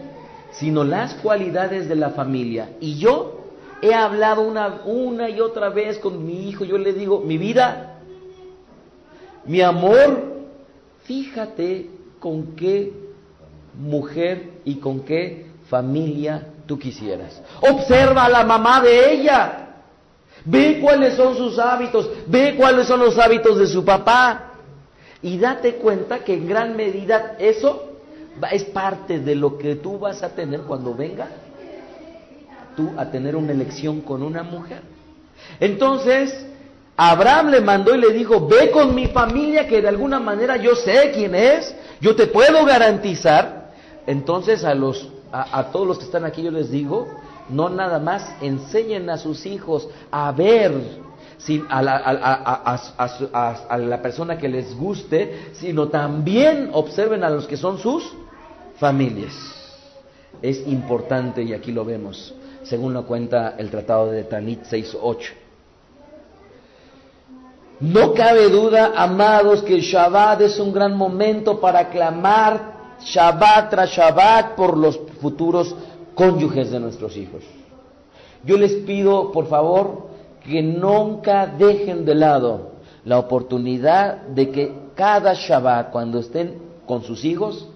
sino 0.53 0.85
las 0.85 1.15
cualidades 1.15 1.89
de 1.89 1.97
la 1.97 2.11
familia. 2.11 2.71
Y 2.81 2.99
yo 2.99 3.41
he 3.81 3.95
hablado 3.95 4.43
una, 4.43 4.83
una 4.85 5.31
y 5.31 5.41
otra 5.41 5.71
vez 5.71 5.99
con 5.99 6.25
mi 6.25 6.49
hijo, 6.51 6.65
yo 6.65 6.77
le 6.77 6.93
digo, 6.93 7.21
mi 7.21 7.39
vida, 7.39 7.99
mi 9.47 9.63
amor, 9.63 10.33
fíjate 11.05 11.89
con 12.21 12.55
qué 12.57 12.93
mujer 13.79 14.51
y 14.67 14.77
con 14.77 15.01
qué 15.01 15.47
familia 15.69 16.52
tú 16.73 16.79
quisieras. 16.79 17.43
Observa 17.61 18.25
a 18.25 18.31
la 18.31 18.45
mamá 18.45 18.81
de 18.81 19.13
ella. 19.13 19.59
Ve 20.43 20.79
cuáles 20.81 21.17
son 21.17 21.37
sus 21.37 21.59
hábitos, 21.59 22.09
ve 22.27 22.57
cuáles 22.57 22.87
son 22.87 23.01
los 23.01 23.19
hábitos 23.19 23.59
de 23.59 23.67
su 23.67 23.85
papá. 23.85 24.55
Y 25.21 25.39
date 25.39 25.75
cuenta 25.75 26.21
que 26.21 26.33
en 26.33 26.49
gran 26.49 26.75
medida 26.75 27.37
eso 27.39 27.91
es 28.51 28.65
parte 28.65 29.21
de 29.21 29.35
lo 29.35 29.59
que 29.59 29.77
tú 29.77 29.99
vas 29.99 30.23
a 30.23 30.31
tener 30.31 30.63
cuando 30.63 30.95
venga 30.95 31.29
tú 32.75 32.91
a 32.97 33.05
tener 33.11 33.37
una 33.37 33.53
elección 33.53 34.01
con 34.01 34.23
una 34.23 34.43
mujer. 34.43 34.81
Entonces, 35.61 36.47
Abraham 36.97 37.51
le 37.51 37.61
mandó 37.61 37.95
y 37.95 38.01
le 38.01 38.15
dijo, 38.15 38.49
ve 38.49 38.71
con 38.71 38.95
mi 38.95 39.09
familia 39.09 39.69
que 39.69 39.83
de 39.83 39.89
alguna 39.89 40.19
manera 40.19 40.57
yo 40.57 40.75
sé 40.75 41.13
quién 41.15 41.35
es, 41.35 41.75
yo 42.01 42.17
te 42.17 42.29
puedo 42.29 42.65
garantizar. 42.65 43.71
Entonces 44.07 44.65
a, 44.65 44.75
los, 44.75 45.12
a, 45.33 45.71
todos 45.73 45.87
los 45.87 45.99
que 45.99 46.05
están 46.05 46.25
aquí 46.25 46.43
yo 46.43 46.51
les 46.51 46.71
digo, 46.71 47.09
no 47.49 47.71
nada 47.71 47.99
más 47.99 48.35
enseñen 48.41 49.09
a 49.09 49.17
sus 49.17 49.47
hijos 49.47 49.89
a 50.11 50.31
ver 50.33 50.73
a, 51.69 51.83
la, 53.79 54.03
persona 54.03 54.39
que 54.39 54.49
les 54.49 54.77
guste, 54.77 55.51
sino 55.55 55.89
también 55.89 56.71
observen 56.73 57.25
a 57.25 57.31
los 57.31 57.47
que 57.47 57.57
son 57.57 57.79
sus 57.79 58.13
familias. 58.77 59.33
Es 60.41 60.67
importante 60.67 61.43
y 61.43 61.53
aquí 61.53 61.73
lo 61.73 61.85
vemos, 61.85 62.35
según 62.63 62.93
lo 62.93 63.07
cuenta 63.07 63.55
el 63.59 63.71
Tratado 63.71 64.11
de 64.11 64.25
Tanit 64.25 64.65
6.8. 64.65 65.31
No 67.81 68.15
cabe 68.15 68.49
duda, 68.49 68.93
amados, 68.95 69.63
que 69.63 69.75
el 69.75 69.81
Shabbat 69.81 70.43
es 70.43 70.61
un 70.61 70.73
gran 70.73 70.97
momento 70.97 71.59
para 71.59 71.89
clamar 71.91 72.72
Shabbat 73.05 73.71
tras 73.71 73.91
Shabbat 73.91 74.55
por 74.55 74.77
los 74.77 74.99
futuros 75.21 75.75
cónyuges 76.15 76.71
de 76.71 76.81
nuestros 76.81 77.17
hijos. 77.17 77.43
Yo 78.45 78.57
les 78.57 78.73
pido, 78.85 79.33
por 79.33 79.47
favor, 79.47 80.09
que 80.45 80.63
nunca 80.63 81.47
dejen 81.47 82.05
de 82.05 82.15
lado 82.15 82.73
la 83.05 83.19
oportunidad 83.19 84.23
de 84.23 84.51
que 84.51 84.73
cada 84.95 85.35
Shabbat, 85.35 85.91
cuando 85.91 86.19
estén 86.19 86.59
con 86.87 87.03
sus 87.03 87.25
hijos, 87.25 87.69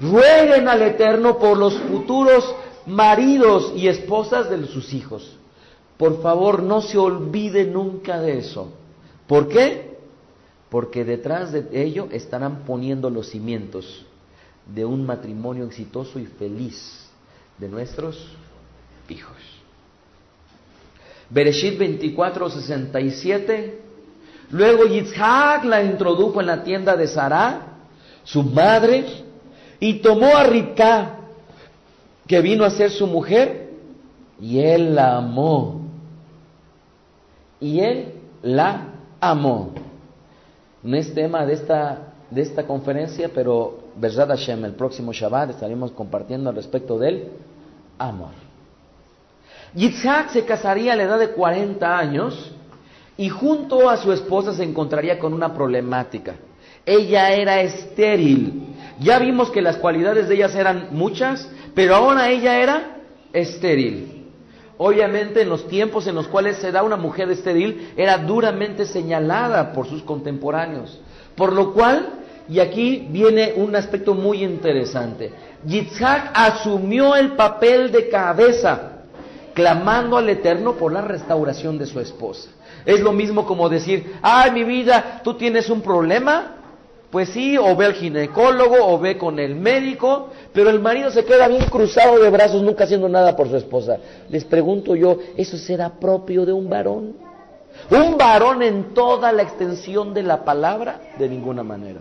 rueguen 0.00 0.68
al 0.68 0.82
Eterno 0.82 1.38
por 1.38 1.56
los 1.56 1.74
futuros 1.74 2.44
maridos 2.86 3.72
y 3.76 3.88
esposas 3.88 4.50
de 4.50 4.66
sus 4.66 4.92
hijos. 4.94 5.36
Por 5.96 6.22
favor, 6.22 6.62
no 6.62 6.80
se 6.80 6.96
olvide 6.96 7.66
nunca 7.66 8.20
de 8.20 8.38
eso. 8.38 8.68
¿Por 9.26 9.48
qué? 9.48 9.98
Porque 10.70 11.04
detrás 11.04 11.52
de 11.52 11.68
ello 11.72 12.08
estarán 12.10 12.64
poniendo 12.64 13.10
los 13.10 13.28
cimientos 13.28 14.06
de 14.74 14.84
un 14.84 15.04
matrimonio 15.04 15.64
exitoso 15.66 16.18
y 16.18 16.26
feliz 16.26 17.08
de 17.58 17.68
nuestros 17.68 18.28
hijos. 19.08 19.36
Bereshit 21.28 21.78
24, 21.78 22.50
67. 22.50 23.80
Luego 24.50 24.84
Yitzhak 24.86 25.64
la 25.64 25.82
introdujo 25.82 26.40
en 26.40 26.46
la 26.46 26.64
tienda 26.64 26.96
de 26.96 27.06
Sarah, 27.06 27.78
su 28.24 28.42
madre, 28.42 29.04
y 29.78 29.94
tomó 29.94 30.36
a 30.36 30.44
Ribka, 30.44 31.18
que 32.26 32.40
vino 32.40 32.64
a 32.64 32.70
ser 32.70 32.90
su 32.90 33.06
mujer, 33.06 33.70
y 34.40 34.58
él 34.58 34.94
la 34.94 35.16
amó. 35.16 35.82
Y 37.60 37.80
él 37.80 38.14
la 38.42 38.88
amó. 39.20 39.72
No 40.82 40.96
es 40.96 41.14
tema 41.14 41.44
de 41.46 41.54
esta, 41.54 42.14
de 42.30 42.42
esta 42.42 42.66
conferencia, 42.66 43.30
pero 43.32 43.79
Hashem, 44.00 44.64
el 44.64 44.74
próximo 44.74 45.12
Shabbat 45.12 45.50
estaremos 45.50 45.92
compartiendo 45.92 46.50
al 46.50 46.56
respecto 46.56 46.98
del 46.98 47.28
amor. 47.98 48.30
Yitzhak 49.74 50.30
se 50.30 50.44
casaría 50.44 50.94
a 50.94 50.96
la 50.96 51.04
edad 51.04 51.18
de 51.18 51.30
40 51.30 51.98
años 51.98 52.52
y 53.16 53.28
junto 53.28 53.88
a 53.88 53.96
su 53.96 54.12
esposa 54.12 54.52
se 54.52 54.64
encontraría 54.64 55.18
con 55.18 55.32
una 55.32 55.54
problemática. 55.54 56.36
Ella 56.86 57.32
era 57.32 57.60
estéril. 57.60 58.74
Ya 58.98 59.18
vimos 59.18 59.50
que 59.50 59.62
las 59.62 59.76
cualidades 59.76 60.28
de 60.28 60.34
ellas 60.34 60.54
eran 60.54 60.88
muchas, 60.92 61.48
pero 61.74 61.94
ahora 61.94 62.30
ella 62.30 62.60
era 62.60 62.96
estéril. 63.32 64.26
Obviamente 64.78 65.42
en 65.42 65.50
los 65.50 65.68
tiempos 65.68 66.06
en 66.06 66.14
los 66.14 66.26
cuales 66.26 66.56
se 66.56 66.72
da 66.72 66.82
una 66.82 66.96
mujer 66.96 67.30
estéril 67.30 67.92
era 67.96 68.16
duramente 68.16 68.86
señalada 68.86 69.72
por 69.72 69.86
sus 69.86 70.02
contemporáneos. 70.02 70.98
Por 71.36 71.52
lo 71.52 71.74
cual, 71.74 72.19
y 72.50 72.58
aquí 72.58 73.06
viene 73.08 73.54
un 73.56 73.76
aspecto 73.76 74.12
muy 74.12 74.42
interesante, 74.42 75.30
Yitzhak 75.64 76.32
asumió 76.34 77.14
el 77.14 77.32
papel 77.36 77.92
de 77.92 78.08
cabeza 78.08 79.04
clamando 79.54 80.16
al 80.16 80.28
Eterno 80.28 80.74
por 80.74 80.92
la 80.92 81.00
restauración 81.00 81.78
de 81.78 81.86
su 81.86 82.00
esposa. 82.00 82.50
Es 82.84 83.00
lo 83.00 83.12
mismo 83.12 83.46
como 83.46 83.68
decir, 83.68 84.14
ay 84.20 84.50
mi 84.50 84.64
vida, 84.64 85.20
tú 85.22 85.34
tienes 85.34 85.70
un 85.70 85.80
problema. 85.80 86.56
Pues 87.10 87.30
sí, 87.30 87.58
o 87.58 87.74
ve 87.74 87.86
al 87.86 87.94
ginecólogo, 87.94 88.76
o 88.86 88.96
ve 88.96 89.18
con 89.18 89.40
el 89.40 89.56
médico, 89.56 90.30
pero 90.52 90.70
el 90.70 90.78
marido 90.78 91.10
se 91.10 91.24
queda 91.24 91.48
bien 91.48 91.64
cruzado 91.64 92.20
de 92.20 92.30
brazos, 92.30 92.62
nunca 92.62 92.84
haciendo 92.84 93.08
nada 93.08 93.34
por 93.34 93.48
su 93.48 93.56
esposa. 93.56 93.98
Les 94.28 94.44
pregunto 94.44 94.94
yo, 94.94 95.18
¿eso 95.36 95.56
será 95.56 95.90
propio 95.98 96.46
de 96.46 96.52
un 96.52 96.70
varón? 96.70 97.16
Un 97.90 98.16
varón 98.16 98.62
en 98.62 98.94
toda 98.94 99.32
la 99.32 99.42
extensión 99.42 100.14
de 100.14 100.22
la 100.22 100.44
palabra, 100.44 101.00
de 101.18 101.28
ninguna 101.28 101.64
manera. 101.64 101.98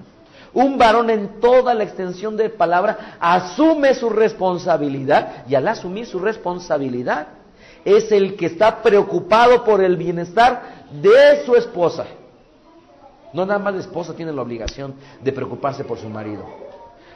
Un 0.54 0.78
varón 0.78 1.10
en 1.10 1.40
toda 1.40 1.74
la 1.74 1.84
extensión 1.84 2.36
de 2.36 2.50
palabra 2.50 3.18
asume 3.20 3.94
su 3.94 4.10
responsabilidad 4.10 5.46
y 5.48 5.56
al 5.56 5.68
asumir 5.68 6.06
su 6.06 6.20
responsabilidad 6.20 7.28
es 7.86 8.12
el 8.12 8.36
que 8.36 8.48
está 8.48 8.82
preocupado 8.82 9.64
por 9.64 9.84
el 9.84 9.96
bienestar 9.96 10.86
de 10.92 11.46
su 11.46 11.56
esposa. 11.56 12.06
No 13.32 13.46
nada 13.46 13.60
más 13.60 13.76
la 13.76 13.82
esposa 13.82 14.16
tiene 14.16 14.32
la 14.32 14.42
obligación 14.42 14.96
de 15.22 15.32
preocuparse 15.32 15.84
por 15.84 16.00
su 16.00 16.10
marido. 16.10 16.46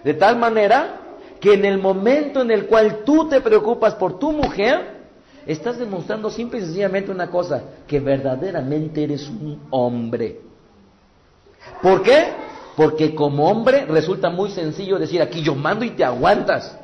De 0.04 0.14
tal 0.14 0.38
manera 0.38 1.00
que 1.40 1.54
en 1.54 1.66
el 1.66 1.80
momento 1.80 2.42
en 2.42 2.52
el 2.52 2.68
cual 2.68 3.04
tú 3.04 3.28
te 3.28 3.42
preocupas 3.42 3.96
por 3.96 4.20
tu 4.20 4.32
mujer, 4.32 5.04
estás 5.46 5.78
demostrando 5.78 6.30
simple 6.30 6.60
y 6.60 6.62
sencillamente 6.62 7.12
una 7.12 7.30
cosa, 7.30 7.64
que 7.88 8.00
verdaderamente 8.00 9.04
eres 9.04 9.28
un 9.28 9.60
hombre. 9.72 10.40
¿Por 11.82 12.02
qué? 12.04 12.28
Porque 12.76 13.14
como 13.14 13.50
hombre 13.50 13.86
resulta 13.86 14.30
muy 14.30 14.50
sencillo 14.50 14.98
decir 14.98 15.22
aquí 15.22 15.42
yo 15.42 15.56
mando 15.56 15.86
y 15.86 15.92
te 15.92 16.04
aguantas. 16.04 16.78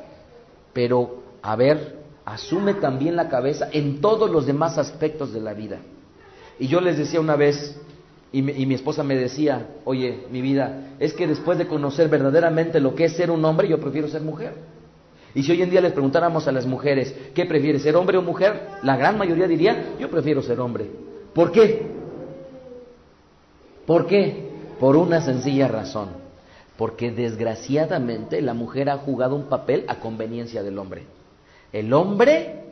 Pero, 0.72 1.22
a 1.42 1.56
ver, 1.56 1.98
asume 2.24 2.74
también 2.74 3.16
la 3.16 3.28
cabeza 3.28 3.68
en 3.72 4.00
todos 4.00 4.30
los 4.30 4.46
demás 4.46 4.78
aspectos 4.78 5.32
de 5.32 5.40
la 5.40 5.52
vida. 5.52 5.78
Y 6.58 6.68
yo 6.68 6.80
les 6.80 6.96
decía 6.96 7.20
una 7.20 7.36
vez, 7.36 7.80
y 8.32 8.42
mi, 8.42 8.74
esposa 8.74 9.02
me 9.02 9.16
decía, 9.16 9.66
oye, 9.84 10.26
mi 10.30 10.40
vida, 10.40 10.94
es 11.00 11.12
que 11.12 11.26
después 11.26 11.58
de 11.58 11.66
conocer 11.66 12.08
verdaderamente 12.08 12.78
lo 12.78 12.94
que 12.94 13.06
es 13.06 13.16
ser 13.16 13.30
un 13.30 13.44
hombre, 13.44 13.66
yo 13.66 13.80
prefiero 13.80 14.06
ser 14.06 14.22
mujer. 14.22 14.54
Y 15.34 15.42
si 15.42 15.52
hoy 15.52 15.62
en 15.62 15.70
día 15.70 15.80
les 15.80 15.92
preguntáramos 15.92 16.46
a 16.46 16.52
las 16.52 16.66
mujeres, 16.66 17.14
¿qué 17.34 17.46
prefieres, 17.46 17.82
ser 17.82 17.96
hombre 17.96 18.18
o 18.18 18.22
mujer? 18.22 18.68
La 18.82 18.96
gran 18.96 19.18
mayoría 19.18 19.48
diría, 19.48 19.94
yo 19.98 20.08
prefiero 20.08 20.42
ser 20.42 20.60
hombre. 20.60 20.86
¿Por 21.34 21.50
qué? 21.50 21.86
¿Por 23.86 24.06
qué? 24.06 24.49
Por 24.80 24.96
una 24.96 25.20
sencilla 25.20 25.68
razón. 25.68 26.08
Porque 26.78 27.12
desgraciadamente 27.12 28.40
la 28.40 28.54
mujer 28.54 28.88
ha 28.88 28.96
jugado 28.96 29.36
un 29.36 29.44
papel 29.44 29.84
a 29.86 29.96
conveniencia 29.96 30.62
del 30.62 30.78
hombre. 30.78 31.04
El 31.70 31.92
hombre 31.92 32.64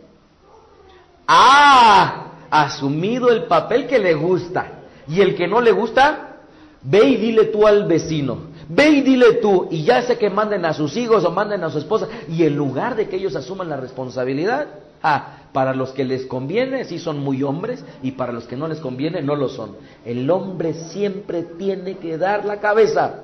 ha 1.27 2.33
asumido 2.51 3.29
el 3.29 3.45
papel 3.45 3.87
que 3.87 3.99
le 3.99 4.15
gusta. 4.15 4.81
Y 5.07 5.21
el 5.21 5.37
que 5.37 5.47
no 5.47 5.61
le 5.61 5.73
gusta, 5.73 6.39
ve 6.83 7.05
y 7.05 7.17
dile 7.17 7.45
tú 7.45 7.67
al 7.67 7.87
vecino. 7.87 8.39
Ve 8.71 8.89
y 8.89 9.01
dile 9.03 9.35
tú. 9.35 9.69
Y 9.71 9.85
ya 9.85 10.01
sé 10.01 10.17
que 10.17 10.31
manden 10.31 10.65
a 10.65 10.73
sus 10.73 10.97
hijos 10.97 11.23
o 11.25 11.31
manden 11.31 11.63
a 11.63 11.71
su 11.71 11.79
esposa. 11.79 12.09
Y 12.29 12.45
en 12.45 12.57
lugar 12.57 12.97
de 12.97 13.09
que 13.09 13.17
ellos 13.17 13.37
asuman 13.37 13.69
la 13.69 13.77
responsabilidad, 13.77 14.69
ah, 15.03 15.39
para 15.53 15.75
los 15.75 15.91
que 15.93 16.05
les 16.05 16.27
conviene, 16.27 16.85
sí 16.85 16.99
son 16.99 17.19
muy 17.19 17.43
hombres. 17.43 17.85
Y 18.03 18.13
para 18.13 18.33
los 18.33 18.45
que 18.45 18.57
no 18.57 18.69
les 18.69 18.81
conviene, 18.81 19.23
no 19.23 19.35
lo 19.37 19.49
son. 19.49 19.77
El 20.05 20.31
hombre 20.31 20.75
siempre 20.75 21.43
tiene 21.43 21.97
que 21.99 22.19
dar 22.19 22.45
la 22.45 22.61
cabeza. 22.61 23.23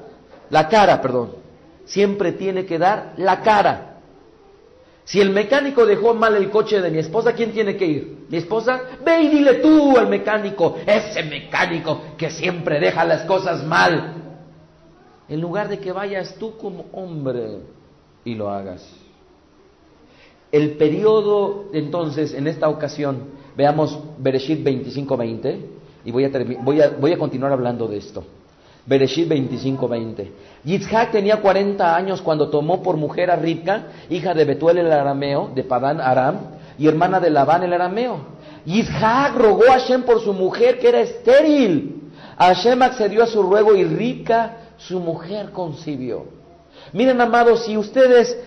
La 0.51 0.68
cara, 0.68 1.01
perdón. 1.01 1.33
Siempre 1.85 2.33
tiene 2.33 2.64
que 2.64 2.79
dar 2.79 3.12
la 3.16 3.43
cara. 3.43 3.95
Si 5.05 5.20
el 5.20 5.31
mecánico 5.31 5.85
dejó 5.85 6.14
mal 6.14 6.35
el 6.35 6.51
coche 6.51 6.81
de 6.81 6.91
mi 6.91 6.99
esposa, 6.99 7.35
¿quién 7.35 7.53
tiene 7.53 7.77
que 7.77 7.85
ir? 7.85 8.27
¿Mi 8.31 8.39
esposa? 8.39 8.81
Ve 9.05 9.22
y 9.22 9.29
dile 9.29 9.55
tú 9.55 9.99
al 9.99 10.09
mecánico, 10.09 10.79
ese 10.87 11.22
mecánico 11.25 12.01
que 12.16 12.31
siempre 12.31 12.81
deja 12.81 13.05
las 13.05 13.25
cosas 13.25 13.62
mal. 13.64 14.14
En 15.29 15.41
lugar 15.41 15.68
de 15.68 15.79
que 15.79 15.93
vayas 15.93 16.37
tú 16.37 16.57
como 16.57 16.87
hombre 16.93 17.59
y 18.25 18.35
lo 18.35 18.49
hagas. 18.49 19.04
El 20.55 20.77
periodo, 20.77 21.65
entonces, 21.73 22.33
en 22.33 22.47
esta 22.47 22.69
ocasión, 22.69 23.25
veamos 23.57 23.99
Bereshit 24.19 24.65
25-20, 24.65 25.57
y 26.05 26.13
voy 26.13 26.27
a, 26.27 26.31
voy, 26.63 26.81
a, 26.81 26.91
voy 26.91 27.13
a 27.13 27.19
continuar 27.19 27.51
hablando 27.51 27.89
de 27.89 27.97
esto. 27.97 28.23
Bereshit 28.87 29.29
25:20. 29.29 30.31
Yitzhak 30.63 31.11
tenía 31.11 31.41
40 31.41 31.97
años 31.97 32.23
cuando 32.23 32.51
tomó 32.51 32.85
por 32.85 32.97
mujer 32.97 33.33
a 33.33 33.37
Ribka, 33.37 33.87
hija 34.09 34.33
de 34.33 34.45
Betuel 34.45 34.79
el 34.79 34.93
arameo, 34.93 35.51
de 35.53 35.65
Padán 35.65 36.01
Aram, 36.01 36.39
y 36.79 36.87
hermana 36.87 37.19
de 37.19 37.31
Labán 37.31 37.65
el 37.65 37.73
arameo. 37.73 38.19
Yitzhak 38.65 39.35
rogó 39.35 39.65
a 39.65 39.81
Hashem 39.81 40.05
por 40.05 40.21
su 40.21 40.33
mujer 40.33 40.79
que 40.79 40.89
era 40.89 41.01
estéril. 41.01 42.13
Hashem 42.39 42.81
accedió 42.81 43.25
a 43.25 43.27
su 43.27 43.43
ruego 43.43 43.75
y 43.75 43.83
Ribka, 43.83 44.57
su 44.77 45.01
mujer, 45.01 45.51
concibió. 45.51 46.27
Miren, 46.93 47.21
amados, 47.21 47.65
si 47.65 47.77
ustedes 47.77 48.39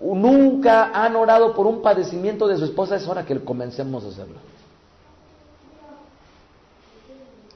nunca 0.00 0.90
han 0.92 1.16
orado 1.16 1.54
por 1.54 1.66
un 1.66 1.82
padecimiento 1.82 2.46
de 2.46 2.56
su 2.58 2.64
esposa, 2.64 2.96
es 2.96 3.06
hora 3.06 3.24
que 3.24 3.38
comencemos 3.42 4.04
a 4.04 4.08
hacerlo. 4.08 4.36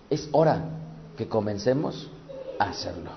Es 0.09 0.29
hora 0.33 0.65
que 1.17 1.29
comencemos 1.29 2.11
hacerlo. 2.59 3.11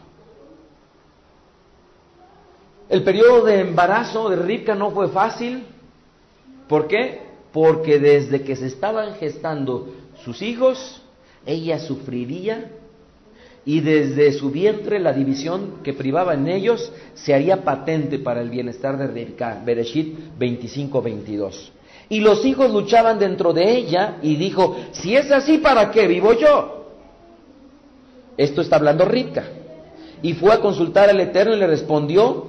El 2.89 3.03
periodo 3.03 3.45
de 3.45 3.61
embarazo 3.61 4.29
de 4.29 4.35
Rivka 4.35 4.75
no 4.75 4.91
fue 4.91 5.07
fácil. 5.09 5.65
¿Por 6.67 6.87
qué? 6.87 7.23
Porque 7.51 7.99
desde 7.99 8.43
que 8.43 8.55
se 8.55 8.67
estaban 8.67 9.15
gestando 9.15 9.87
sus 10.23 10.41
hijos, 10.41 11.01
ella 11.45 11.79
sufriría 11.79 12.71
y 13.65 13.79
desde 13.79 14.33
su 14.33 14.51
vientre 14.51 14.99
la 14.99 15.13
división 15.13 15.75
que 15.83 15.93
privaba 15.93 16.33
en 16.33 16.47
ellos 16.47 16.91
se 17.13 17.33
haría 17.33 17.63
patente 17.63 18.19
para 18.19 18.41
el 18.41 18.49
bienestar 18.49 18.97
de 18.97 19.07
Rivka. 19.07 19.61
Bereshit 19.65 20.37
25-22. 20.37 21.69
Y 22.09 22.19
los 22.19 22.45
hijos 22.45 22.71
luchaban 22.71 23.17
dentro 23.17 23.53
de 23.53 23.71
ella 23.71 24.17
y 24.21 24.35
dijo, 24.35 24.75
si 24.91 25.15
es 25.15 25.31
así, 25.31 25.59
¿para 25.59 25.89
qué 25.91 26.07
vivo 26.07 26.33
yo? 26.33 26.87
Esto 28.35 28.61
está 28.61 28.75
hablando 28.75 29.05
Rica. 29.05 29.45
Y 30.21 30.33
fue 30.33 30.53
a 30.53 30.59
consultar 30.59 31.09
al 31.09 31.19
Eterno 31.19 31.55
y 31.55 31.59
le 31.59 31.67
respondió, 31.67 32.47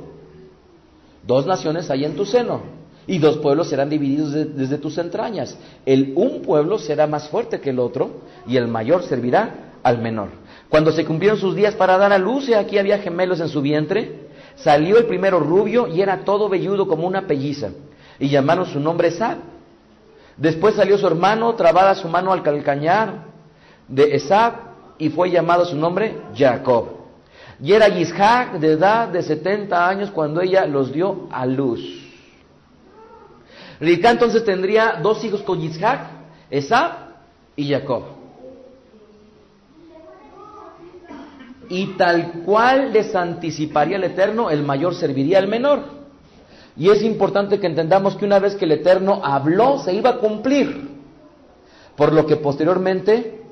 dos 1.26 1.46
naciones 1.46 1.90
hay 1.90 2.04
en 2.04 2.16
tu 2.16 2.24
seno 2.24 2.62
y 3.06 3.18
dos 3.18 3.38
pueblos 3.38 3.68
serán 3.68 3.90
divididos 3.90 4.32
desde 4.32 4.78
tus 4.78 4.98
entrañas. 4.98 5.56
El 5.86 6.12
un 6.16 6.42
pueblo 6.42 6.78
será 6.78 7.06
más 7.06 7.28
fuerte 7.28 7.60
que 7.60 7.70
el 7.70 7.78
otro 7.78 8.22
y 8.46 8.56
el 8.56 8.66
mayor 8.66 9.04
servirá 9.04 9.74
al 9.82 9.98
menor. 9.98 10.30
Cuando 10.74 10.90
se 10.90 11.04
cumplieron 11.04 11.38
sus 11.38 11.54
días 11.54 11.76
para 11.76 11.96
dar 11.96 12.12
a 12.12 12.18
luz, 12.18 12.48
y 12.48 12.54
aquí 12.54 12.78
había 12.78 12.98
gemelos 12.98 13.38
en 13.38 13.48
su 13.48 13.62
vientre. 13.62 14.26
Salió 14.56 14.98
el 14.98 15.06
primero 15.06 15.38
rubio 15.38 15.86
y 15.86 16.02
era 16.02 16.24
todo 16.24 16.48
velludo 16.48 16.88
como 16.88 17.06
una 17.06 17.28
pelliza. 17.28 17.68
Y 18.18 18.28
llamaron 18.28 18.66
su 18.66 18.80
nombre 18.80 19.06
Esab. 19.06 19.36
Después 20.36 20.74
salió 20.74 20.98
su 20.98 21.06
hermano, 21.06 21.54
trabada 21.54 21.94
su 21.94 22.08
mano 22.08 22.32
al 22.32 22.42
calcañar 22.42 23.22
de 23.86 24.16
Esab, 24.16 24.54
y 24.98 25.10
fue 25.10 25.30
llamado 25.30 25.64
su 25.64 25.76
nombre 25.76 26.16
Jacob. 26.34 26.88
Y 27.62 27.72
era 27.72 27.86
Yishac 27.86 28.54
de 28.54 28.72
edad 28.72 29.06
de 29.06 29.22
70 29.22 29.88
años 29.88 30.10
cuando 30.10 30.40
ella 30.40 30.66
los 30.66 30.92
dio 30.92 31.28
a 31.30 31.46
luz. 31.46 31.82
Ricá 33.78 34.10
entonces 34.10 34.44
tendría 34.44 34.98
dos 35.00 35.22
hijos 35.22 35.40
con 35.42 35.60
Yishac, 35.60 36.00
Esab 36.50 36.90
y 37.54 37.70
Jacob. 37.70 38.13
Y 41.68 41.96
tal 41.96 42.42
cual 42.44 42.92
les 42.92 43.14
anticiparía 43.14 43.96
el 43.96 44.04
Eterno, 44.04 44.50
el 44.50 44.62
mayor 44.62 44.94
serviría 44.94 45.38
al 45.38 45.48
menor. 45.48 45.80
Y 46.76 46.90
es 46.90 47.02
importante 47.02 47.60
que 47.60 47.66
entendamos 47.66 48.16
que 48.16 48.24
una 48.24 48.38
vez 48.38 48.56
que 48.56 48.64
el 48.64 48.72
Eterno 48.72 49.20
habló, 49.22 49.78
se 49.78 49.94
iba 49.94 50.10
a 50.10 50.18
cumplir. 50.18 50.90
Por 51.96 52.12
lo 52.12 52.26
que 52.26 52.36
posteriormente 52.36 53.42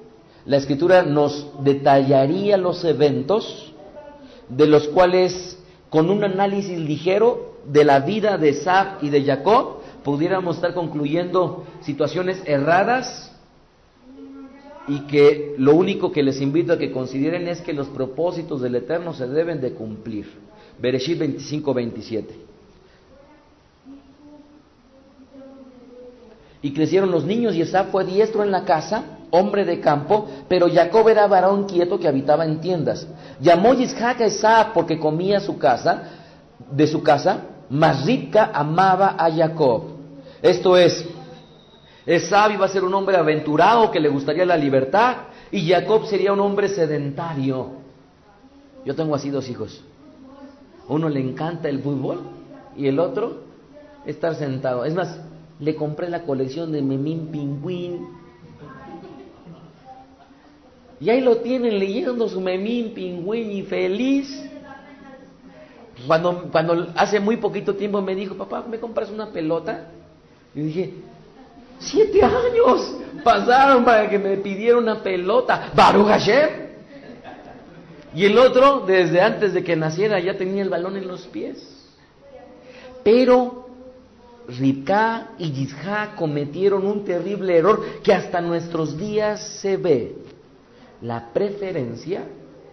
la 0.45 0.57
Escritura 0.57 1.03
nos 1.03 1.47
detallaría 1.63 2.57
los 2.57 2.85
eventos 2.85 3.73
de 4.49 4.67
los 4.67 4.89
cuales, 4.89 5.59
con 5.89 6.11
un 6.11 6.25
análisis 6.25 6.79
ligero 6.79 7.53
de 7.67 7.85
la 7.85 8.01
vida 8.01 8.39
de 8.39 8.55
Sab 8.55 9.03
y 9.03 9.09
de 9.09 9.25
Jacob, 9.25 9.79
pudiéramos 10.03 10.57
estar 10.57 10.75
concluyendo 10.75 11.65
situaciones 11.81 12.43
erradas 12.45 13.32
y 14.89 15.01
que 15.07 15.55
lo 15.59 15.75
único 15.75 16.11
que 16.11 16.23
les 16.23 16.41
invito 16.41 16.73
a 16.73 16.79
que 16.79 16.91
consideren 16.91 17.47
es 17.49 17.61
que 17.61 17.73
los 17.73 17.89
propósitos 17.89 18.61
del 18.61 18.75
Eterno 18.75 19.13
se 19.13 19.27
deben 19.27 19.61
de 19.61 19.73
cumplir. 19.73 20.27
Bereshit 20.79 21.19
25, 21.19 21.75
27. 21.75 22.35
Y 26.63 26.73
crecieron 26.73 27.11
los 27.11 27.25
niños 27.25 27.55
y 27.55 27.63
Esab 27.63 27.91
fue 27.91 28.05
diestro 28.05 28.45
en 28.45 28.53
la 28.53 28.65
casa, 28.65 29.19
hombre 29.31 29.65
de 29.65 29.81
campo, 29.81 30.29
pero 30.49 30.69
Jacob 30.73 31.09
era 31.09 31.27
varón 31.27 31.65
quieto 31.65 31.99
que 31.99 32.07
habitaba 32.07 32.45
en 32.45 32.61
tiendas. 32.61 33.07
Llamó 33.41 33.75
Yishac 33.75 34.21
a 34.45 34.73
porque 34.73 34.99
comía 34.99 35.41
su 35.41 35.59
casa, 35.59 36.05
de 36.71 36.87
su 36.87 37.03
casa, 37.03 37.47
mas 37.69 38.05
Ribka 38.05 38.51
amaba 38.55 39.17
a 39.19 39.31
Jacob. 39.31 39.85
Esto 40.41 40.77
es, 40.77 41.05
Esab 42.05 42.53
iba 42.53 42.67
a 42.67 42.69
ser 42.69 42.85
un 42.85 42.95
hombre 42.95 43.17
aventurado 43.17 43.91
que 43.91 44.01
le 44.01 44.09
gustaría 44.09 44.45
la 44.45 44.57
libertad 44.57 45.17
y 45.51 45.69
Jacob 45.69 46.07
sería 46.07 46.33
un 46.33 46.41
hombre 46.41 46.69
sedentario. 46.69 47.71
Yo 48.85 48.95
tengo 48.95 49.15
así 49.15 49.31
dos 49.31 49.49
hijos. 49.49 49.83
Uno 50.89 51.09
le 51.09 51.21
encanta 51.21 51.69
el 51.69 51.81
fútbol 51.81 52.23
y 52.77 52.89
el 52.89 52.99
otro 52.99 53.43
estar 54.05 54.35
sentado. 54.35 54.85
Es 54.85 54.95
más, 54.95 55.21
le 55.61 55.77
compré 55.77 56.09
la 56.09 56.23
colección 56.23 56.73
de 56.73 56.83
Memín 56.83 57.29
Pingüín. 57.29 58.09
Y 60.99 61.11
ahí 61.11 61.21
lo 61.21 61.37
tienen 61.39 61.79
leyendo 61.79 62.29
su 62.29 62.41
Memín 62.41 62.95
Pingüín 62.95 63.51
y 63.53 63.63
feliz. 63.63 64.45
Cuando, 66.07 66.49
cuando 66.51 66.89
hace 66.97 67.21
muy 67.21 67.37
poquito 67.37 67.77
tiempo 67.77 68.03
me 68.03 68.17
dijo, 68.17 68.35
papá, 68.35 68.65
¿me 68.69 68.81
compras 68.81 69.11
una 69.11 69.31
pelota? 69.31 69.87
Y 70.55 70.63
dije, 70.63 70.95
Siete 71.79 72.23
años 72.23 72.97
pasaron 73.23 73.85
para 73.85 74.09
que 74.09 74.19
me 74.19 74.37
pidiera 74.37 74.79
una 74.79 75.03
pelota. 75.03 75.71
Baruch 75.75 76.07
Hashem. 76.07 76.51
Y 78.15 78.27
el 78.27 78.39
otro, 78.39 78.85
desde 78.87 79.21
antes 79.21 79.55
de 79.55 79.65
que 79.65 79.75
naciera, 79.75 80.21
ya 80.21 80.37
tenía 80.37 80.63
el 80.63 80.69
balón 80.69 80.97
en 80.97 81.09
los 81.09 81.27
pies. 81.27 81.67
Pero 83.03 83.67
Ribka 84.49 85.31
y 85.39 85.51
Yisha 85.51 86.15
cometieron 86.17 86.87
un 86.87 87.05
terrible 87.05 87.57
error 87.57 87.83
que 88.03 88.13
hasta 88.13 88.41
nuestros 88.41 88.99
días 88.99 89.61
se 89.61 89.77
ve. 89.77 90.17
La 91.01 91.33
preferencia 91.33 92.25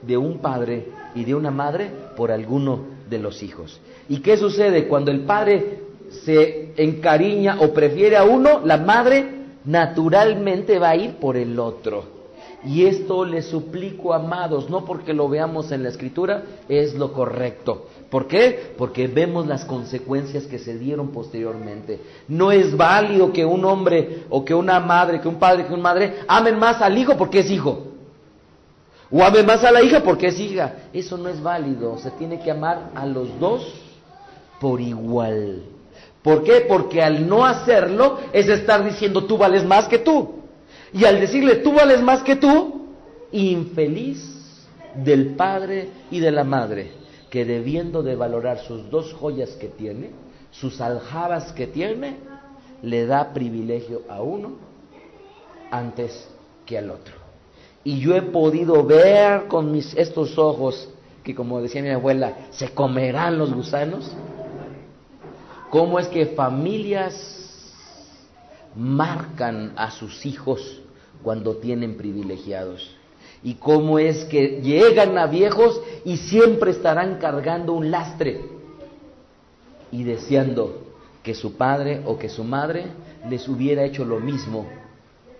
de 0.01 0.17
un 0.17 0.39
padre 0.39 0.87
y 1.15 1.23
de 1.23 1.35
una 1.35 1.51
madre 1.51 1.91
por 2.15 2.31
alguno 2.31 2.85
de 3.09 3.19
los 3.19 3.41
hijos. 3.41 3.79
¿Y 4.07 4.19
qué 4.19 4.37
sucede 4.37 4.87
cuando 4.87 5.11
el 5.11 5.21
padre 5.21 5.83
se 6.25 6.68
encariña 6.79 7.57
o 7.59 7.73
prefiere 7.73 8.15
a 8.15 8.23
uno, 8.23 8.61
la 8.63 8.77
madre 8.77 9.25
naturalmente 9.65 10.79
va 10.79 10.89
a 10.89 10.95
ir 10.95 11.15
por 11.15 11.35
el 11.35 11.59
otro. 11.59 12.19
Y 12.65 12.85
esto 12.85 13.23
le 13.23 13.41
suplico, 13.41 14.13
amados, 14.13 14.69
no 14.69 14.83
porque 14.83 15.13
lo 15.13 15.29
veamos 15.29 15.71
en 15.71 15.83
la 15.83 15.89
escritura, 15.89 16.43
es 16.67 16.93
lo 16.93 17.13
correcto. 17.13 17.85
¿Por 18.09 18.27
qué? 18.27 18.73
Porque 18.77 19.07
vemos 19.07 19.47
las 19.47 19.63
consecuencias 19.63 20.45
que 20.45 20.59
se 20.59 20.77
dieron 20.77 21.09
posteriormente. 21.09 22.01
No 22.27 22.51
es 22.51 22.75
válido 22.75 23.31
que 23.31 23.45
un 23.45 23.63
hombre 23.63 24.23
o 24.29 24.43
que 24.43 24.53
una 24.53 24.79
madre, 24.79 25.21
que 25.21 25.27
un 25.27 25.39
padre, 25.39 25.65
que 25.65 25.73
una 25.73 25.83
madre 25.83 26.15
amen 26.27 26.57
más 26.59 26.81
al 26.81 26.97
hijo 26.97 27.15
porque 27.15 27.39
es 27.39 27.51
hijo. 27.51 27.85
O 29.11 29.23
amen 29.23 29.45
más 29.45 29.63
a 29.63 29.71
la 29.71 29.81
hija 29.81 30.01
porque 30.03 30.27
es 30.27 30.39
hija. 30.39 30.73
Eso 30.91 31.17
no 31.17 31.29
es 31.29 31.41
válido. 31.41 31.97
Se 31.97 32.11
tiene 32.11 32.39
que 32.39 32.51
amar 32.51 32.91
a 32.93 33.05
los 33.05 33.39
dos 33.39 33.73
por 34.59 34.81
igual. 34.81 35.63
¿Por 36.23 36.43
qué? 36.43 36.65
Porque 36.67 37.01
al 37.01 37.27
no 37.27 37.45
hacerlo 37.45 38.19
es 38.33 38.47
estar 38.49 38.83
diciendo 38.83 39.25
tú 39.25 39.37
vales 39.37 39.65
más 39.65 39.87
que 39.87 39.99
tú. 39.99 40.35
Y 40.93 41.05
al 41.05 41.19
decirle 41.19 41.57
tú 41.57 41.73
vales 41.73 42.01
más 42.01 42.23
que 42.23 42.35
tú, 42.35 42.87
infeliz 43.31 44.67
del 44.95 45.35
padre 45.35 45.89
y 46.11 46.19
de 46.19 46.31
la 46.31 46.43
madre, 46.43 46.91
que 47.29 47.45
debiendo 47.45 48.03
de 48.03 48.15
valorar 48.15 48.59
sus 48.59 48.89
dos 48.89 49.13
joyas 49.13 49.51
que 49.51 49.67
tiene, 49.67 50.11
sus 50.51 50.81
aljabas 50.81 51.51
que 51.53 51.67
tiene, 51.67 52.17
le 52.81 53.05
da 53.05 53.33
privilegio 53.33 54.01
a 54.09 54.21
uno 54.21 54.53
antes 55.71 56.27
que 56.65 56.77
al 56.77 56.89
otro. 56.89 57.15
Y 57.83 57.99
yo 57.99 58.15
he 58.15 58.21
podido 58.21 58.83
ver 58.83 59.47
con 59.47 59.71
mis 59.71 59.93
estos 59.95 60.37
ojos 60.37 60.89
que 61.23 61.35
como 61.35 61.61
decía 61.61 61.81
mi 61.81 61.89
abuela, 61.89 62.47
se 62.49 62.69
comerán 62.69 63.37
los 63.37 63.53
gusanos 63.53 64.11
cómo 65.69 65.99
es 65.99 66.07
que 66.07 66.27
familias 66.27 67.13
marcan 68.75 69.73
a 69.75 69.91
sus 69.91 70.25
hijos 70.25 70.81
cuando 71.23 71.57
tienen 71.57 71.97
privilegiados 71.97 72.95
y 73.43 73.55
cómo 73.55 73.99
es 73.99 74.25
que 74.25 74.61
llegan 74.61 75.17
a 75.17 75.27
viejos 75.27 75.81
y 76.05 76.17
siempre 76.17 76.71
estarán 76.71 77.19
cargando 77.19 77.73
un 77.73 77.91
lastre 77.91 78.41
y 79.91 80.03
deseando 80.03 80.83
que 81.23 81.33
su 81.33 81.53
padre 81.53 82.01
o 82.05 82.17
que 82.17 82.29
su 82.29 82.43
madre 82.43 82.87
les 83.29 83.47
hubiera 83.47 83.83
hecho 83.83 84.05
lo 84.05 84.19
mismo 84.19 84.67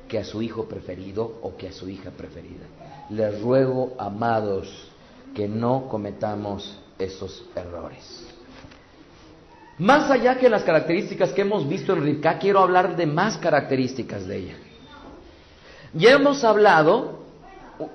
que 0.08 0.18
a 0.18 0.24
su 0.24 0.42
hijo 0.42 0.66
preferido 0.66 1.40
o 1.42 1.56
que 1.56 1.68
a 1.68 1.72
su 1.72 1.88
hija 1.88 2.10
preferida. 2.12 2.66
Les 3.10 3.42
ruego, 3.42 3.94
amados, 3.98 4.90
que 5.36 5.48
no 5.48 5.88
cometamos 5.88 6.80
esos 6.98 7.46
errores. 7.56 8.29
Más 9.80 10.12
allá 10.12 10.38
que 10.38 10.50
las 10.50 10.64
características 10.64 11.32
que 11.32 11.42
hemos 11.42 11.68
visto 11.68 11.94
en 11.94 12.04
Rivka, 12.04 12.38
quiero 12.38 12.60
hablar 12.60 12.98
de 12.98 13.06
más 13.06 13.38
características 13.38 14.28
de 14.28 14.38
ella. 14.38 14.56
Ya 15.94 16.12
hemos 16.12 16.44
hablado 16.44 17.20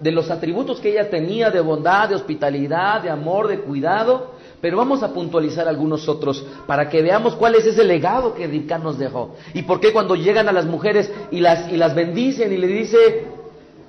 de 0.00 0.10
los 0.10 0.30
atributos 0.30 0.80
que 0.80 0.92
ella 0.92 1.10
tenía 1.10 1.50
de 1.50 1.60
bondad, 1.60 2.08
de 2.08 2.14
hospitalidad, 2.14 3.02
de 3.02 3.10
amor, 3.10 3.48
de 3.48 3.60
cuidado, 3.60 4.32
pero 4.62 4.78
vamos 4.78 5.02
a 5.02 5.12
puntualizar 5.12 5.68
algunos 5.68 6.08
otros 6.08 6.42
para 6.66 6.88
que 6.88 7.02
veamos 7.02 7.34
cuál 7.34 7.54
es 7.54 7.66
ese 7.66 7.84
legado 7.84 8.34
que 8.34 8.46
Rivka 8.46 8.78
nos 8.78 8.98
dejó. 8.98 9.36
Y 9.52 9.62
por 9.62 9.78
qué 9.78 9.92
cuando 9.92 10.14
llegan 10.14 10.48
a 10.48 10.52
las 10.52 10.64
mujeres 10.64 11.12
y 11.30 11.40
las, 11.40 11.70
y 11.70 11.76
las 11.76 11.94
bendicen 11.94 12.50
y 12.50 12.56
le 12.56 12.66
dice, 12.66 13.26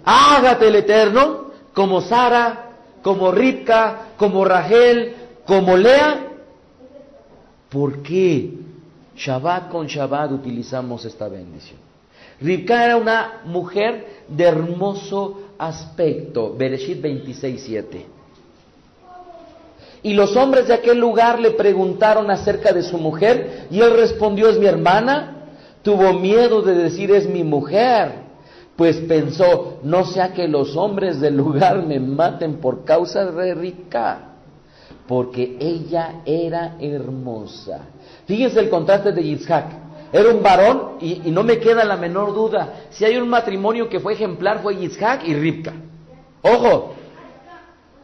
hágate 0.03 0.67
el 0.67 0.75
eterno, 0.75 1.51
como 1.73 2.01
Sara, 2.01 2.71
como 3.01 3.31
Rivka, 3.31 4.09
como 4.17 4.43
Rachel, 4.43 5.15
como 5.45 5.77
Lea, 5.77 6.24
¿Por 7.75 8.03
qué 8.03 8.51
Shabbat 9.17 9.67
con 9.67 9.87
Shabbat 9.87 10.31
utilizamos 10.31 11.03
esta 11.03 11.27
bendición? 11.27 11.77
Ribka 12.39 12.85
era 12.85 12.95
una 12.95 13.41
mujer 13.43 14.23
de 14.29 14.45
hermoso 14.45 15.41
aspecto. 15.57 16.55
Bereshit 16.57 17.03
26.7. 17.03 17.83
Y 20.03 20.13
los 20.13 20.37
hombres 20.37 20.69
de 20.69 20.73
aquel 20.73 20.97
lugar 20.97 21.41
le 21.41 21.51
preguntaron 21.51 22.31
acerca 22.31 22.71
de 22.71 22.81
su 22.81 22.97
mujer 22.97 23.67
y 23.69 23.81
él 23.81 23.93
respondió, 23.97 24.47
es 24.47 24.57
mi 24.57 24.67
hermana. 24.67 25.49
Tuvo 25.81 26.13
miedo 26.13 26.61
de 26.61 26.75
decir, 26.75 27.11
es 27.11 27.27
mi 27.27 27.43
mujer. 27.43 28.23
Pues 28.77 28.95
pensó, 29.01 29.79
no 29.83 30.05
sea 30.05 30.31
que 30.31 30.47
los 30.47 30.77
hombres 30.77 31.19
del 31.19 31.35
lugar 31.35 31.85
me 31.85 31.99
maten 31.99 32.55
por 32.61 32.85
causa 32.85 33.25
de 33.25 33.53
Ribka 33.53 34.34
porque 35.07 35.57
ella 35.59 36.21
era 36.25 36.75
hermosa. 36.79 37.81
Fíjense 38.25 38.59
el 38.59 38.69
contraste 38.69 39.11
de 39.11 39.23
Yitzhak. 39.23 39.65
Era 40.11 40.29
un 40.29 40.41
varón 40.41 40.97
y, 41.01 41.15
no 41.31 41.43
me 41.43 41.59
queda 41.59 41.83
la 41.83 41.97
menor 41.97 42.33
duda. 42.33 42.85
Si 42.89 43.03
hay 43.05 43.17
un 43.17 43.27
matrimonio 43.27 43.89
que 43.89 43.99
fue 43.99 44.13
ejemplar 44.13 44.61
fue 44.61 44.77
Yitzhak 44.77 45.27
y 45.27 45.33
Ribka. 45.33 45.73
Ojo, 46.41 46.93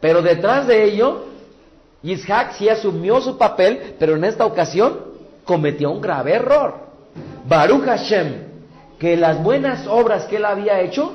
pero 0.00 0.20
detrás 0.20 0.66
de 0.66 0.84
ello 0.84 1.32
Isaac 2.02 2.54
sí 2.58 2.68
asumió 2.68 3.20
su 3.20 3.38
papel, 3.38 3.94
pero 3.98 4.16
en 4.16 4.24
esta 4.24 4.44
ocasión 4.44 4.98
cometió 5.44 5.90
un 5.90 6.00
grave 6.00 6.34
error. 6.34 6.74
Baruch 7.46 7.84
Hashem, 7.84 8.34
que 8.98 9.16
las 9.16 9.42
buenas 9.42 9.86
obras 9.86 10.24
que 10.24 10.36
él 10.36 10.44
había 10.44 10.80
hecho 10.80 11.12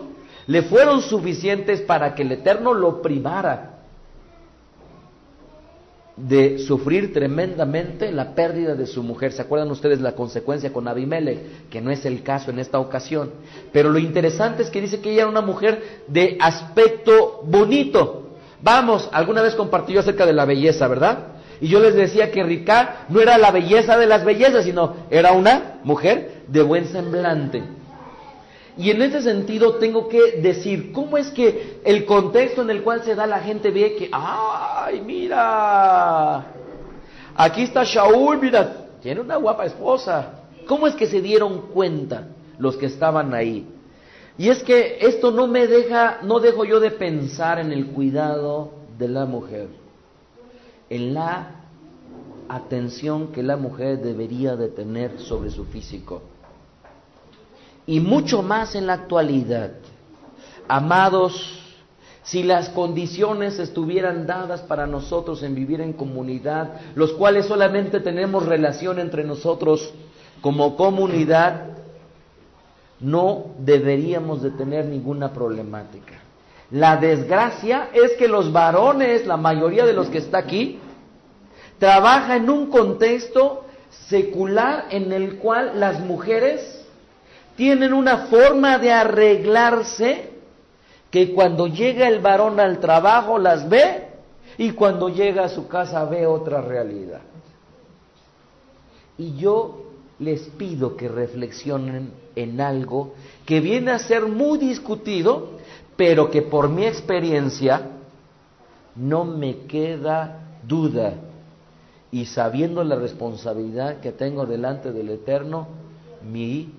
le 0.47 0.63
fueron 0.63 1.01
suficientes 1.01 1.82
para 1.82 2.15
que 2.15 2.22
el 2.24 2.32
Eterno 2.32 2.74
lo 2.74 3.01
privara 3.01 3.76
de 6.18 6.57
sufrir 6.57 7.13
tremendamente 7.13 8.11
la 8.11 8.34
pérdida 8.34 8.74
de 8.74 8.88
su 8.88 9.03
mujer. 9.03 9.32
¿Se 9.32 9.43
acuerdan 9.43 9.70
ustedes 9.70 10.01
la 10.01 10.13
consecuencia 10.13 10.74
con 10.74 10.88
Abimelech? 10.88 11.70
Que 11.70 11.80
no 11.80 11.91
es 11.91 12.05
el 12.05 12.24
caso 12.24 12.49
en 12.49 12.59
esta 12.59 12.80
ocasión. 12.80 13.32
Pero 13.72 13.89
lo 13.89 13.99
interesante 13.99 14.63
es 14.63 14.72
que 14.72 14.82
dice 14.82 14.99
que 14.99 15.11
ella 15.11 15.22
era 15.22 15.32
una 15.32 15.41
mujer 15.41 16.01
de 16.07 16.38
aspecto 16.41 17.41
bonito. 17.45 18.38
Vamos, 18.61 19.07
alguna 19.11 19.43
vez 19.43 19.53
compartí 19.53 19.93
yo 19.93 19.99
acerca 19.99 20.26
de 20.26 20.34
la 20.34 20.45
belleza, 20.45 20.88
¿verdad? 20.88 21.20
Y 21.61 21.68
yo 21.68 21.80
les 21.80 21.93
decía 21.93 22.32
que 22.32 22.43
Ricá 22.43 23.05
no 23.09 23.22
era 23.22 23.38
la 23.38 23.51
belleza 23.51 23.97
de 23.97 24.07
las 24.07 24.26
bellezas, 24.26 24.65
sino 24.65 24.95
era 25.11 25.32
una 25.34 25.80
mujer 25.84 26.43
de 26.47 26.63
buen 26.63 26.88
semblante. 26.88 27.76
Y 28.78 28.91
en 28.91 29.01
ese 29.01 29.21
sentido 29.21 29.75
tengo 29.75 30.07
que 30.07 30.34
decir, 30.34 30.91
¿cómo 30.91 31.17
es 31.17 31.32
que 31.32 31.80
el 31.84 32.05
contexto 32.05 32.61
en 32.61 32.69
el 32.69 32.84
cual 32.84 33.03
se 33.03 33.15
da 33.15 33.25
la 33.25 33.39
gente 33.39 33.71
ve 33.71 33.95
que, 33.95 34.09
ay, 34.11 35.01
mira, 35.01 36.45
aquí 37.36 37.63
está 37.63 37.84
Shaul, 37.84 38.39
mira, 38.39 38.88
tiene 39.01 39.21
una 39.21 39.38
guapa 39.38 39.65
esposa. 39.65 40.43
¿Cómo 40.67 40.86
es 40.86 40.95
que 40.95 41.07
se 41.07 41.21
dieron 41.21 41.69
cuenta 41.73 42.28
los 42.59 42.78
que 42.78 42.86
estaban 42.86 43.34
ahí? 43.34 43.67
Y 44.38 44.49
es 44.49 44.61
que 44.63 44.99
esto 45.01 45.32
no 45.32 45.47
me 45.47 45.65
deja, 45.65 46.19
no 46.21 46.39
dejo 46.39 46.63
yo 46.63 46.80
de 46.80 46.91
pensar 46.91 47.57
en 47.57 47.71
el 47.71 47.88
cuidado 47.88 48.73
de 48.99 49.07
la 49.07 49.25
mujer, 49.25 49.69
en 50.89 51.15
la 51.15 51.55
atención 52.47 53.32
que 53.32 53.41
la 53.41 53.57
mujer 53.57 53.99
debería 54.01 54.55
de 54.55 54.67
tener 54.67 55.19
sobre 55.19 55.49
su 55.49 55.65
físico. 55.65 56.21
Y 57.88 57.99
mucho 57.99 58.43
más 58.43 58.75
en 58.75 58.85
la 58.85 58.93
actualidad. 58.93 59.71
Amados, 60.67 61.63
si 62.23 62.43
las 62.43 62.67
condiciones 62.69 63.57
estuvieran 63.57 64.27
dadas 64.27 64.61
para 64.61 64.85
nosotros 64.85 65.41
en 65.43 65.55
vivir 65.55 65.79
en 65.79 65.93
comunidad, 65.93 66.81
los 66.95 67.13
cuales 67.13 67.45
solamente 67.45 68.01
tenemos 68.01 68.45
relación 68.45 68.99
entre 68.99 69.23
nosotros 69.23 69.93
como 70.41 70.75
comunidad, 70.75 71.77
no 72.99 73.45
deberíamos 73.59 74.41
de 74.41 74.51
tener 74.51 74.85
ninguna 74.85 75.31
problemática. 75.31 76.15
La 76.71 76.97
desgracia 76.97 77.89
es 77.93 78.11
que 78.17 78.27
los 78.27 78.51
varones, 78.51 79.25
la 79.25 79.38
mayoría 79.38 79.85
de 79.85 79.93
los 79.93 80.09
que 80.09 80.17
está 80.17 80.39
aquí, 80.39 80.79
trabaja 81.79 82.35
en 82.35 82.49
un 82.49 82.69
contexto 82.69 83.63
secular 83.89 84.88
en 84.89 85.13
el 85.13 85.38
cual 85.38 85.79
las 85.79 86.01
mujeres 86.01 86.76
tienen 87.57 87.91
una 87.91 88.27
forma 88.27 88.77
de 88.77 88.91
arreglarse 88.91 90.29
que 91.09 91.33
cuando 91.33 91.67
llega 91.67 92.07
el 92.07 92.19
varón 92.19 92.59
al 92.59 92.79
trabajo 92.79 93.39
las 93.39 93.67
ve 93.67 94.09
y 94.59 94.71
cuando 94.71 95.09
llega 95.09 95.45
a 95.45 95.49
su 95.49 95.67
casa 95.67 96.05
ve 96.05 96.27
otra 96.27 96.61
realidad. 96.61 97.21
Y 99.17 99.35
yo 99.37 99.87
les 100.19 100.41
pido 100.49 100.95
que 100.95 101.09
reflexionen 101.09 102.11
en 102.35 102.61
algo 102.61 103.15
que 103.45 103.59
viene 103.59 103.91
a 103.91 103.99
ser 103.99 104.27
muy 104.27 104.59
discutido, 104.59 105.57
pero 105.95 106.29
que 106.29 106.43
por 106.43 106.69
mi 106.69 106.85
experiencia 106.85 107.89
no 108.95 109.25
me 109.25 109.61
queda 109.61 110.59
duda. 110.67 111.15
Y 112.11 112.25
sabiendo 112.25 112.83
la 112.83 112.95
responsabilidad 112.95 113.99
que 113.99 114.11
tengo 114.11 114.45
delante 114.45 114.91
del 114.91 115.09
Eterno, 115.09 115.67
mi 116.23 116.71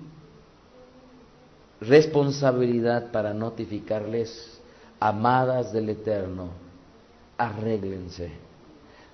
responsabilidad 1.81 3.11
para 3.11 3.33
notificarles, 3.33 4.59
amadas 4.99 5.71
del 5.71 5.89
Eterno, 5.89 6.49
arréglense, 7.37 8.31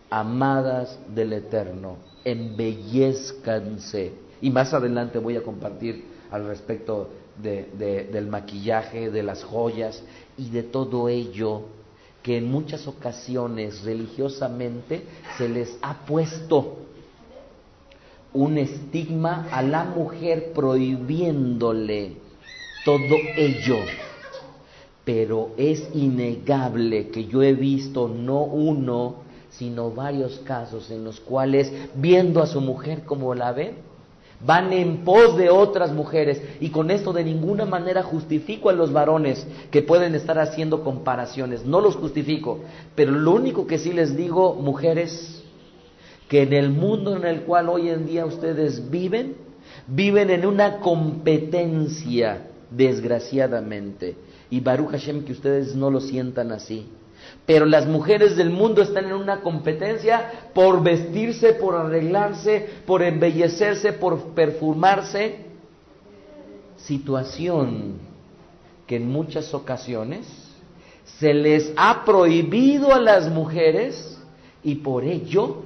amadas 0.09 0.97
del 1.13 1.33
Eterno, 1.33 1.97
embellezcanse. 2.23 4.13
Y 4.41 4.49
más 4.49 4.73
adelante 4.73 5.19
voy 5.19 5.37
a 5.37 5.43
compartir 5.43 6.05
al 6.31 6.47
respecto 6.47 7.09
del 7.37 8.27
maquillaje, 8.27 9.11
de 9.11 9.23
las 9.23 9.43
joyas 9.43 10.01
y 10.37 10.49
de 10.49 10.63
todo 10.63 11.09
ello 11.09 11.63
que 12.23 12.37
en 12.37 12.49
muchas 12.49 12.87
ocasiones 12.87 13.83
religiosamente 13.83 15.03
se 15.37 15.47
les 15.47 15.77
ha 15.81 16.05
puesto 16.05 16.77
un 18.33 18.57
estigma 18.57 19.47
a 19.51 19.61
la 19.61 19.83
mujer 19.83 20.51
prohibiéndole 20.53 22.24
todo 22.85 23.17
ello. 23.35 23.79
Pero 25.03 25.49
es 25.57 25.89
innegable 25.93 27.09
que 27.09 27.25
yo 27.25 27.43
he 27.43 27.53
visto 27.53 28.07
no 28.07 28.43
uno, 28.43 29.25
sino 29.49 29.91
varios 29.91 30.39
casos 30.39 30.89
en 30.91 31.03
los 31.03 31.19
cuales, 31.19 31.71
viendo 31.95 32.41
a 32.41 32.47
su 32.47 32.61
mujer 32.61 33.03
como 33.03 33.35
la 33.35 33.51
ven, 33.51 33.73
van 34.45 34.73
en 34.73 35.03
pos 35.03 35.37
de 35.37 35.49
otras 35.49 35.91
mujeres 35.91 36.41
y 36.59 36.69
con 36.69 36.91
esto 36.91 37.13
de 37.13 37.23
ninguna 37.23 37.65
manera 37.65 38.03
justifico 38.03 38.69
a 38.69 38.73
los 38.73 38.91
varones 38.91 39.47
que 39.71 39.81
pueden 39.81 40.13
estar 40.13 40.37
haciendo 40.39 40.83
comparaciones, 40.83 41.65
no 41.65 41.81
los 41.81 41.95
justifico, 41.95 42.59
pero 42.95 43.11
lo 43.11 43.31
único 43.31 43.65
que 43.65 43.77
sí 43.77 43.93
les 43.93 44.15
digo, 44.15 44.53
mujeres, 44.55 45.43
que 46.27 46.41
en 46.41 46.53
el 46.53 46.69
mundo 46.69 47.15
en 47.15 47.25
el 47.25 47.41
cual 47.41 47.69
hoy 47.69 47.89
en 47.89 48.05
día 48.05 48.25
ustedes 48.25 48.89
viven, 48.89 49.35
viven 49.87 50.29
en 50.29 50.45
una 50.45 50.79
competencia, 50.79 52.47
desgraciadamente, 52.69 54.15
y 54.49 54.59
Baruch 54.59 54.91
Hashem 54.91 55.23
que 55.23 55.31
ustedes 55.31 55.75
no 55.75 55.89
lo 55.89 56.01
sientan 56.01 56.51
así. 56.51 56.87
Pero 57.45 57.65
las 57.65 57.87
mujeres 57.87 58.35
del 58.35 58.49
mundo 58.49 58.81
están 58.81 59.05
en 59.05 59.13
una 59.13 59.41
competencia 59.41 60.49
por 60.53 60.83
vestirse, 60.83 61.53
por 61.53 61.75
arreglarse, 61.75 62.67
por 62.85 63.01
embellecerse, 63.01 63.93
por 63.93 64.33
perfumarse. 64.33 65.45
Situación 66.77 67.93
que 68.85 68.97
en 68.97 69.09
muchas 69.09 69.53
ocasiones 69.53 70.27
se 71.19 71.33
les 71.33 71.71
ha 71.77 72.03
prohibido 72.05 72.93
a 72.93 72.99
las 72.99 73.29
mujeres 73.29 74.19
y 74.63 74.75
por 74.75 75.03
ello, 75.03 75.63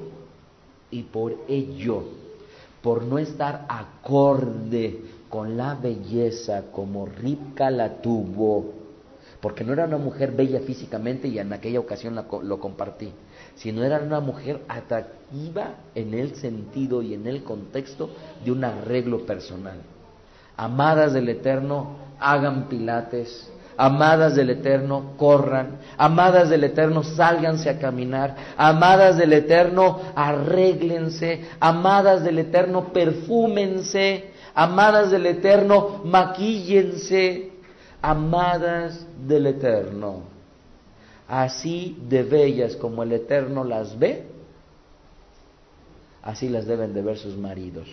y 0.92 1.04
por 1.04 1.36
ello, 1.48 2.04
por 2.82 3.04
no 3.04 3.18
estar 3.18 3.66
acorde 3.68 5.02
con 5.30 5.56
la 5.58 5.76
belleza 5.76 6.64
como 6.72 7.06
Ripka 7.06 7.70
la 7.70 8.02
tuvo, 8.02 8.74
porque 9.40 9.64
no 9.64 9.74
era 9.74 9.86
una 9.86 9.98
mujer 9.98 10.32
bella 10.32 10.60
físicamente 10.62 11.28
y 11.28 11.40
en 11.40 11.54
aquella 11.54 11.80
ocasión 11.80 12.20
lo 12.44 12.60
compartí, 12.60 13.14
sino 13.56 13.84
era 13.84 14.00
una 14.00 14.20
mujer 14.20 14.62
atractiva 14.68 15.76
en 15.96 16.14
el 16.14 16.36
sentido 16.36 17.02
y 17.02 17.14
en 17.14 17.28
el 17.28 17.44
contexto 17.44 18.10
de 18.44 18.52
un 18.52 18.64
arreglo 18.64 19.26
personal. 19.26 19.78
Amadas 20.58 21.14
del 21.14 21.30
Eterno, 21.30 21.96
hagan 22.20 22.68
pilates, 22.68 23.50
amadas 23.78 24.36
del 24.36 24.50
Eterno, 24.50 25.14
corran, 25.16 25.78
amadas 25.98 26.50
del 26.50 26.66
Eterno, 26.66 27.02
sálganse 27.02 27.70
a 27.70 27.80
caminar, 27.80 28.36
amadas 28.58 29.18
del 29.18 29.32
Eterno, 29.32 30.02
arréglense, 30.16 31.46
amadas 31.62 32.24
del 32.26 32.40
Eterno, 32.40 32.92
perfúmense, 32.92 34.32
amadas 34.60 35.10
del 35.10 35.26
Eterno, 35.26 36.02
maquíllense, 36.04 37.50
amadas 38.02 39.08
del 39.26 39.48
Eterno. 39.48 40.24
Así 41.30 41.98
de 42.10 42.24
bellas 42.24 42.76
como 42.76 43.04
el 43.04 43.14
Eterno 43.14 43.64
las 43.64 43.98
ve, 43.98 44.26
así 46.22 46.50
las 46.50 46.66
deben 46.66 46.94
de 46.94 47.02
ver 47.02 47.18
sus 47.18 47.38
maridos. 47.38 47.88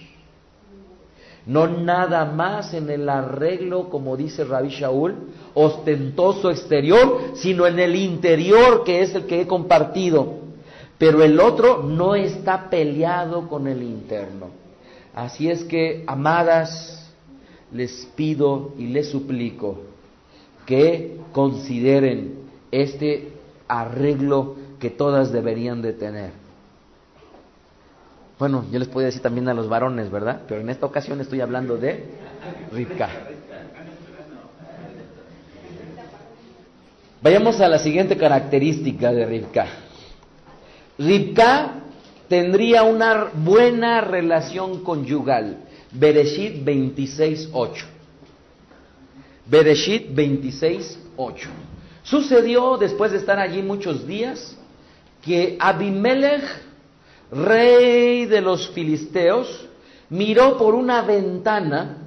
No 1.47 1.69
nada 1.69 2.25
más 2.25 2.75
en 2.75 2.91
el 2.91 3.09
arreglo, 3.09 3.89
como 3.89 4.17
dice 4.17 4.43
Rabbi 4.43 4.71
Shaul, 4.71 5.14
ostentoso 5.55 6.51
exterior, 6.51 7.35
sino 7.35 7.69
en 7.69 7.79
el 7.79 7.95
interior, 7.95 8.83
que 8.83 9.03
es 9.03 9.14
el 9.14 9.27
que 9.27 9.43
he 9.43 9.47
compartido. 9.47 10.35
Pero 10.99 11.23
el 11.23 11.39
otro 11.39 11.85
no 11.85 12.17
está 12.17 12.69
peleado 12.69 13.47
con 13.47 13.69
el 13.69 13.85
interno. 13.85 14.66
Así 15.17 15.51
es 15.51 15.64
que, 15.64 16.05
amadas, 16.07 17.11
les 17.73 18.07
pido 18.14 18.75
y 18.77 18.89
les 18.89 19.09
suplico 19.09 19.81
que 20.67 21.17
consideren 21.33 22.35
este 22.71 23.33
arreglo 23.67 24.57
que 24.79 24.91
todas 24.91 25.33
deberían 25.33 25.81
de 25.81 25.95
tener. 25.95 26.33
Bueno, 28.39 28.67
yo 28.71 28.79
les 28.79 28.89
podría 28.89 29.07
decir 29.07 29.23
también 29.23 29.49
a 29.49 29.55
los 29.55 29.71
varones, 29.71 30.11
¿verdad? 30.11 30.43
Pero 30.47 30.61
en 30.61 30.69
esta 30.69 30.85
ocasión 30.85 31.19
estoy 31.23 31.41
hablando 31.41 31.79
de 31.79 32.05
Rivka. 32.71 33.09
Vayamos 37.23 37.59
a 37.62 37.69
la 37.69 37.79
siguiente 37.79 38.19
característica 38.19 39.14
de 39.14 39.25
Rivka. 39.25 39.67
Ribka 40.99 41.86
tendría 42.29 42.83
una 42.83 43.31
buena 43.35 44.01
relación 44.01 44.83
conyugal. 44.83 45.59
Bereshit 45.93 46.64
26.8. 46.64 47.85
Bereshit 49.47 50.11
26.8. 50.11 51.47
Sucedió 52.03 52.77
después 52.77 53.12
de 53.12 53.18
estar 53.18 53.39
allí 53.39 53.62
muchos 53.62 54.07
días 54.07 54.57
que 55.24 55.57
Abimelech, 55.59 56.45
rey 57.31 58.27
de 58.27 58.41
los 58.41 58.68
filisteos, 58.70 59.66
miró 60.09 60.57
por 60.57 60.74
una 60.74 61.03
ventana 61.03 61.99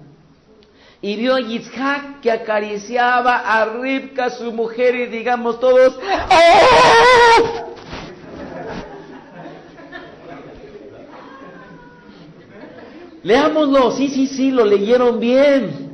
y 1.01 1.15
vio 1.15 1.35
a 1.35 1.41
Yitzhak 1.41 2.21
que 2.21 2.31
acariciaba 2.31 3.39
a 3.39 3.65
Ribka, 3.65 4.29
su 4.29 4.51
mujer, 4.51 4.95
y 4.95 5.05
digamos 5.07 5.59
todos, 5.59 5.97
¡Oh! 5.97 7.68
Leámoslo, 13.23 13.91
sí, 13.91 14.07
sí, 14.07 14.27
sí, 14.27 14.51
lo 14.51 14.65
leyeron 14.65 15.19
bien. 15.19 15.89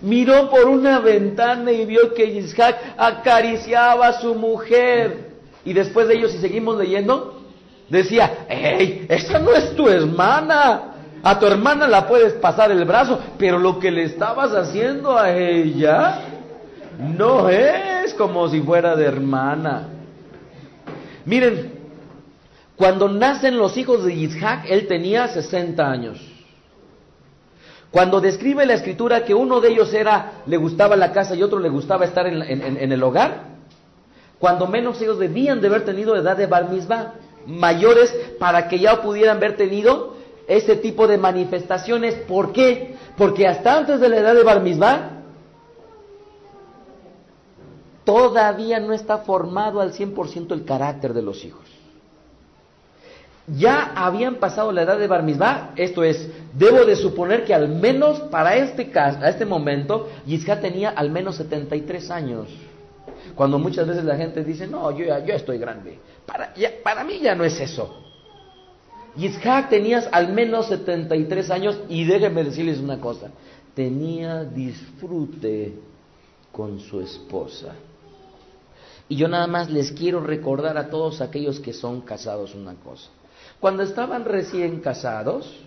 Miró 0.00 0.48
por 0.48 0.66
una 0.66 1.00
ventana 1.00 1.72
y 1.72 1.84
vio 1.84 2.14
que 2.14 2.32
Yitzhak 2.32 2.76
acariciaba 2.96 4.08
a 4.08 4.20
su 4.20 4.34
mujer. 4.34 5.28
Y 5.64 5.72
después 5.72 6.08
de 6.08 6.14
ello, 6.14 6.28
si 6.28 6.38
seguimos 6.38 6.78
leyendo, 6.78 7.42
decía, 7.88 8.46
¡Ey! 8.48 9.06
Esa 9.08 9.38
no 9.38 9.52
es 9.52 9.74
tu 9.74 9.88
hermana. 9.88 10.94
A 11.22 11.38
tu 11.38 11.46
hermana 11.46 11.88
la 11.88 12.06
puedes 12.06 12.34
pasar 12.34 12.70
el 12.70 12.84
brazo, 12.84 13.18
pero 13.38 13.58
lo 13.58 13.78
que 13.78 13.90
le 13.90 14.04
estabas 14.04 14.52
haciendo 14.52 15.18
a 15.18 15.36
ella 15.36 16.20
no 16.98 17.48
es 17.48 18.14
como 18.14 18.48
si 18.48 18.60
fuera 18.60 18.94
de 18.94 19.04
hermana. 19.04 19.88
Miren, 21.24 21.72
cuando 22.76 23.08
nacen 23.08 23.58
los 23.58 23.76
hijos 23.76 24.04
de 24.04 24.14
Yitzhak, 24.14 24.66
él 24.70 24.86
tenía 24.86 25.26
60 25.26 25.90
años. 25.90 26.27
Cuando 27.90 28.20
describe 28.20 28.66
la 28.66 28.74
escritura 28.74 29.24
que 29.24 29.34
uno 29.34 29.60
de 29.60 29.70
ellos 29.70 29.92
era, 29.94 30.42
le 30.46 30.56
gustaba 30.58 30.94
la 30.96 31.12
casa 31.12 31.34
y 31.34 31.42
otro 31.42 31.58
le 31.58 31.70
gustaba 31.70 32.04
estar 32.04 32.26
en, 32.26 32.92
el 32.92 33.02
hogar, 33.02 33.44
cuando 34.38 34.66
menos 34.66 35.00
ellos 35.00 35.18
debían 35.18 35.60
de 35.60 35.68
haber 35.68 35.84
tenido 35.84 36.14
edad 36.14 36.36
de 36.36 36.46
bar 36.46 36.70
mitzvah, 36.70 37.14
mayores 37.46 38.14
para 38.38 38.68
que 38.68 38.78
ya 38.78 39.00
pudieran 39.00 39.38
haber 39.38 39.56
tenido 39.56 40.16
ese 40.46 40.76
tipo 40.76 41.06
de 41.06 41.16
manifestaciones. 41.16 42.14
¿Por 42.14 42.52
qué? 42.52 42.94
Porque 43.16 43.48
hasta 43.48 43.78
antes 43.78 44.00
de 44.00 44.08
la 44.10 44.18
edad 44.18 44.34
de 44.34 44.42
bar 44.42 44.60
mitzvah, 44.60 45.22
todavía 48.04 48.80
no 48.80 48.92
está 48.92 49.18
formado 49.18 49.80
al 49.80 49.92
100% 49.92 50.52
el 50.52 50.64
carácter 50.64 51.14
de 51.14 51.22
los 51.22 51.42
hijos 51.44 51.77
ya 53.56 53.92
habían 53.94 54.36
pasado 54.36 54.72
la 54.72 54.82
edad 54.82 54.98
de 54.98 55.06
bar 55.06 55.22
mitzvah, 55.22 55.72
esto 55.76 56.04
es, 56.04 56.28
debo 56.54 56.84
de 56.84 56.96
suponer 56.96 57.44
que 57.44 57.54
al 57.54 57.68
menos 57.68 58.20
para 58.20 58.56
este 58.56 58.90
caso, 58.90 59.18
a 59.22 59.28
este 59.30 59.46
momento, 59.46 60.08
Yitzhak 60.26 60.60
tenía 60.60 60.90
al 60.90 61.10
menos 61.10 61.36
73 61.36 62.10
años. 62.10 62.48
Cuando 63.34 63.58
muchas 63.58 63.86
veces 63.86 64.04
la 64.04 64.16
gente 64.16 64.44
dice, 64.44 64.66
no, 64.66 64.90
yo, 64.90 65.06
yo 65.24 65.34
estoy 65.34 65.58
grande. 65.58 65.98
Para, 66.26 67.04
mí 67.04 67.20
ya 67.20 67.34
no 67.34 67.44
es 67.44 67.58
eso. 67.60 68.04
Yitzhak 69.16 69.70
tenía 69.70 70.04
al 70.12 70.32
menos 70.32 70.66
73 70.66 71.50
años 71.50 71.80
y 71.88 72.04
déjenme 72.04 72.44
decirles 72.44 72.78
una 72.78 73.00
cosa, 73.00 73.30
tenía 73.74 74.44
disfrute 74.44 75.74
con 76.52 76.80
su 76.80 77.00
esposa. 77.00 77.74
Y 79.08 79.16
yo 79.16 79.26
nada 79.26 79.46
más 79.46 79.70
les 79.70 79.90
quiero 79.92 80.20
recordar 80.20 80.76
a 80.76 80.90
todos 80.90 81.22
aquellos 81.22 81.60
que 81.60 81.72
son 81.72 82.02
casados 82.02 82.54
una 82.54 82.74
cosa. 82.74 83.08
Cuando 83.60 83.82
estaban 83.82 84.24
recién 84.24 84.80
casados, 84.80 85.60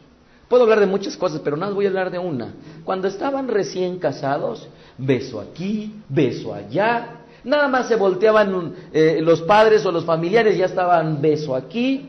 puedo 0.48 0.64
hablar 0.64 0.80
de 0.80 0.86
muchas 0.86 1.18
cosas, 1.18 1.42
pero 1.44 1.58
nada 1.58 1.74
voy 1.74 1.86
a 1.86 1.90
hablar 1.90 2.10
de 2.10 2.20
una. 2.20 2.54
Cuando 2.86 3.08
estaban 3.08 3.48
recién 3.48 4.00
casados, 4.00 4.68
beso 4.98 5.42
aquí, 5.42 5.94
beso 6.08 6.54
allá. 6.54 7.18
Nada 7.44 7.68
más 7.68 7.88
se 7.88 7.96
volteaban 7.96 8.76
eh, 8.94 9.20
los 9.22 9.42
padres 9.42 9.86
o 9.86 9.92
los 9.92 10.06
familiares, 10.06 10.58
ya 10.58 10.66
estaban 10.66 11.22
beso 11.22 11.56
aquí. 11.56 12.08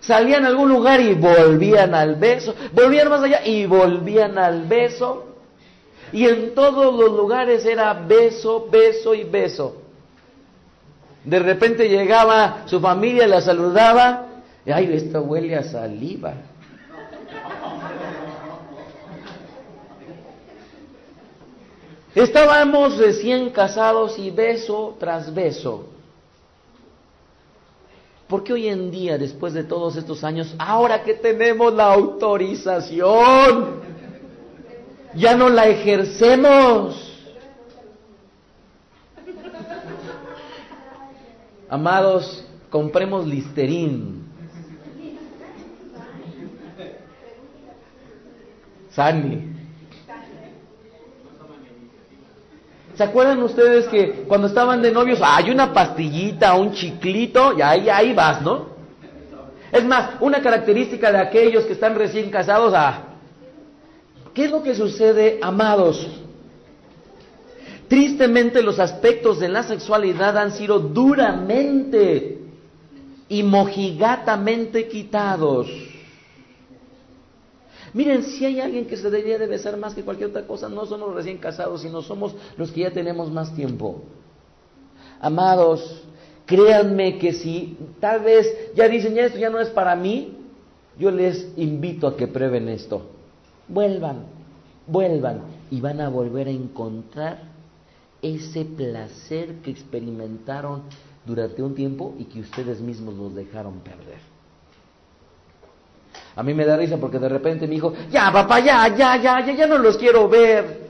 Salían 0.00 0.44
a 0.44 0.48
algún 0.48 0.68
lugar 0.68 1.00
y 1.00 1.14
volvían 1.14 1.94
al 1.94 2.16
beso. 2.16 2.54
Volvían 2.72 3.08
más 3.08 3.22
allá 3.22 3.44
y 3.44 3.66
volvían 3.66 4.38
al 4.38 4.66
beso. 4.66 5.24
Y 6.12 6.26
en 6.26 6.54
todos 6.54 6.94
los 6.94 7.16
lugares 7.16 7.64
era 7.64 7.92
beso, 7.94 8.68
beso 8.70 9.14
y 9.14 9.24
beso. 9.24 9.82
De 11.24 11.38
repente 11.40 11.88
llegaba 11.88 12.62
su 12.66 12.80
familia, 12.80 13.26
la 13.26 13.40
saludaba 13.40 14.25
Ay, 14.72 14.92
esto 14.94 15.22
huele 15.22 15.54
a 15.54 15.62
saliva. 15.62 16.34
Estábamos 22.14 22.96
recién 22.98 23.50
casados 23.50 24.18
y 24.18 24.30
beso 24.30 24.96
tras 24.98 25.32
beso. 25.32 25.86
¿Por 28.26 28.42
qué 28.42 28.54
hoy 28.54 28.66
en 28.66 28.90
día, 28.90 29.18
después 29.18 29.52
de 29.52 29.62
todos 29.62 29.94
estos 29.96 30.24
años, 30.24 30.52
ahora 30.58 31.04
que 31.04 31.14
tenemos 31.14 31.72
la 31.72 31.92
autorización, 31.92 33.82
ya 35.14 35.36
no 35.36 35.48
la 35.48 35.68
ejercemos? 35.68 37.12
Amados, 41.68 42.44
compremos 42.70 43.26
listerín 43.26 44.15
Sani. 48.96 49.52
¿Se 52.96 53.02
acuerdan 53.04 53.42
ustedes 53.42 53.86
que 53.88 54.24
cuando 54.26 54.46
estaban 54.46 54.80
de 54.80 54.90
novios 54.90 55.20
hay 55.22 55.50
una 55.50 55.70
pastillita, 55.70 56.54
un 56.54 56.72
chiclito 56.72 57.52
y 57.58 57.60
ahí, 57.60 57.90
ahí 57.90 58.14
vas, 58.14 58.40
¿no? 58.40 58.68
Es 59.70 59.84
más, 59.84 60.12
una 60.20 60.40
característica 60.40 61.12
de 61.12 61.18
aquellos 61.18 61.64
que 61.66 61.74
están 61.74 61.94
recién 61.94 62.30
casados, 62.30 62.72
ah, 62.74 63.02
¿qué 64.32 64.46
es 64.46 64.50
lo 64.50 64.62
que 64.62 64.74
sucede, 64.74 65.40
amados? 65.42 66.06
Tristemente 67.88 68.62
los 68.62 68.78
aspectos 68.80 69.38
de 69.40 69.48
la 69.50 69.62
sexualidad 69.62 70.38
han 70.38 70.52
sido 70.52 70.78
duramente 70.78 72.38
y 73.28 73.42
mojigatamente 73.42 74.88
quitados. 74.88 75.68
Miren, 77.96 78.24
si 78.24 78.44
hay 78.44 78.60
alguien 78.60 78.84
que 78.84 78.98
se 78.98 79.08
debería 79.08 79.38
de 79.38 79.46
besar 79.46 79.74
más 79.78 79.94
que 79.94 80.02
cualquier 80.02 80.28
otra 80.28 80.46
cosa, 80.46 80.68
no 80.68 80.84
somos 80.84 81.08
los 81.08 81.16
recién 81.16 81.38
casados, 81.38 81.80
sino 81.80 82.02
somos 82.02 82.34
los 82.58 82.70
que 82.70 82.82
ya 82.82 82.90
tenemos 82.90 83.30
más 83.30 83.54
tiempo. 83.54 84.02
Amados, 85.18 86.02
créanme 86.44 87.16
que 87.16 87.32
si 87.32 87.78
tal 87.98 88.20
vez 88.20 88.46
ya 88.74 88.86
dicen, 88.86 89.14
ya 89.14 89.24
esto 89.24 89.38
ya 89.38 89.48
no 89.48 89.58
es 89.58 89.70
para 89.70 89.96
mí, 89.96 90.36
yo 90.98 91.10
les 91.10 91.50
invito 91.56 92.06
a 92.06 92.18
que 92.18 92.26
prueben 92.26 92.68
esto. 92.68 93.00
Vuelvan, 93.66 94.26
vuelvan 94.86 95.40
y 95.70 95.80
van 95.80 96.02
a 96.02 96.10
volver 96.10 96.48
a 96.48 96.50
encontrar 96.50 97.44
ese 98.20 98.66
placer 98.66 99.54
que 99.62 99.70
experimentaron 99.70 100.82
durante 101.24 101.62
un 101.62 101.74
tiempo 101.74 102.14
y 102.18 102.24
que 102.24 102.40
ustedes 102.40 102.78
mismos 102.78 103.14
los 103.14 103.34
dejaron 103.34 103.80
perder. 103.80 104.35
A 106.36 106.42
mí 106.42 106.52
me 106.52 106.66
da 106.66 106.76
risa 106.76 106.98
porque 106.98 107.18
de 107.18 107.30
repente 107.30 107.66
mi 107.66 107.76
hijo, 107.76 107.94
ya 108.10 108.30
papá, 108.30 108.60
ya, 108.60 108.94
ya, 108.94 109.16
ya, 109.16 109.44
ya, 109.44 109.54
ya 109.54 109.66
no 109.66 109.78
los 109.78 109.96
quiero 109.96 110.28
ver. 110.28 110.86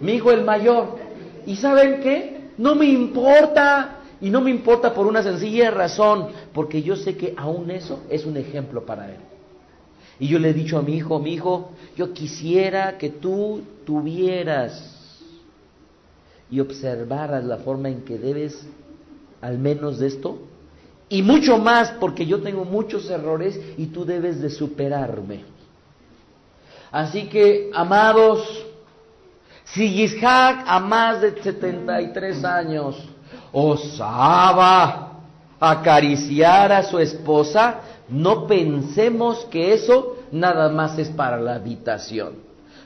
Mi 0.00 0.14
hijo 0.14 0.30
el 0.30 0.42
mayor. 0.42 0.96
¿Y 1.44 1.56
saben 1.56 2.00
qué? 2.00 2.50
No 2.56 2.74
me 2.74 2.86
importa. 2.86 3.98
Y 4.18 4.30
no 4.30 4.40
me 4.40 4.50
importa 4.50 4.94
por 4.94 5.06
una 5.06 5.22
sencilla 5.22 5.70
razón, 5.70 6.28
porque 6.54 6.82
yo 6.82 6.96
sé 6.96 7.18
que 7.18 7.34
aún 7.36 7.70
eso 7.70 8.00
es 8.08 8.24
un 8.24 8.38
ejemplo 8.38 8.86
para 8.86 9.10
él. 9.10 9.18
Y 10.18 10.28
yo 10.28 10.38
le 10.38 10.50
he 10.50 10.54
dicho 10.54 10.78
a 10.78 10.82
mi 10.82 10.96
hijo, 10.96 11.18
mi 11.18 11.34
hijo, 11.34 11.72
yo 11.94 12.14
quisiera 12.14 12.96
que 12.96 13.10
tú 13.10 13.60
tuvieras 13.84 14.94
y 16.50 16.60
observaras 16.60 17.44
la 17.44 17.58
forma 17.58 17.90
en 17.90 18.02
que 18.02 18.16
debes, 18.16 18.66
al 19.42 19.58
menos 19.58 19.98
de 19.98 20.06
esto, 20.06 20.38
y 21.08 21.22
mucho 21.22 21.58
más 21.58 21.92
porque 22.00 22.26
yo 22.26 22.42
tengo 22.42 22.64
muchos 22.64 23.08
errores 23.10 23.58
y 23.76 23.86
tú 23.86 24.04
debes 24.04 24.40
de 24.40 24.50
superarme. 24.50 25.44
Así 26.90 27.26
que, 27.26 27.70
amados, 27.74 28.64
si 29.64 29.92
Yitzhak 29.92 30.64
a 30.66 30.80
más 30.80 31.20
de 31.20 31.42
73 31.42 32.44
años 32.44 32.96
osaba 33.52 35.20
acariciar 35.60 36.72
a 36.72 36.82
su 36.82 36.98
esposa, 36.98 37.80
no 38.08 38.46
pensemos 38.46 39.44
que 39.46 39.74
eso 39.74 40.18
nada 40.32 40.68
más 40.68 40.98
es 40.98 41.08
para 41.08 41.38
la 41.38 41.54
habitación. 41.54 42.34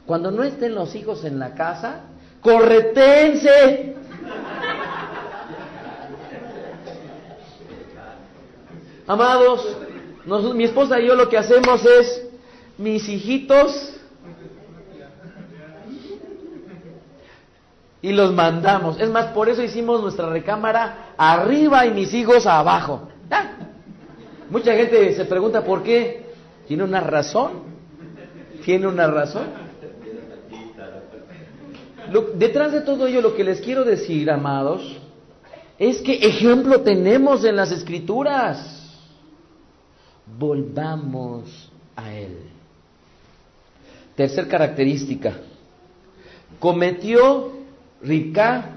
Cuando 0.07 0.31
no 0.31 0.43
estén 0.43 0.75
los 0.75 0.95
hijos 0.95 1.25
en 1.25 1.39
la 1.39 1.55
casa, 1.55 2.01
corretense 2.41 3.97
Amados, 9.11 9.67
mi 10.55 10.63
esposa 10.63 11.01
y 11.01 11.09
yo 11.09 11.17
lo 11.17 11.29
que 11.29 11.37
hacemos 11.37 11.85
es, 11.85 12.29
mis 12.79 13.09
hijitos, 13.09 13.93
y 18.01 18.13
los 18.13 18.33
mandamos. 18.33 19.01
Es 19.01 19.11
más, 19.11 19.33
por 19.33 19.49
eso 19.49 19.65
hicimos 19.65 20.01
nuestra 20.01 20.29
recámara 20.29 21.13
arriba 21.17 21.87
y 21.87 21.91
mis 21.91 22.15
hijos 22.15 22.47
abajo. 22.47 23.09
Mucha 24.49 24.75
gente 24.77 25.13
se 25.17 25.25
pregunta 25.25 25.65
por 25.65 25.83
qué. 25.83 26.27
¿Tiene 26.69 26.85
una 26.85 27.01
razón? 27.01 27.65
¿Tiene 28.65 28.87
una 28.87 29.09
razón? 29.09 29.49
detrás 32.35 32.71
de 32.71 32.83
todo 32.83 33.09
ello, 33.09 33.21
lo 33.23 33.35
que 33.35 33.43
les 33.43 33.61
quiero 33.61 33.85
decir, 33.85 34.31
amados, 34.31 35.01
es 35.81 36.01
que 36.01 36.15
ejemplo 36.15 36.83
tenemos 36.83 37.45
en 37.45 37.57
las 37.57 37.73
escrituras. 37.73 38.80
Volvamos 40.39 41.71
a 41.97 42.15
Él. 42.15 42.39
Tercer 44.17 44.49
característica. 44.49 45.35
Cometió 46.59 47.53
Rica 48.03 48.71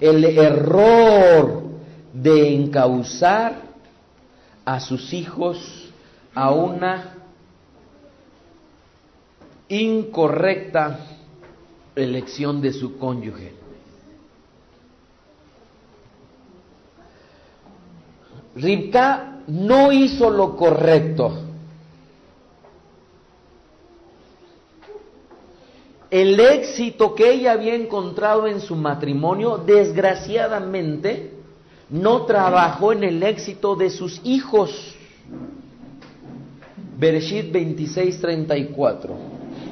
el 0.00 0.24
error 0.24 1.62
de 2.12 2.54
encauzar 2.54 3.62
a 4.64 4.80
sus 4.80 5.12
hijos 5.12 5.90
a 6.34 6.50
una 6.52 7.14
incorrecta 9.68 10.98
elección 11.94 12.60
de 12.60 12.72
su 12.72 12.98
cónyuge. 12.98 13.54
Ribka 18.54 19.31
no 19.46 19.92
hizo 19.92 20.30
lo 20.30 20.56
correcto. 20.56 21.32
El 26.10 26.38
éxito 26.38 27.14
que 27.14 27.32
ella 27.32 27.52
había 27.52 27.74
encontrado 27.74 28.46
en 28.46 28.60
su 28.60 28.76
matrimonio, 28.76 29.56
desgraciadamente, 29.56 31.32
no 31.88 32.26
trabajó 32.26 32.92
en 32.92 33.04
el 33.04 33.22
éxito 33.22 33.76
de 33.76 33.88
sus 33.88 34.20
hijos. 34.22 34.94
Bereshit 36.98 37.50
26:34. 37.50 39.10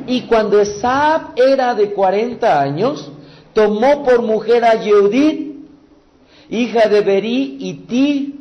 Y 0.07 0.23
cuando 0.23 0.59
Esab 0.61 1.33
era 1.37 1.75
de 1.75 1.93
40 1.93 2.61
años, 2.61 3.11
tomó 3.53 4.03
por 4.03 4.23
mujer 4.23 4.64
a 4.64 4.75
Yehudit, 4.83 5.57
hija 6.49 6.89
de 6.89 7.01
Beri 7.03 7.57
y 7.61 7.75
Ti, 7.87 8.39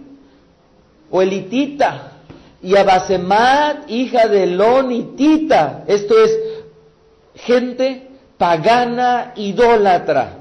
o 1.11 1.21
Elitita, 1.21 2.09
y 2.61 2.75
a 2.75 2.83
Basemat, 2.83 3.89
hija 3.89 4.27
de 4.27 4.47
Lonitita. 4.47 5.83
Esto 5.87 6.15
es 6.21 6.37
gente 7.35 8.07
pagana, 8.37 9.33
idólatra. 9.35 10.37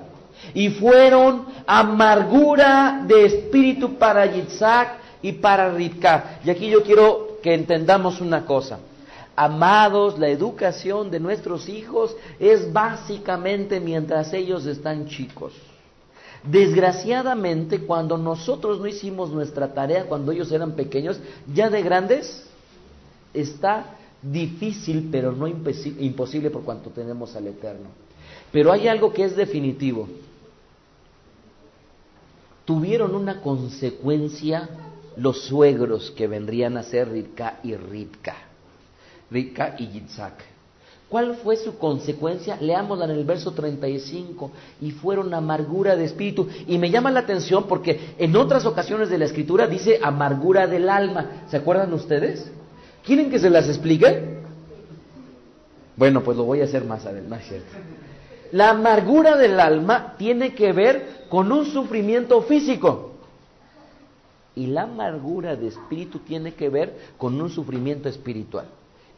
Y 0.54 0.70
fueron 0.70 1.46
amargura 1.66 3.04
de 3.06 3.26
espíritu 3.26 3.94
para 3.98 4.26
Yitzhak 4.26 4.96
y 5.22 5.32
para 5.32 5.70
Rivka. 5.70 6.40
Y 6.44 6.50
aquí 6.50 6.68
yo 6.68 6.82
quiero 6.82 7.38
que 7.42 7.54
entendamos 7.54 8.20
una 8.20 8.44
cosa. 8.44 8.78
Amados, 9.36 10.18
la 10.18 10.28
educación 10.28 11.10
de 11.10 11.20
nuestros 11.20 11.68
hijos 11.68 12.16
es 12.40 12.72
básicamente 12.72 13.78
mientras 13.78 14.32
ellos 14.32 14.66
están 14.66 15.06
chicos. 15.06 15.52
Desgraciadamente, 16.44 17.80
cuando 17.80 18.16
nosotros 18.16 18.80
no 18.80 18.86
hicimos 18.86 19.30
nuestra 19.30 19.74
tarea 19.74 20.06
cuando 20.06 20.32
ellos 20.32 20.52
eran 20.52 20.72
pequeños, 20.72 21.18
ya 21.52 21.68
de 21.68 21.82
grandes, 21.82 22.46
está 23.34 23.96
difícil, 24.22 25.08
pero 25.10 25.32
no 25.32 25.46
imposible 25.46 26.50
por 26.50 26.62
cuanto 26.62 26.90
tenemos 26.90 27.34
al 27.36 27.48
Eterno. 27.48 27.88
Pero 28.52 28.72
hay 28.72 28.88
algo 28.88 29.12
que 29.12 29.24
es 29.24 29.36
definitivo. 29.36 30.08
Tuvieron 32.64 33.14
una 33.14 33.40
consecuencia 33.40 34.68
los 35.16 35.42
suegros 35.42 36.10
que 36.12 36.28
vendrían 36.28 36.76
a 36.76 36.82
ser 36.82 37.10
Rivka 37.10 37.58
y 37.64 37.74
Rivka, 37.74 38.36
Rivka 39.30 39.74
y 39.78 39.88
Yitzhak. 39.88 40.57
¿Cuál 41.08 41.36
fue 41.36 41.56
su 41.56 41.78
consecuencia? 41.78 42.58
Leámosla 42.60 43.06
en 43.06 43.12
el 43.12 43.24
verso 43.24 43.52
35. 43.52 44.50
Y 44.82 44.90
fueron 44.90 45.32
amargura 45.32 45.96
de 45.96 46.04
espíritu. 46.04 46.48
Y 46.66 46.76
me 46.76 46.90
llama 46.90 47.10
la 47.10 47.20
atención 47.20 47.64
porque 47.66 48.14
en 48.18 48.36
otras 48.36 48.66
ocasiones 48.66 49.08
de 49.08 49.16
la 49.16 49.24
escritura 49.24 49.66
dice 49.66 49.98
amargura 50.02 50.66
del 50.66 50.88
alma. 50.88 51.44
¿Se 51.48 51.56
acuerdan 51.56 51.94
ustedes? 51.94 52.50
¿Quieren 53.04 53.30
que 53.30 53.38
se 53.38 53.48
las 53.48 53.68
explique? 53.68 54.38
Bueno, 55.96 56.22
pues 56.22 56.36
lo 56.36 56.44
voy 56.44 56.60
a 56.60 56.64
hacer 56.64 56.84
más 56.84 57.06
adelante. 57.06 57.62
La 58.52 58.70
amargura 58.70 59.36
del 59.36 59.58
alma 59.60 60.14
tiene 60.18 60.54
que 60.54 60.72
ver 60.72 61.24
con 61.30 61.50
un 61.50 61.64
sufrimiento 61.64 62.42
físico. 62.42 63.12
Y 64.54 64.66
la 64.66 64.82
amargura 64.82 65.56
de 65.56 65.68
espíritu 65.68 66.18
tiene 66.18 66.52
que 66.52 66.68
ver 66.68 66.94
con 67.16 67.40
un 67.40 67.48
sufrimiento 67.48 68.08
espiritual. 68.10 68.66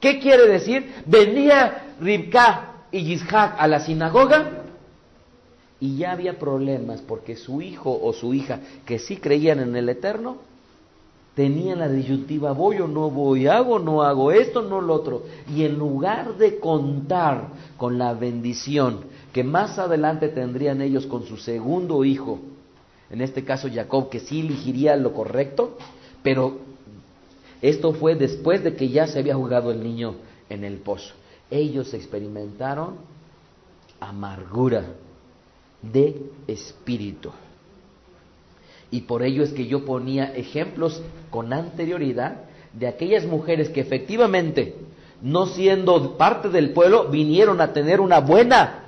¿Qué 0.01 0.19
quiere 0.19 0.47
decir? 0.47 0.93
Venía 1.07 1.95
Ribka 2.01 2.87
y 2.91 3.05
Yishak 3.05 3.57
a 3.59 3.69
la 3.69 3.81
sinagoga 3.81 4.65
y 5.79 5.97
ya 5.97 6.13
había 6.13 6.39
problemas 6.39 7.01
porque 7.01 7.37
su 7.37 7.63
hijo 7.63 7.99
o 8.03 8.13
su 8.13 8.35
hija 8.35 8.61
que 8.85 8.99
sí 8.99 9.17
creían 9.17 9.61
en 9.61 9.77
el 9.77 9.89
Eterno 9.89 10.39
tenían 11.35 11.79
la 11.79 11.89
disyuntiva 11.89 12.53
voy 12.53 12.81
o 12.81 12.89
no 12.89 13.11
voy, 13.11 13.47
hago 13.47 13.79
no 13.79 14.03
hago 14.03 14.33
esto, 14.33 14.63
no 14.63 14.81
lo 14.81 14.95
otro. 14.95 15.23
Y 15.49 15.65
en 15.65 15.79
lugar 15.79 16.37
de 16.37 16.59
contar 16.59 17.49
con 17.77 17.99
la 17.99 18.15
bendición 18.15 19.05
que 19.33 19.45
más 19.45 19.79
adelante 19.79 20.29
tendrían 20.29 20.83
ellos 20.83 21.07
con 21.07 21.25
su 21.25 21.37
segundo 21.37 22.05
hijo, 22.05 22.41
en 23.11 23.21
este 23.21 23.45
caso 23.45 23.69
Jacob, 23.73 24.09
que 24.09 24.21
sí 24.21 24.41
elegiría 24.41 24.97
lo 24.97 25.13
correcto, 25.15 25.77
pero 26.23 26.60
esto 27.63 27.93
fue 27.93 28.15
después 28.15 28.65
de 28.65 28.75
que 28.75 28.89
ya 28.89 29.07
se 29.07 29.19
había 29.19 29.35
jugado 29.35 29.71
el 29.71 29.83
niño 29.83 30.17
en 30.49 30.65
el 30.65 30.79
pozo. 30.79 31.15
Ellos 31.51 31.93
experimentaron 31.95 32.97
amargura 34.01 34.85
de 35.83 36.17
espíritu. 36.47 37.31
Y 38.91 39.03
por 39.03 39.23
ello 39.23 39.43
es 39.43 39.53
que 39.53 39.67
yo 39.67 39.85
ponía 39.85 40.35
ejemplos 40.35 41.03
con 41.31 41.53
anterioridad 41.53 42.45
de 42.73 42.89
aquellas 42.89 43.25
mujeres 43.25 43.69
que 43.69 43.81
efectivamente, 43.81 44.75
no 45.23 45.47
siendo 45.47 46.17
parte 46.17 46.49
del 46.49 46.71
pueblo, 46.71 47.09
vinieron 47.09 47.61
a 47.61 47.73
tener 47.73 48.01
una 48.01 48.21
buena, 48.21 48.85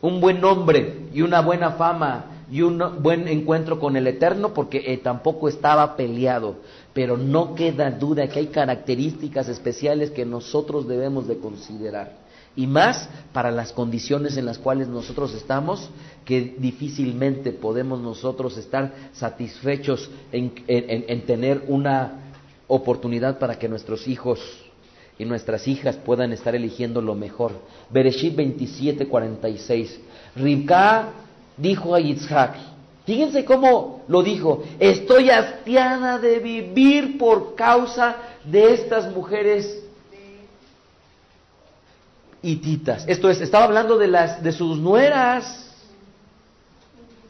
un 0.00 0.20
buen 0.20 0.40
nombre 0.40 1.08
y 1.12 1.22
una 1.22 1.40
buena 1.40 1.72
fama 1.72 2.26
y 2.50 2.62
un 2.62 3.02
buen 3.02 3.26
encuentro 3.28 3.78
con 3.78 3.96
el 3.96 4.06
Eterno 4.06 4.54
porque 4.54 4.82
eh, 4.86 4.98
tampoco 4.98 5.48
estaba 5.48 5.96
peleado. 5.96 6.56
Pero 6.94 7.16
no 7.18 7.54
queda 7.54 7.90
duda 7.90 8.28
que 8.28 8.38
hay 8.38 8.46
características 8.46 9.48
especiales 9.48 10.10
que 10.10 10.24
nosotros 10.24 10.88
debemos 10.88 11.28
de 11.28 11.38
considerar. 11.38 12.24
Y 12.56 12.66
más 12.68 13.08
para 13.32 13.50
las 13.50 13.72
condiciones 13.72 14.36
en 14.36 14.46
las 14.46 14.58
cuales 14.58 14.86
nosotros 14.88 15.34
estamos, 15.34 15.90
que 16.24 16.54
difícilmente 16.56 17.50
podemos 17.52 18.00
nosotros 18.00 18.56
estar 18.56 18.94
satisfechos 19.12 20.08
en, 20.30 20.52
en 20.68 21.26
tener 21.26 21.64
una 21.66 22.20
oportunidad 22.68 23.38
para 23.38 23.58
que 23.58 23.68
nuestros 23.68 24.06
hijos 24.06 24.40
y 25.18 25.24
nuestras 25.24 25.68
hijas 25.68 25.96
puedan 25.96 26.32
estar 26.32 26.54
eligiendo 26.54 27.00
lo 27.00 27.14
mejor. 27.14 27.52
Bereshit 27.90 28.34
27, 28.34 29.06
46. 29.06 30.00
Ribka 30.36 31.12
dijo 31.56 31.94
a 31.94 32.00
Yitzhak, 32.00 32.56
fíjense 33.04 33.44
cómo 33.44 34.02
lo 34.08 34.22
dijo, 34.22 34.62
estoy 34.78 35.30
hastiada 35.30 36.18
de 36.18 36.38
vivir 36.38 37.18
por 37.18 37.54
causa 37.54 38.16
de 38.44 38.74
estas 38.74 39.12
mujeres 39.12 39.84
hititas. 42.44 43.04
Esto 43.08 43.30
es, 43.30 43.40
estaba 43.40 43.64
hablando 43.64 43.96
de 43.96 44.08
las 44.08 44.42
de 44.42 44.52
sus 44.52 44.78
nueras. 44.78 45.60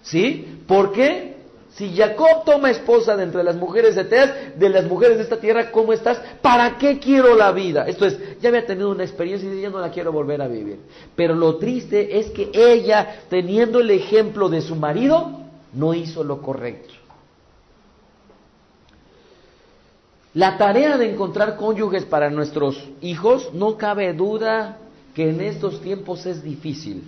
¿Sí? 0.03 0.61
¿Por 0.67 0.93
qué? 0.93 1.35
Si 1.75 1.97
Jacob 1.97 2.45
toma 2.45 2.71
esposa 2.71 3.17
de 3.17 3.25
entre 3.25 3.43
las 3.43 3.57
mujeres 3.57 3.97
de 3.97 4.05
Teas, 4.05 4.31
de 4.57 4.69
las 4.69 4.85
mujeres 4.85 5.17
de 5.17 5.25
esta 5.25 5.41
tierra, 5.41 5.73
¿cómo 5.73 5.93
estás? 5.93 6.21
¿Para 6.41 6.79
qué 6.79 7.01
quiero 7.01 7.35
la 7.35 7.51
vida? 7.51 7.89
Esto 7.89 8.07
es, 8.07 8.17
ya 8.41 8.51
había 8.51 8.65
tenido 8.65 8.91
una 8.91 9.03
experiencia 9.03 9.53
y 9.53 9.61
ya 9.61 9.71
no 9.71 9.81
la 9.81 9.91
quiero 9.91 10.13
volver 10.13 10.41
a 10.41 10.47
vivir. 10.47 10.79
Pero 11.17 11.35
lo 11.35 11.57
triste 11.57 12.19
es 12.19 12.31
que 12.31 12.51
ella, 12.55 13.23
teniendo 13.29 13.81
el 13.81 13.91
ejemplo 13.91 14.49
de 14.49 14.61
su 14.61 14.77
marido, 14.77 15.44
no 15.75 15.95
hizo 15.95 16.25
lo 16.25 16.41
correcto. 16.41 16.95
La 20.35 20.59
tarea 20.59 20.99
de 20.99 21.13
encontrar 21.13 21.57
cónyuges 21.57 22.05
para 22.05 22.29
nuestros 22.29 22.83
hijos, 23.01 23.51
no 23.53 23.77
cabe 23.77 24.13
duda 24.15 24.79
que 25.15 25.31
en 25.31 25.41
estos 25.41 25.81
tiempos 25.81 26.27
es 26.27 26.43
difícil. 26.43 27.05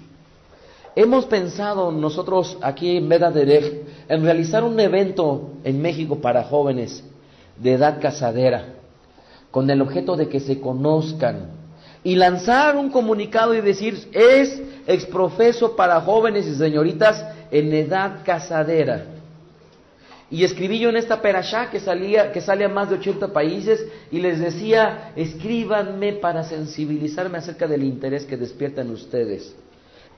Hemos 0.94 1.26
pensado 1.26 1.90
nosotros 1.90 2.56
aquí 2.62 2.96
en 2.96 3.08
Derech 3.08 3.82
en 4.08 4.22
realizar 4.22 4.62
un 4.62 4.78
evento 4.78 5.50
en 5.64 5.82
México 5.82 6.20
para 6.20 6.44
jóvenes 6.44 7.02
de 7.58 7.72
edad 7.72 8.00
casadera, 8.00 8.74
con 9.50 9.68
el 9.68 9.82
objeto 9.82 10.16
de 10.16 10.28
que 10.28 10.40
se 10.40 10.60
conozcan 10.60 11.50
y 12.04 12.14
lanzar 12.14 12.76
un 12.76 12.90
comunicado 12.90 13.54
y 13.54 13.60
decir 13.60 14.08
es 14.12 14.62
exprofeso 14.86 15.74
para 15.74 16.00
jóvenes 16.00 16.46
y 16.46 16.54
señoritas 16.54 17.35
en 17.50 17.72
edad 17.72 18.24
casadera. 18.24 19.04
Y 20.28 20.42
escribí 20.42 20.80
yo 20.80 20.88
en 20.88 20.96
esta 20.96 21.22
perashá 21.22 21.70
que 21.70 21.78
salía, 21.78 22.32
que 22.32 22.40
sale 22.40 22.64
a 22.64 22.68
más 22.68 22.90
de 22.90 22.96
80 22.96 23.32
países 23.32 23.86
y 24.10 24.18
les 24.18 24.40
decía, 24.40 25.12
escríbanme 25.14 26.14
para 26.14 26.42
sensibilizarme 26.42 27.38
acerca 27.38 27.68
del 27.68 27.84
interés 27.84 28.24
que 28.24 28.36
despiertan 28.36 28.90
ustedes. 28.90 29.54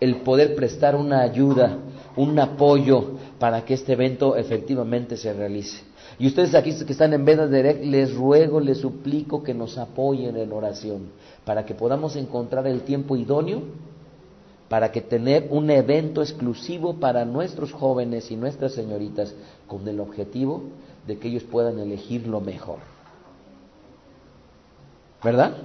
El 0.00 0.16
poder 0.22 0.54
prestar 0.54 0.96
una 0.96 1.20
ayuda, 1.20 1.76
un 2.16 2.38
apoyo 2.38 3.18
para 3.38 3.64
que 3.64 3.74
este 3.74 3.92
evento 3.92 4.36
efectivamente 4.36 5.16
se 5.16 5.32
realice. 5.32 5.82
Y 6.18 6.26
ustedes 6.26 6.54
aquí 6.54 6.72
que 6.72 6.92
están 6.92 7.12
en 7.12 7.24
Veda 7.24 7.46
Direct, 7.46 7.84
les 7.84 8.14
ruego, 8.14 8.60
les 8.60 8.78
suplico 8.78 9.42
que 9.42 9.52
nos 9.52 9.76
apoyen 9.76 10.36
en 10.36 10.52
oración 10.52 11.10
para 11.44 11.66
que 11.66 11.74
podamos 11.74 12.16
encontrar 12.16 12.66
el 12.66 12.82
tiempo 12.82 13.16
idóneo 13.16 13.62
para 14.68 14.92
que 14.92 15.00
tener 15.00 15.48
un 15.50 15.70
evento 15.70 16.22
exclusivo 16.22 17.00
para 17.00 17.24
nuestros 17.24 17.72
jóvenes 17.72 18.30
y 18.30 18.36
nuestras 18.36 18.72
señoritas 18.72 19.34
con 19.66 19.86
el 19.88 19.98
objetivo 20.00 20.64
de 21.06 21.18
que 21.18 21.28
ellos 21.28 21.44
puedan 21.44 21.78
elegir 21.78 22.26
lo 22.26 22.40
mejor. 22.40 22.78
¿Verdad? 25.24 25.56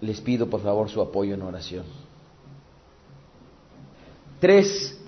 Les 0.00 0.20
pido 0.20 0.48
por 0.48 0.60
favor 0.60 0.88
su 0.88 1.00
apoyo 1.00 1.34
en 1.34 1.42
oración. 1.42 1.84
Tres, 4.38 5.00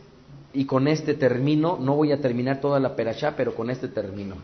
y 0.53 0.65
con 0.65 0.89
este 0.89 1.15
termino, 1.15 1.79
no 1.81 1.95
voy 1.95 2.13
a 2.13 2.21
terminar 2.21 2.61
toda 2.61 2.81
la 2.81 2.97
perashá, 2.97 3.37
pero 3.37 3.55
con 3.55 3.71
este 3.71 3.89
termino. 3.89 4.37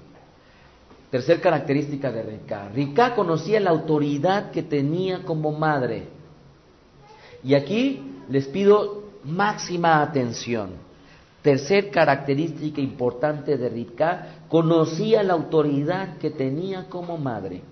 Tercer 1.10 1.40
característica 1.40 2.12
de 2.12 2.22
Rika. 2.22 2.68
Rika 2.68 3.14
conocía 3.14 3.58
la 3.60 3.70
autoridad 3.70 4.50
que 4.50 4.62
tenía 4.62 5.22
como 5.24 5.52
madre. 5.52 6.15
Y 7.42 7.54
aquí 7.54 8.02
les 8.28 8.46
pido 8.48 9.04
máxima 9.24 10.02
atención. 10.02 10.70
Tercer 11.42 11.90
característica 11.90 12.80
importante 12.80 13.56
de 13.56 13.68
Rivka, 13.68 14.26
conocía 14.48 15.22
la 15.22 15.34
autoridad 15.34 16.18
que 16.18 16.30
tenía 16.30 16.88
como 16.88 17.18
madre. 17.18 17.62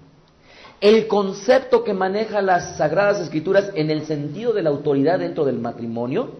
El 0.80 1.08
concepto 1.08 1.82
que 1.82 1.94
maneja 1.94 2.42
las 2.42 2.76
Sagradas 2.76 3.20
Escrituras 3.20 3.70
en 3.74 3.90
el 3.90 4.04
sentido 4.06 4.52
de 4.52 4.62
la 4.62 4.70
autoridad 4.70 5.18
dentro 5.18 5.44
del 5.44 5.58
matrimonio, 5.58 6.30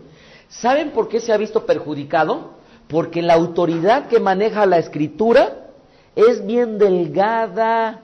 ¿saben 0.49 0.91
por 0.91 1.09
qué 1.09 1.21
se 1.21 1.33
ha 1.33 1.37
visto 1.37 1.67
perjudicado? 1.67 2.51
Porque 2.89 3.23
la 3.23 3.35
autoridad 3.35 4.07
que 4.07 4.21
maneja 4.21 4.67
la 4.67 4.79
Escritura 4.79 5.71
es 6.15 6.45
bien 6.47 6.79
delgada 6.79 8.03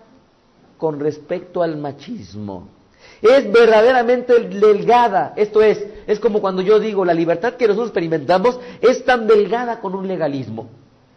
con 0.78 0.98
respecto 0.98 1.62
al 1.62 1.76
machismo 1.76 2.80
es 3.22 3.51
verdaderamente 3.52 4.38
delgada. 4.40 5.34
Esto 5.36 5.62
es, 5.62 5.84
es 6.06 6.18
como 6.18 6.40
cuando 6.40 6.62
yo 6.62 6.78
digo, 6.80 7.05
la 7.05 7.14
libertad 7.14 7.55
que 7.55 7.66
nosotros 7.66 7.88
experimentamos 7.88 8.59
es 8.80 9.05
tan 9.05 9.26
delgada 9.26 9.80
con 9.80 9.94
un 9.94 10.09
legalismo. 10.09 10.68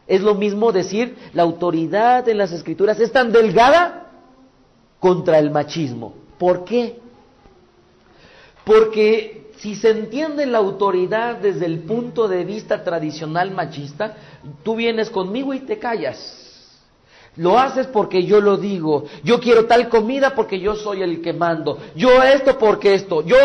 Es 0.05 0.21
lo 0.21 0.35
mismo 0.35 0.71
decir, 0.71 1.15
la 1.34 1.43
autoridad 1.43 2.27
en 2.27 2.38
las 2.38 2.51
escrituras 2.51 2.99
es 2.99 3.11
tan 3.11 3.31
delgada 3.31 4.11
contra 4.99 5.39
el 5.39 5.49
machismo. 5.49 6.13
¿Por 6.38 6.65
qué? 6.65 6.99
Porque 8.65 9.51
si 9.57 9.75
se 9.75 9.91
entiende 9.91 10.45
la 10.45 10.57
autoridad 10.57 11.38
desde 11.38 11.65
el 11.65 11.80
punto 11.80 12.27
de 12.27 12.43
vista 12.43 12.84
tradicional 12.84 13.51
machista, 13.51 14.17
tú 14.63 14.75
vienes 14.75 15.09
conmigo 15.09 15.53
y 15.53 15.61
te 15.61 15.80
callas. 15.80 16.43
Lo 17.38 17.57
haces 17.57 17.88
porque 17.88 18.23
yo 18.26 18.41
lo 18.41 18.57
digo. 18.57 19.05
Yo 19.23 19.39
quiero 19.39 19.65
tal 19.65 19.89
comida 19.89 20.35
porque 20.35 20.60
yo 20.60 20.76
soy 20.76 21.01
el 21.01 21.22
que 21.22 21.34
mando. 21.34 21.80
Yo 21.95 22.22
esto 22.22 22.57
porque 22.57 22.93
esto. 22.93 23.23
Yo. 23.23 23.38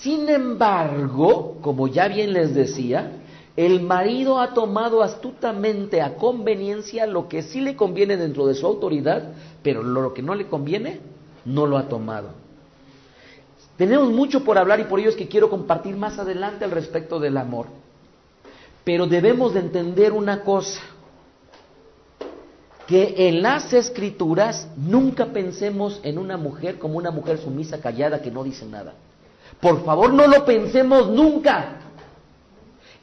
Sin 0.00 0.28
embargo, 0.28 1.56
como 1.62 1.88
ya 1.88 2.08
bien 2.08 2.34
les 2.34 2.54
decía, 2.54 3.22
el 3.56 3.80
marido 3.80 4.38
ha 4.38 4.52
tomado 4.52 5.02
astutamente 5.02 6.02
a 6.02 6.16
conveniencia 6.16 7.06
lo 7.06 7.26
que 7.26 7.42
sí 7.42 7.60
le 7.60 7.74
conviene 7.74 8.18
dentro 8.18 8.46
de 8.46 8.54
su 8.54 8.66
autoridad, 8.66 9.32
pero 9.62 9.82
lo 9.82 10.12
que 10.12 10.20
no 10.20 10.34
le 10.34 10.46
conviene, 10.46 11.00
no 11.46 11.66
lo 11.66 11.78
ha 11.78 11.88
tomado. 11.88 12.30
Tenemos 13.78 14.10
mucho 14.10 14.44
por 14.44 14.58
hablar 14.58 14.80
y 14.80 14.84
por 14.84 15.00
ello 15.00 15.08
es 15.08 15.16
que 15.16 15.28
quiero 15.28 15.48
compartir 15.48 15.96
más 15.96 16.18
adelante 16.18 16.64
al 16.64 16.70
respecto 16.70 17.18
del 17.18 17.38
amor. 17.38 17.66
Pero 18.84 19.06
debemos 19.06 19.54
de 19.54 19.60
entender 19.60 20.12
una 20.12 20.42
cosa 20.42 20.80
que 22.86 23.28
en 23.28 23.42
las 23.42 23.72
escrituras 23.72 24.68
nunca 24.76 25.26
pensemos 25.26 26.00
en 26.02 26.18
una 26.18 26.36
mujer 26.36 26.78
como 26.78 26.98
una 26.98 27.10
mujer 27.10 27.38
sumisa, 27.38 27.80
callada, 27.80 28.20
que 28.20 28.30
no 28.30 28.44
dice 28.44 28.66
nada. 28.66 28.94
Por 29.60 29.84
favor, 29.84 30.12
no 30.12 30.26
lo 30.26 30.44
pensemos 30.44 31.08
nunca. 31.08 31.80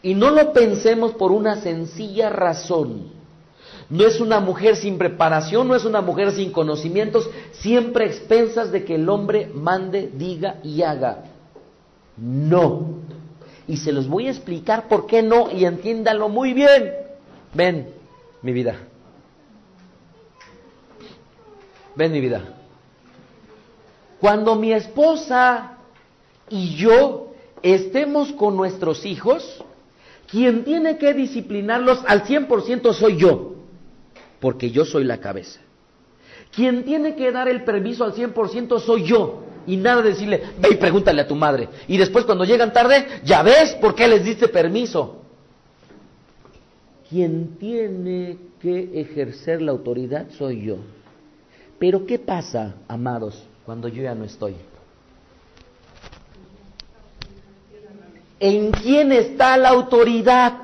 Y 0.03 0.13
no 0.15 0.31
lo 0.31 0.53
pensemos 0.53 1.13
por 1.13 1.31
una 1.31 1.57
sencilla 1.57 2.29
razón. 2.29 3.09
No 3.89 4.05
es 4.05 4.21
una 4.21 4.39
mujer 4.39 4.75
sin 4.75 4.97
preparación, 4.97 5.67
no 5.67 5.75
es 5.75 5.83
una 5.83 6.01
mujer 6.01 6.31
sin 6.31 6.51
conocimientos, 6.51 7.29
siempre 7.51 8.05
expensas 8.05 8.71
de 8.71 8.85
que 8.85 8.95
el 8.95 9.09
hombre 9.09 9.51
mande, 9.53 10.09
diga 10.13 10.57
y 10.63 10.81
haga. 10.81 11.25
No. 12.17 13.01
Y 13.67 13.77
se 13.77 13.91
los 13.91 14.07
voy 14.07 14.27
a 14.27 14.31
explicar 14.31 14.87
por 14.87 15.07
qué 15.07 15.21
no 15.21 15.51
y 15.51 15.65
entiéndalo 15.65 16.29
muy 16.29 16.53
bien. 16.53 16.93
Ven, 17.53 17.89
mi 18.41 18.53
vida. 18.53 18.75
Ven 21.95 22.11
mi 22.11 22.22
vida. 22.22 22.41
Cuando 24.19 24.55
mi 24.55 24.72
esposa 24.72 25.77
y 26.49 26.76
yo 26.76 27.34
estemos 27.63 28.31
con 28.34 28.55
nuestros 28.55 29.05
hijos, 29.05 29.63
quien 30.30 30.63
tiene 30.63 30.97
que 30.97 31.13
disciplinarlos 31.13 32.03
al 32.07 32.23
100% 32.23 32.93
soy 32.93 33.18
yo, 33.18 33.55
porque 34.39 34.72
yo 34.72 34.85
soy 34.85 35.03
la 35.03 35.18
cabeza. 35.18 35.59
Quien 36.53 36.84
tiene 36.84 37.15
que 37.15 37.31
dar 37.31 37.47
el 37.47 37.63
permiso 37.63 38.03
al 38.03 38.13
100% 38.13 38.80
soy 38.80 39.03
yo. 39.03 39.43
Y 39.68 39.77
nada 39.77 40.01
de 40.01 40.09
decirle, 40.09 40.41
ve 40.59 40.69
y 40.72 40.76
pregúntale 40.76 41.22
a 41.22 41.27
tu 41.27 41.35
madre. 41.35 41.69
Y 41.88 41.97
después 41.97 42.26
cuando 42.26 42.45
llegan 42.45 42.73
tarde, 42.73 43.05
ya 43.23 43.43
ves 43.43 43.76
por 43.76 43.95
qué 43.95 44.07
les 44.07 44.23
diste 44.23 44.47
permiso. 44.47 45.22
Quien 47.09 47.57
tiene 47.57 48.38
que 48.59 49.01
ejercer 49.01 49.61
la 49.61 49.72
autoridad 49.72 50.27
soy 50.38 50.65
yo. 50.65 50.77
Pero 51.81 52.05
¿qué 52.05 52.19
pasa, 52.19 52.75
amados, 52.87 53.43
cuando 53.65 53.87
yo 53.87 54.03
ya 54.03 54.13
no 54.13 54.23
estoy? 54.23 54.55
¿En 58.39 58.69
quién 58.69 59.11
está 59.11 59.57
la 59.57 59.69
autoridad? 59.69 60.59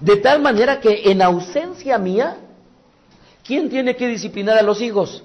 De 0.00 0.16
tal 0.16 0.40
manera 0.40 0.80
que 0.80 1.10
en 1.10 1.20
ausencia 1.20 1.98
mía, 1.98 2.38
¿quién 3.44 3.68
tiene 3.68 3.94
que 3.94 4.08
disciplinar 4.08 4.56
a 4.56 4.62
los 4.62 4.80
hijos? 4.80 5.22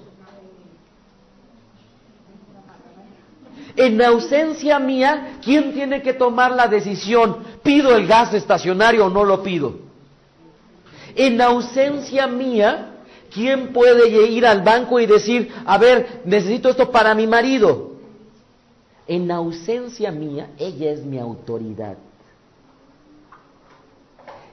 En 3.76 4.02
ausencia 4.02 4.78
mía, 4.78 5.38
¿quién 5.42 5.72
tiene 5.72 6.02
que 6.02 6.12
tomar 6.12 6.52
la 6.52 6.68
decisión? 6.68 7.38
¿Pido 7.62 7.96
el 7.96 8.06
gas 8.06 8.34
estacionario 8.34 9.06
o 9.06 9.08
no 9.08 9.24
lo 9.24 9.42
pido? 9.42 9.78
En 11.14 11.40
ausencia 11.40 12.26
mía, 12.26 12.92
¿Quién 13.36 13.74
puede 13.74 14.08
ir 14.28 14.46
al 14.46 14.62
banco 14.62 14.98
y 14.98 15.04
decir, 15.04 15.52
a 15.66 15.76
ver, 15.76 16.22
necesito 16.24 16.70
esto 16.70 16.90
para 16.90 17.14
mi 17.14 17.26
marido? 17.26 17.90
En 19.06 19.30
ausencia 19.30 20.10
mía, 20.10 20.52
ella 20.58 20.90
es 20.92 21.04
mi 21.04 21.18
autoridad. 21.18 21.98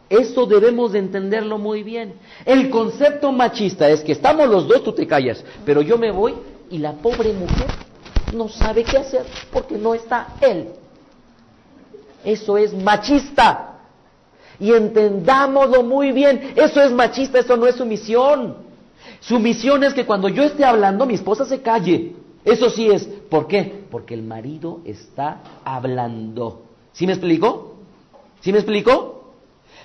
Esto 0.10 0.46
debemos 0.46 0.92
de 0.92 1.00
entenderlo 1.00 1.58
muy 1.58 1.82
bien. 1.82 2.16
El 2.44 2.70
concepto 2.70 3.32
machista 3.32 3.90
es 3.90 4.02
que 4.02 4.12
estamos 4.12 4.50
los 4.50 4.68
dos, 4.68 4.84
tú 4.84 4.92
te 4.92 5.08
callas, 5.08 5.42
pero 5.66 5.82
yo 5.82 5.98
me 5.98 6.12
voy 6.12 6.34
y 6.70 6.78
la 6.78 6.92
pobre 6.92 7.32
mujer 7.32 7.68
no 8.34 8.50
sabe 8.50 8.84
qué 8.84 8.98
hacer 8.98 9.26
porque 9.54 9.78
no 9.78 9.94
está 9.94 10.28
él. 10.42 10.72
Eso 12.26 12.58
es 12.58 12.74
machista. 12.74 13.80
Y 14.60 14.74
entendámoslo 14.74 15.84
muy 15.84 16.12
bien. 16.12 16.52
Eso 16.58 16.82
es 16.82 16.92
machista, 16.92 17.40
eso 17.40 17.56
no 17.56 17.66
es 17.66 17.76
sumisión. 17.76 18.63
Su 19.20 19.40
misión 19.40 19.84
es 19.84 19.94
que 19.94 20.06
cuando 20.06 20.30
yo 20.30 20.44
esté 20.44 20.66
hablando, 20.66 21.06
mi 21.06 21.16
esposa 21.16 21.46
se 21.46 21.62
calle. 21.62 22.16
Eso 22.44 22.70
sí 22.70 22.90
es. 22.90 23.06
¿Por 23.06 23.48
qué? 23.48 23.84
Porque 23.90 24.14
el 24.14 24.24
marido 24.24 24.82
está 24.86 25.42
hablando. 25.64 26.64
¿Sí 26.92 27.08
me 27.08 27.14
explico? 27.14 27.76
¿Sí 28.42 28.52
me 28.52 28.60
explico? 28.60 29.34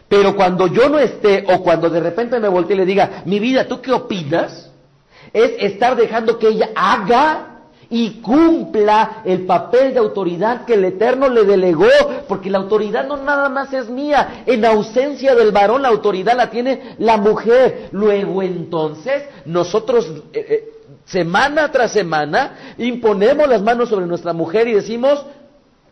Pero 0.08 0.34
cuando 0.34 0.66
yo 0.66 0.88
no 0.88 0.98
esté 0.98 1.44
o 1.48 1.62
cuando 1.62 1.90
de 1.90 2.00
repente 2.00 2.40
me 2.40 2.48
voltee 2.48 2.74
y 2.74 2.78
le 2.78 2.86
diga, 2.86 3.22
mi 3.26 3.38
vida, 3.38 3.68
¿tú 3.68 3.80
qué 3.80 3.92
opinas? 3.92 4.70
Es 5.32 5.52
estar 5.58 5.94
dejando 5.94 6.38
que 6.38 6.48
ella 6.48 6.70
haga 6.74 7.47
y 7.90 8.20
cumpla 8.20 9.22
el 9.24 9.46
papel 9.46 9.94
de 9.94 10.00
autoridad 10.00 10.66
que 10.66 10.74
el 10.74 10.84
Eterno 10.84 11.28
le 11.28 11.44
delegó, 11.44 11.88
porque 12.28 12.50
la 12.50 12.58
autoridad 12.58 13.06
no 13.06 13.16
nada 13.16 13.48
más 13.48 13.72
es 13.72 13.88
mía, 13.88 14.42
en 14.44 14.64
ausencia 14.64 15.34
del 15.34 15.52
varón 15.52 15.82
la 15.82 15.88
autoridad 15.88 16.36
la 16.36 16.50
tiene 16.50 16.96
la 16.98 17.16
mujer. 17.16 17.88
Luego 17.92 18.42
entonces 18.42 19.24
nosotros 19.46 20.06
eh, 20.34 20.46
eh, 20.48 20.72
semana 21.06 21.72
tras 21.72 21.92
semana 21.92 22.74
imponemos 22.76 23.48
las 23.48 23.62
manos 23.62 23.88
sobre 23.88 24.06
nuestra 24.06 24.34
mujer 24.34 24.68
y 24.68 24.74
decimos, 24.74 25.24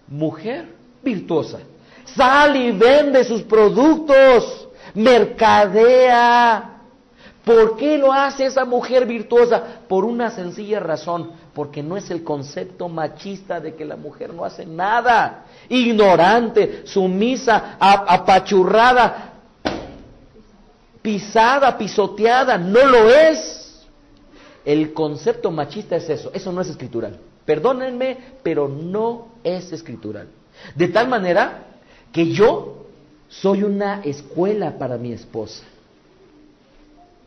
mujer 0.07 0.67
virtuosa, 1.03 1.61
sal 2.05 2.57
y 2.57 2.73
vende 2.73 3.25
sus 3.25 3.43
productos, 3.43 4.69
mercadea. 4.95 6.73
¿Por 7.43 7.77
qué 7.77 7.97
lo 7.97 8.13
hace 8.13 8.47
esa 8.47 8.65
mujer 8.65 9.07
virtuosa? 9.07 9.63
Por 9.89 10.05
una 10.05 10.31
sencilla 10.31 10.81
razón, 10.81 11.31
porque 11.57 11.83
no 11.83 11.97
es 11.97 12.11
el 12.11 12.23
concepto 12.23 12.87
machista 12.87 13.61
de 13.61 13.75
que 13.75 13.87
la 13.87 13.97
mujer 13.97 14.35
no 14.35 14.45
hace 14.45 14.67
nada, 14.67 15.47
ignorante, 15.71 16.83
sumisa, 16.85 17.79
apachurrada, 17.81 19.33
pisada, 21.01 21.79
pisoteada, 21.79 22.59
no 22.59 22.85
lo 22.85 23.09
es. 23.09 23.87
El 24.67 24.93
concepto 24.93 25.51
machista 25.51 25.97
es 25.97 26.11
eso, 26.11 26.31
eso 26.35 26.53
no 26.53 26.61
es 26.61 26.69
escritural. 26.69 27.19
Perdónenme, 27.47 28.19
pero 28.43 28.69
no 28.69 29.29
es 29.43 29.73
escritural. 29.73 30.29
De 30.75 30.89
tal 30.89 31.09
manera 31.09 31.69
que 32.13 32.33
yo 32.33 32.85
soy 33.31 33.63
una 33.63 34.03
escuela 34.03 34.77
para 34.77 34.99
mi 34.99 35.11
esposa. 35.11 35.65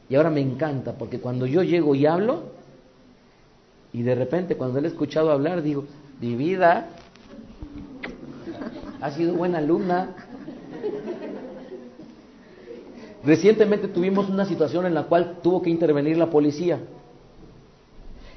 Y 0.07 0.13
ahora 0.13 0.29
me 0.29 0.41
encanta, 0.41 0.93
porque 0.93 1.19
cuando 1.19 1.47
yo 1.47 1.63
llego 1.63 1.95
y 1.95 2.05
hablo, 2.05 2.58
y 3.91 4.03
de 4.03 4.15
repente 4.15 4.55
cuando 4.55 4.79
le 4.79 4.87
he 4.87 4.91
escuchado 4.91 5.31
hablar, 5.31 5.63
digo, 5.63 5.85
mi 6.19 6.35
vida 6.35 6.89
ha 9.01 9.11
sido 9.11 9.33
buena 9.33 9.57
alumna. 9.57 10.15
Recientemente 13.23 13.87
tuvimos 13.87 14.29
una 14.29 14.45
situación 14.45 14.85
en 14.85 14.93
la 14.93 15.03
cual 15.03 15.39
tuvo 15.41 15.61
que 15.61 15.69
intervenir 15.69 16.17
la 16.17 16.29
policía. 16.29 16.79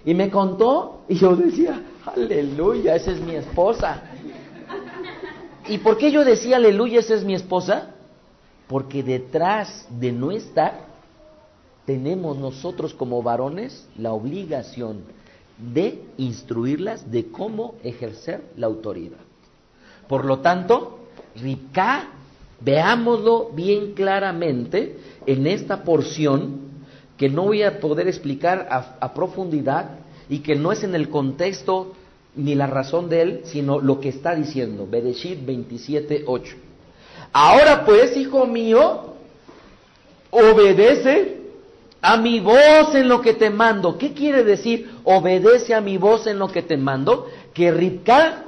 Y 0.04 0.14
me 0.14 0.30
contó 0.30 1.02
y 1.08 1.16
yo 1.16 1.36
decía, 1.36 1.80
aleluya, 2.04 2.96
esa 2.96 3.12
es 3.12 3.20
mi 3.20 3.36
esposa. 3.36 4.02
¿Y 5.68 5.78
por 5.78 5.98
qué 5.98 6.10
yo 6.10 6.24
decía, 6.24 6.56
aleluya, 6.56 7.00
esa 7.00 7.14
es 7.14 7.24
mi 7.24 7.34
esposa? 7.34 7.90
Porque 8.66 9.02
detrás 9.02 9.86
de 9.90 10.10
no 10.10 10.32
estar, 10.32 10.86
tenemos 11.84 12.36
nosotros 12.38 12.94
como 12.94 13.22
varones 13.22 13.86
la 13.96 14.12
obligación 14.12 15.04
de 15.58 16.02
instruirlas 16.16 17.10
de 17.10 17.26
cómo 17.26 17.74
ejercer 17.82 18.42
la 18.56 18.66
autoridad. 18.66 19.18
Por 20.08 20.24
lo 20.24 20.40
tanto, 20.40 20.98
Ribka, 21.36 22.08
veámoslo 22.60 23.50
bien 23.50 23.92
claramente 23.94 24.96
en 25.26 25.46
esta 25.46 25.84
porción 25.84 26.72
que 27.16 27.28
no 27.28 27.44
voy 27.44 27.62
a 27.62 27.80
poder 27.80 28.08
explicar 28.08 28.68
a, 28.70 29.14
profundidad 29.14 29.98
y 30.28 30.40
que 30.40 30.54
no 30.54 30.72
es 30.72 30.82
en 30.82 30.94
el 30.94 31.08
contexto 31.08 31.92
ni 32.34 32.54
la 32.54 32.66
razón 32.66 33.08
de 33.08 33.22
él, 33.22 33.40
sino 33.44 33.80
lo 33.80 34.00
que 34.00 34.08
está 34.08 34.34
diciendo. 34.34 34.86
Bereshit 34.90 35.44
27, 35.44 36.24
8. 36.26 36.56
Ahora 37.32 37.84
pues, 37.84 38.16
hijo 38.16 38.46
mío, 38.46 39.14
obedece 40.30 41.41
a 42.02 42.16
mi 42.16 42.40
voz 42.40 42.94
en 42.96 43.08
lo 43.08 43.22
que 43.22 43.34
te 43.34 43.48
mando. 43.48 43.96
¿Qué 43.96 44.12
quiere 44.12 44.42
decir 44.42 44.90
obedece 45.04 45.72
a 45.72 45.80
mi 45.80 45.96
voz 45.96 46.26
en 46.26 46.38
lo 46.38 46.48
que 46.48 46.62
te 46.62 46.76
mando? 46.76 47.28
Que 47.54 47.70
Ribka 47.70 48.42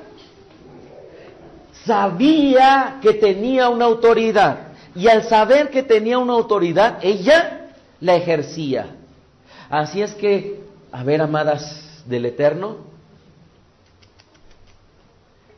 sabía 1.86 2.98
que 3.01 3.14
tenía 3.14 3.68
una 3.68 3.85
autoridad 3.85 4.72
y 4.97 5.09
al 5.09 5.22
saber 5.24 5.70
que 5.70 5.85
tenía 5.85 6.18
una 6.18 6.32
autoridad, 6.32 6.98
ella 7.02 7.70
la 8.01 8.16
ejercía. 8.16 8.97
Así 9.70 10.02
es 10.02 10.14
que, 10.14 10.60
a 10.90 11.05
ver, 11.05 11.20
amadas 11.20 12.02
del 12.06 12.26
Eterno, 12.26 12.78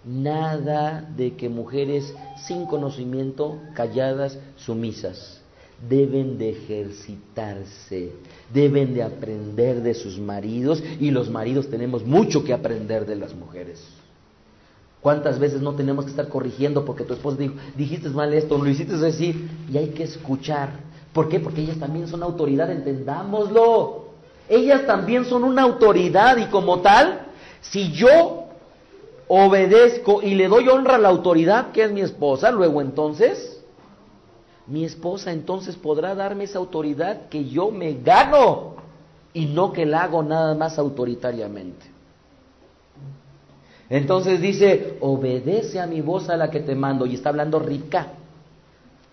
nada 0.05 1.05
de 1.17 1.35
que 1.35 1.49
mujeres 1.49 2.15
sin 2.47 2.67
conocimiento, 2.67 3.59
calladas, 3.75 4.39
sumisas 4.57 5.43
deben 5.89 6.39
de 6.39 6.51
ejercitarse, 6.51 8.13
deben 8.53 8.95
de 8.95 9.03
aprender 9.03 9.83
de 9.83 9.95
sus 9.95 10.19
maridos 10.19 10.83
y 10.99 11.11
los 11.11 11.31
maridos 11.31 11.69
tenemos 11.69 12.05
mucho 12.05 12.45
que 12.45 12.53
aprender 12.53 13.07
de 13.07 13.17
las 13.17 13.35
mujeres. 13.35 13.85
¿Cuántas 15.01 15.39
veces 15.39 15.61
no 15.61 15.75
tenemos 15.75 16.05
que 16.05 16.11
estar 16.11 16.29
corrigiendo 16.29 16.85
porque 16.85 17.05
tu 17.05 17.13
esposa 17.13 17.37
dijo, 17.37 17.55
dijiste 17.77 18.09
mal 18.09 18.33
esto, 18.33 18.59
lo 18.59 18.69
hiciste 18.69 18.95
así? 19.07 19.49
Y 19.71 19.77
hay 19.77 19.89
que 19.89 20.05
escuchar. 20.05 20.71
¿Por 21.13 21.29
qué? 21.29 21.39
Porque 21.39 21.61
ellas 21.61 21.79
también 21.79 22.09
son 22.09 22.23
autoridad, 22.23 22.71
entendámoslo. 22.71 24.07
Ellas 24.49 24.87
también 24.87 25.25
son 25.25 25.45
una 25.45 25.63
autoridad 25.63 26.37
y 26.39 26.47
como 26.47 26.81
tal, 26.81 27.27
si 27.61 27.93
yo 27.93 28.47
obedezco 29.29 30.23
y 30.23 30.35
le 30.35 30.49
doy 30.49 30.69
honra 30.69 30.97
a 30.97 30.99
la 30.99 31.09
autoridad 31.09 31.73
que 31.73 31.85
es 31.85 31.93
mi 31.93 32.01
esposa, 32.01 32.51
luego 32.51 32.81
entonces 32.81 33.56
mi 34.67 34.85
esposa 34.85 35.33
entonces 35.33 35.77
podrá 35.77 36.15
darme 36.15 36.45
esa 36.45 36.59
autoridad 36.59 37.29
que 37.29 37.45
yo 37.45 37.71
me 37.71 37.95
gano 37.95 38.75
y 39.33 39.47
no 39.47 39.73
que 39.73 39.87
la 39.87 40.05
hago 40.05 40.23
nada 40.23 40.55
más 40.55 40.79
autoritariamente. 40.79 41.87
Entonces 43.89 44.41
dice, 44.41 44.97
obedece 45.01 45.79
a 45.79 45.87
mi 45.87 46.01
voz 46.01 46.29
a 46.29 46.37
la 46.37 46.51
que 46.51 46.61
te 46.61 46.75
mando. 46.75 47.07
Y 47.07 47.15
está 47.15 47.29
hablando 47.29 47.59
Rivka. 47.59 48.09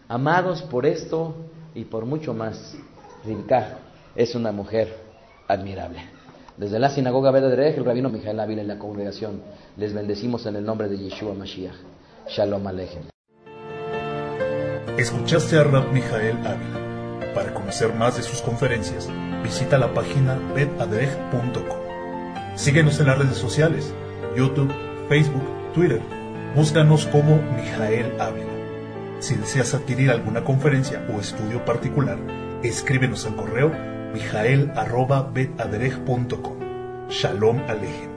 Amados 0.08 0.62
por 0.64 0.86
esto 0.86 1.36
y 1.76 1.86
por 1.86 2.06
mucho 2.06 2.34
más, 2.34 2.76
Rivka 3.26 3.78
es 4.16 4.34
una 4.36 4.52
mujer 4.52 4.96
admirable. 5.48 6.00
Desde 6.58 6.80
la 6.80 6.90
sinagoga 6.90 7.32
Derej, 7.32 7.78
el 7.78 7.86
rabino 7.86 8.10
Mijael 8.10 8.40
Ávila 8.40 8.62
en 8.62 8.68
la 8.68 8.78
congregación, 8.78 9.42
les 9.78 9.94
bendecimos 9.94 10.46
en 10.46 10.56
el 10.56 10.66
nombre 10.66 10.88
de 10.88 10.98
Yeshua 10.98 11.34
Mashiach. 11.34 11.76
Shalom 12.28 12.66
Aleichem. 12.68 13.13
Escuchaste 14.98 15.58
a 15.58 15.64
Rab 15.64 15.92
Mijael 15.92 16.38
Ávila. 16.46 17.34
Para 17.34 17.52
conocer 17.52 17.96
más 17.96 18.16
de 18.16 18.22
sus 18.22 18.42
conferencias, 18.42 19.10
visita 19.44 19.80
la 19.80 19.92
página 19.92 20.38
betadrej.com. 20.54 21.80
Síguenos 22.56 23.00
en 23.00 23.08
las 23.08 23.18
redes 23.18 23.38
sociales, 23.38 23.92
YouTube, 24.38 24.72
Facebook, 25.10 25.42
Twitter. 25.74 26.00
Búscanos 26.56 27.08
como 27.08 27.42
Mijael 27.58 28.22
Ávila. 28.22 28.54
Si 29.18 29.34
deseas 29.34 29.74
adquirir 29.74 30.12
alguna 30.12 30.44
conferencia 30.44 31.04
o 31.12 31.20
estudio 31.20 31.66
particular, 31.66 32.20
escríbenos 32.62 33.26
al 33.26 33.36
correo 33.36 33.72
mijael.betadrej.com. 34.14 36.60
Shalom 37.10 37.64
Alejem. 37.68 38.13